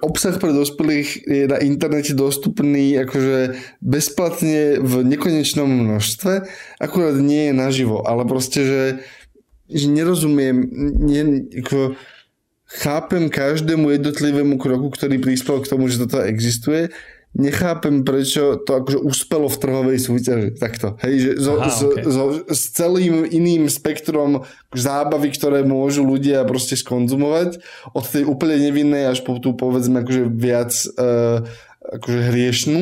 obsah 0.00 0.40
pre 0.40 0.56
dospelých 0.56 1.08
je 1.28 1.44
na 1.44 1.60
internete 1.60 2.16
dostupný 2.16 2.96
akože 3.04 3.60
bezplatne 3.84 4.80
v 4.80 5.04
nekonečnom 5.04 5.68
množstve, 5.68 6.48
akurát 6.80 7.20
nie 7.20 7.52
je 7.52 7.54
naživo, 7.54 8.00
ale 8.08 8.24
proste, 8.24 8.64
že, 8.64 8.82
že 9.68 9.86
nerozumiem, 9.92 10.56
nie, 10.96 11.52
ako, 11.60 12.00
chápem 12.70 13.28
každému 13.28 14.00
jednotlivému 14.00 14.56
kroku, 14.56 14.88
ktorý 14.96 15.20
prispel 15.20 15.60
k 15.60 15.70
tomu, 15.70 15.92
že 15.92 16.00
toto 16.00 16.24
existuje, 16.24 16.88
nechápem, 17.30 18.02
prečo 18.02 18.58
to 18.58 18.82
akože 18.82 18.98
uspelo 19.06 19.46
v 19.46 19.60
trhovej 19.62 19.98
súťaži. 20.02 20.48
Takto. 20.58 20.98
Hej, 21.06 21.14
že 21.18 21.30
zo, 21.38 21.52
Aha, 21.62 21.70
okay. 21.70 22.02
so, 22.04 22.24
s 22.50 22.62
celým 22.74 23.22
iným 23.22 23.70
spektrom 23.70 24.42
zábavy, 24.74 25.30
ktoré 25.30 25.62
môžu 25.62 26.02
ľudia 26.02 26.42
proste 26.42 26.74
skonzumovať, 26.74 27.62
od 27.94 28.04
tej 28.04 28.26
úplne 28.26 28.58
nevinnej 28.58 29.14
až 29.14 29.22
po 29.22 29.38
tú 29.38 29.54
povedzme 29.54 30.02
akože 30.02 30.24
viac 30.26 30.72
uh, 30.98 31.46
akože 31.80 32.20
hriešnú. 32.34 32.80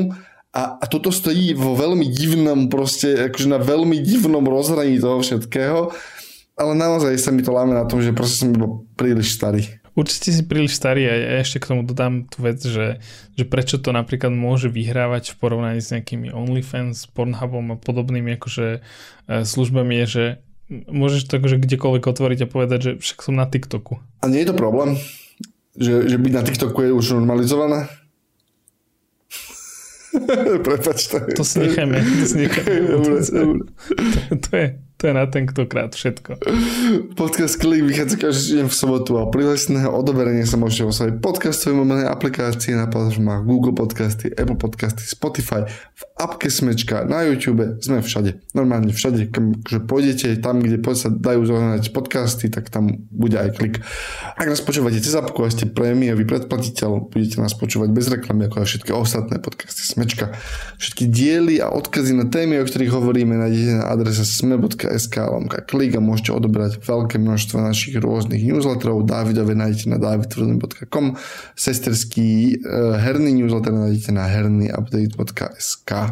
A, 0.49 0.81
a 0.81 0.85
toto 0.89 1.13
stojí 1.13 1.53
vo 1.53 1.77
veľmi 1.77 2.09
divnom 2.09 2.73
proste, 2.73 3.29
akože 3.29 3.53
na 3.53 3.61
veľmi 3.61 4.01
divnom 4.01 4.43
rozhraní 4.43 4.97
toho 4.97 5.21
všetkého. 5.21 5.93
Ale 6.59 6.73
naozaj 6.75 7.15
sa 7.21 7.31
mi 7.31 7.47
to 7.47 7.55
láme 7.55 7.77
na 7.77 7.87
tom, 7.87 8.03
že 8.03 8.11
proste 8.11 8.43
som 8.43 8.51
bol 8.51 8.83
príliš 8.99 9.39
starý. 9.39 9.79
Určite 9.99 10.31
si 10.31 10.47
príliš 10.47 10.79
starý 10.79 11.11
a 11.11 11.15
ja 11.19 11.39
ešte 11.43 11.59
k 11.59 11.75
tomu 11.75 11.83
dodám 11.83 12.31
tú 12.31 12.47
vec, 12.47 12.63
že, 12.63 13.03
že 13.35 13.43
prečo 13.43 13.83
to 13.83 13.91
napríklad 13.91 14.31
môže 14.31 14.71
vyhrávať 14.71 15.35
v 15.35 15.39
porovnaní 15.43 15.83
s 15.83 15.91
nejakými 15.91 16.31
OnlyFans, 16.31 17.11
Pornhubom 17.11 17.75
a 17.75 17.77
podobnými 17.83 18.39
akože 18.39 18.79
e, 18.79 18.81
službami 19.43 19.99
je, 20.07 20.07
že 20.07 20.25
môžeš 20.71 21.27
to 21.27 21.43
akože 21.43 21.59
kdekoľvek 21.59 22.05
otvoriť 22.15 22.39
a 22.47 22.51
povedať, 22.51 22.79
že 22.79 22.93
však 23.03 23.19
som 23.27 23.35
na 23.35 23.51
TikToku. 23.51 23.99
A 24.23 24.31
nie 24.31 24.47
je 24.47 24.55
to 24.55 24.57
problém? 24.57 24.95
Že, 25.75 26.15
že 26.15 26.17
byť 26.23 26.33
na 26.33 26.43
TikToku 26.47 26.79
je 26.79 26.91
už 26.95 27.19
normalizované? 27.19 27.91
Prepač, 30.67 31.11
to, 31.11 31.19
to 31.35 31.43
si 31.43 31.59
necháme. 31.59 31.99
To, 32.01 32.27
si 32.27 32.37
necháme. 32.47 32.71
to, 32.87 32.99
to, 33.19 33.43
to, 34.47 34.51
je, 34.55 34.67
to 34.99 35.07
je 35.07 35.15
na 35.15 35.31
ten, 35.31 35.47
kto 35.47 35.71
krát 35.71 35.95
všetko. 35.95 36.43
Podcast 37.15 37.55
Klik 37.63 37.87
vychádza 37.87 38.19
každý 38.19 38.59
deň 38.59 38.67
v 38.67 38.75
sobotu 38.75 39.15
a 39.15 39.31
prihláseného 39.31 39.95
odoberenie 39.95 40.43
sa 40.43 40.59
môžete 40.59 40.91
vo 40.91 40.91
svojej 40.91 41.15
podcastovej 41.23 41.79
mobilnej 41.79 42.11
aplikácii 42.11 42.75
na 42.75 42.91
platformách 42.91 43.47
Google 43.47 43.79
Podcasty, 43.79 44.35
Apple 44.35 44.59
Podcasty, 44.59 45.07
Spotify, 45.07 45.71
v 45.71 46.03
apke 46.19 46.51
Smečka, 46.51 47.07
na 47.07 47.23
YouTube, 47.23 47.79
sme 47.79 48.03
všade. 48.03 48.43
Normálne 48.51 48.91
všade, 48.91 49.31
že 49.71 49.79
pôjdete 49.79 50.35
tam, 50.43 50.59
kde 50.59 50.83
sa 50.99 51.15
dajú 51.15 51.47
zohnať 51.47 51.95
podcasty, 51.95 52.51
tak 52.51 52.75
tam 52.75 53.07
bude 53.15 53.39
aj 53.39 53.55
klik. 53.55 53.79
Ak 54.35 54.51
nás 54.51 54.59
počúvate 54.59 54.99
cez 54.99 55.15
apku 55.15 55.47
a 55.47 55.49
ste 55.55 55.71
prémiový 55.71 56.27
predplatiteľ, 56.27 57.15
budete 57.15 57.39
nás 57.39 57.55
počúvať 57.55 57.95
bez 57.95 58.11
reklamy, 58.11 58.51
ako 58.51 58.67
aj 58.67 58.67
všetky 58.67 58.91
ostatné 58.91 59.39
podcasty 59.39 59.87
Smečka. 59.87 60.35
Všetky 60.83 61.07
diely 61.07 61.63
a 61.63 61.71
odkazy 61.71 62.19
na 62.19 62.27
témy, 62.27 62.59
o 62.59 62.67
ktorých 62.67 62.91
hovoríme, 62.91 63.39
nájdete 63.39 63.73
na 63.79 63.87
adrese 63.87 64.27
sme.sk 64.27 65.15
lomka 65.23 65.63
klik 65.63 65.95
a 65.95 66.03
môžete 66.03 66.35
odobrať 66.35 66.83
veľké 66.83 67.23
množstvo 67.23 67.63
našich 67.63 67.95
rôznych 67.95 68.43
newsletterov. 68.43 69.07
Davidove 69.07 69.55
nájdete 69.55 69.87
na 69.95 70.03
davidtvrden.com, 70.03 71.15
sesterský 71.55 72.59
uh, 72.59 72.99
herný 72.99 73.39
newsletter 73.39 73.71
nájdete 73.71 74.11
na 74.11 74.27
hernyupdate.sk. 74.27 76.08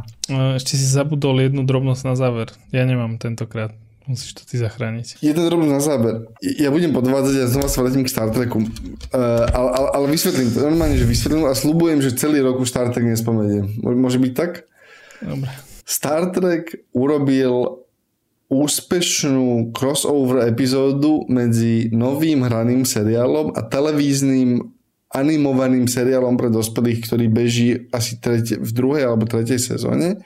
Ešte 0.56 0.74
si 0.74 0.86
zabudol 0.86 1.38
jednu 1.44 1.62
drobnosť 1.62 2.02
na 2.02 2.14
záver. 2.18 2.48
Ja 2.74 2.82
nemám 2.82 3.20
tentokrát. 3.20 3.76
Musíš 4.06 4.38
to 4.38 4.46
ty 4.46 4.54
zachrániť. 4.54 5.18
Jeden 5.18 5.42
drobnosť 5.50 5.72
na 5.74 5.82
záver. 5.82 6.14
Ja 6.38 6.70
budem 6.70 6.94
podvádzať 6.94 7.34
a 7.42 7.50
znova 7.50 7.66
sa 7.66 7.82
vrátim 7.82 8.06
k 8.06 8.12
Star 8.14 8.30
Treku. 8.30 8.62
Uh, 8.62 9.50
ale, 9.50 9.70
ale, 9.74 9.88
ale 9.98 10.06
vysvetlím 10.14 10.54
to. 10.54 10.62
Normálne, 10.62 10.94
že 10.94 11.10
vysvetlím 11.10 11.50
a 11.50 11.58
slúbujem, 11.58 11.98
že 11.98 12.14
celý 12.14 12.38
rok 12.38 12.62
už 12.62 12.70
Star 12.70 12.94
Trek 12.94 13.02
nespomeniem. 13.02 13.82
Môže 13.82 14.22
byť 14.22 14.32
tak? 14.38 14.70
Dobre. 15.18 15.50
Star 15.82 16.30
Trek 16.30 16.86
urobil 16.94 17.82
úspešnú 18.46 19.74
crossover 19.74 20.46
epizódu 20.46 21.26
medzi 21.26 21.90
novým 21.90 22.46
hraným 22.46 22.86
seriálom 22.86 23.58
a 23.58 23.60
televíznym 23.66 24.70
animovaným 25.16 25.88
seriálom 25.88 26.36
pre 26.36 26.52
dospelých, 26.52 27.08
ktorý 27.08 27.26
beží 27.32 27.88
asi 27.88 28.20
tretie, 28.20 28.60
v 28.60 28.70
druhej 28.70 29.08
alebo 29.08 29.24
tretej 29.24 29.56
sezóne, 29.56 30.20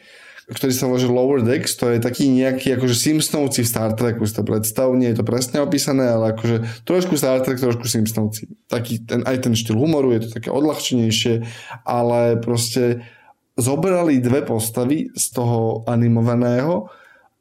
ktorý 0.51 0.72
sa 0.74 0.91
volá 0.91 1.07
Lower 1.07 1.41
Decks, 1.47 1.78
to 1.78 1.86
je 1.95 2.03
taký 2.03 2.26
nejaký 2.26 2.74
akože 2.74 2.99
Simpsonovci 2.99 3.62
v 3.62 3.70
Star 3.70 3.95
Treku, 3.95 4.26
si 4.26 4.34
to 4.34 4.43
predstav, 4.43 4.91
nie 4.99 5.14
je 5.14 5.22
to 5.22 5.24
presne 5.24 5.62
opísané, 5.62 6.11
ale 6.11 6.34
akože 6.34 6.82
trošku 6.82 7.14
Star 7.14 7.38
Trek, 7.47 7.62
trošku 7.62 7.86
Simpsonovci. 7.86 8.51
Taký 8.66 9.07
ten, 9.07 9.22
aj 9.22 9.47
ten 9.47 9.55
štýl 9.55 9.78
humoru, 9.78 10.11
je 10.11 10.26
to 10.26 10.43
také 10.43 10.51
odľahčenejšie, 10.51 11.47
ale 11.86 12.34
proste 12.43 13.07
zobrali 13.55 14.18
dve 14.18 14.43
postavy 14.43 15.14
z 15.14 15.24
toho 15.30 15.86
animovaného, 15.86 16.91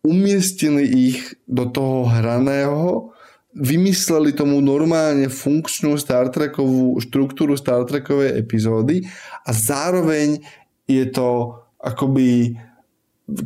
umiestnili 0.05 0.85
ich 0.85 1.33
do 1.49 1.65
toho 1.65 2.05
hraného 2.05 3.09
vymysleli 3.57 4.37
tomu 4.37 4.61
normálne 4.61 5.25
funkčnú 5.25 5.97
Star 5.97 6.29
Trekovú 6.29 7.01
štruktúru 7.01 7.57
Star 7.57 7.81
Trekovej 7.85 8.37
epizódy 8.37 9.09
a 9.45 9.49
zároveň 9.49 10.41
je 10.85 11.05
to 11.09 11.57
akoby 11.81 12.57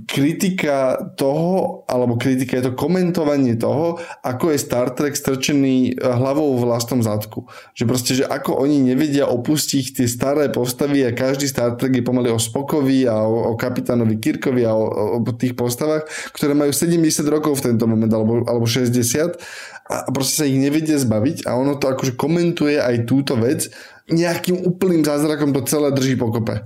kritika 0.07 0.95
toho, 1.19 1.83
alebo 1.91 2.15
kritika 2.15 2.57
je 2.57 2.71
to 2.71 2.77
komentovanie 2.77 3.59
toho, 3.59 3.99
ako 4.23 4.55
je 4.55 4.63
Star 4.63 4.95
Trek 4.95 5.15
strčený 5.15 5.99
hlavou 5.99 6.55
v 6.55 6.65
vlastnom 6.67 7.03
zadku. 7.03 7.47
Že 7.75 7.83
proste, 7.83 8.11
že 8.15 8.25
ako 8.27 8.63
oni 8.63 8.79
nevedia 8.79 9.27
opustiť 9.27 9.99
tie 9.99 10.07
staré 10.07 10.47
postavy 10.47 11.03
a 11.03 11.15
každý 11.15 11.51
Star 11.51 11.75
Trek 11.75 11.99
je 11.99 12.03
pomaly 12.05 12.31
o 12.31 12.39
Spokovi 12.39 13.03
a 13.07 13.27
o, 13.27 13.51
o 13.51 13.59
kapitánovi 13.59 14.23
Kirkovi 14.23 14.63
a 14.63 14.71
o, 14.71 15.19
o 15.19 15.31
tých 15.35 15.55
postavách, 15.57 16.07
ktoré 16.31 16.55
majú 16.55 16.71
70 16.71 17.03
rokov 17.27 17.59
v 17.59 17.73
tento 17.73 17.83
moment, 17.83 18.11
alebo, 18.11 18.47
alebo 18.47 18.63
60 18.63 19.35
a 19.83 20.07
proste 20.11 20.33
sa 20.43 20.45
ich 20.47 20.55
nevedia 20.55 20.95
zbaviť 20.95 21.43
a 21.43 21.59
ono 21.59 21.75
to 21.75 21.91
akože 21.91 22.15
komentuje 22.15 22.79
aj 22.79 23.03
túto 23.03 23.35
vec 23.35 23.67
nejakým 24.07 24.63
úplným 24.63 25.03
zázrakom 25.03 25.51
to 25.51 25.63
celé 25.67 25.91
drží 25.91 26.15
pokope. 26.15 26.63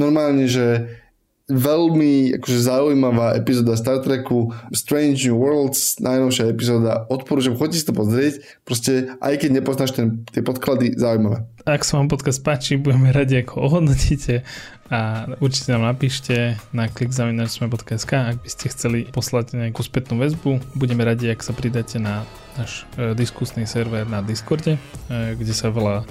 Normálne, 0.00 0.48
že 0.48 0.88
veľmi 1.44 2.40
akože 2.40 2.58
zaujímavá 2.64 3.36
epizóda 3.36 3.76
Star 3.76 4.00
Treku 4.00 4.48
Strange 4.72 5.28
New 5.28 5.36
Worlds, 5.36 6.00
najnovšia 6.00 6.48
epizóda 6.48 7.04
odporúčam, 7.12 7.52
choďte 7.52 7.78
si 7.84 7.84
to 7.84 7.92
pozrieť 7.92 8.34
proste 8.64 9.12
aj 9.20 9.44
keď 9.44 9.60
nepoznáš 9.60 9.92
ten, 9.92 10.24
tie 10.32 10.40
podklady, 10.40 10.96
zaujímavé. 10.96 11.44
Ak 11.68 11.84
sa 11.84 12.00
vám 12.00 12.08
podcast 12.08 12.40
páči, 12.40 12.80
budeme 12.80 13.12
radi 13.12 13.44
ako 13.44 13.60
ohodnotíte 13.60 14.40
a 14.88 15.28
určite 15.44 15.76
nám 15.76 15.84
napíšte 15.92 16.56
na 16.72 16.88
klikzaminačsme.sk 16.88 18.12
ak 18.12 18.36
by 18.40 18.48
ste 18.48 18.72
chceli 18.72 19.04
poslať 19.12 19.52
nejakú 19.52 19.84
spätnú 19.84 20.16
väzbu. 20.24 20.64
Budeme 20.72 21.04
radi, 21.04 21.28
ak 21.28 21.44
sa 21.44 21.52
pridáte 21.52 22.00
na 22.00 22.24
náš 22.58 22.86
e, 22.94 23.14
diskusný 23.14 23.66
server 23.66 24.06
na 24.06 24.22
Discorde, 24.22 24.78
e, 24.78 24.80
kde 25.34 25.54
sa 25.54 25.70
veľa 25.70 26.06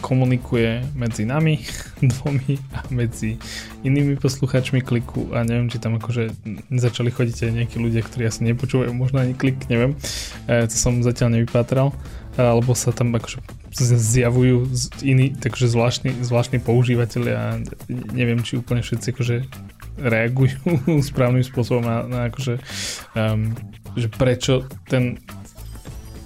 komunikuje 0.00 0.84
medzi 0.98 1.24
nami 1.24 1.60
dvomi 2.12 2.60
a 2.76 2.84
medzi 2.92 3.40
inými 3.84 4.16
poslucháčmi 4.20 4.84
kliku 4.84 5.32
a 5.32 5.44
neviem, 5.44 5.68
či 5.72 5.80
tam 5.80 5.96
akože 5.96 6.32
začali 6.72 7.10
chodiť 7.12 7.36
aj 7.48 7.52
nejakí 7.52 7.76
ľudia, 7.80 8.04
ktorí 8.04 8.28
asi 8.28 8.44
nepočúvajú 8.48 8.92
možno 8.92 9.24
ani 9.24 9.36
klik, 9.36 9.64
neviem. 9.68 9.96
E, 10.48 10.68
to 10.68 10.76
som 10.76 11.04
zatiaľ 11.04 11.40
nevypátral, 11.40 11.92
alebo 12.34 12.74
sa 12.74 12.90
tam 12.90 13.14
akože 13.14 13.38
zjavujú 13.78 14.66
iní, 15.02 15.34
takže 15.34 15.70
zvláštni, 15.70 16.18
zvláštni 16.22 16.58
používateľi 16.62 17.30
a 17.34 17.42
neviem, 18.10 18.42
či 18.42 18.58
úplne 18.58 18.82
všetci 18.82 19.08
akože 19.14 19.36
reagujú 19.98 20.58
správnym 21.10 21.46
spôsobom 21.46 21.82
na, 21.82 21.96
na 22.06 22.20
akože 22.30 22.58
um, 23.14 23.54
že 23.94 24.10
prečo 24.10 24.66
ten 24.90 25.22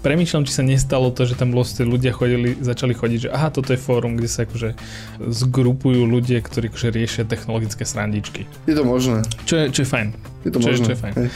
premýšľam, 0.02 0.46
či 0.46 0.52
sa 0.54 0.62
nestalo 0.62 1.10
to, 1.10 1.26
že 1.26 1.34
tam 1.34 1.50
vlastne 1.50 1.84
ľudia 1.84 2.14
chodili, 2.14 2.54
začali 2.58 2.94
chodiť, 2.94 3.18
že 3.26 3.30
aha, 3.34 3.50
toto 3.50 3.74
je 3.74 3.80
fórum, 3.80 4.14
kde 4.14 4.30
sa 4.30 4.46
akože 4.46 4.78
zgrupujú 5.22 6.06
ľudia, 6.06 6.38
ktorí 6.42 6.70
akože 6.70 6.88
riešia 6.94 7.22
technologické 7.26 7.82
srandičky. 7.82 8.46
Je 8.66 8.74
to 8.74 8.86
možné. 8.86 9.26
Čo 9.44 9.54
je, 9.60 9.64
čo 9.74 9.80
je 9.84 9.88
fajn. 9.88 10.08
Je 10.46 10.50
to 10.54 10.58
čo 10.62 10.68
možné. 10.70 10.78
Je, 10.78 10.86
čo 10.86 10.92
je 10.94 11.00
fajn. 11.02 11.14
Hej. 11.18 11.28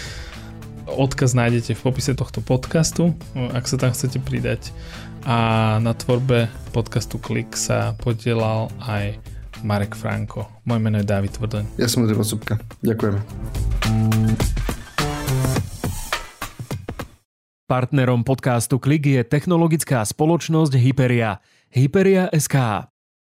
Odkaz 0.93 1.33
nájdete 1.33 1.73
v 1.79 1.81
popise 1.81 2.13
tohto 2.13 2.45
podcastu, 2.45 3.17
ak 3.35 3.65
sa 3.65 3.81
tam 3.81 3.95
chcete 3.95 4.21
pridať. 4.21 4.75
A 5.23 5.79
na 5.79 5.95
tvorbe 5.95 6.51
podcastu 6.75 7.17
Klik 7.17 7.55
sa 7.55 7.95
podielal 7.97 8.69
aj 8.83 9.17
Marek 9.63 9.95
Franko. 9.95 10.51
Moje 10.67 10.81
meno 10.83 10.99
je 10.99 11.07
David 11.07 11.39
Tvrdoň. 11.39 11.79
Ja 11.79 11.87
som 11.87 12.03
Andrej 12.03 12.27
Subka. 12.27 12.59
Ďakujeme. 12.83 13.23
Partnerom 17.73 18.21
podcastu 18.21 18.77
Klik 18.77 19.09
je 19.09 19.25
technologická 19.25 20.05
spoločnosť 20.05 20.77
Hyperia. 20.77 21.41
Hyperia 21.73 22.29
SK. 22.29 22.92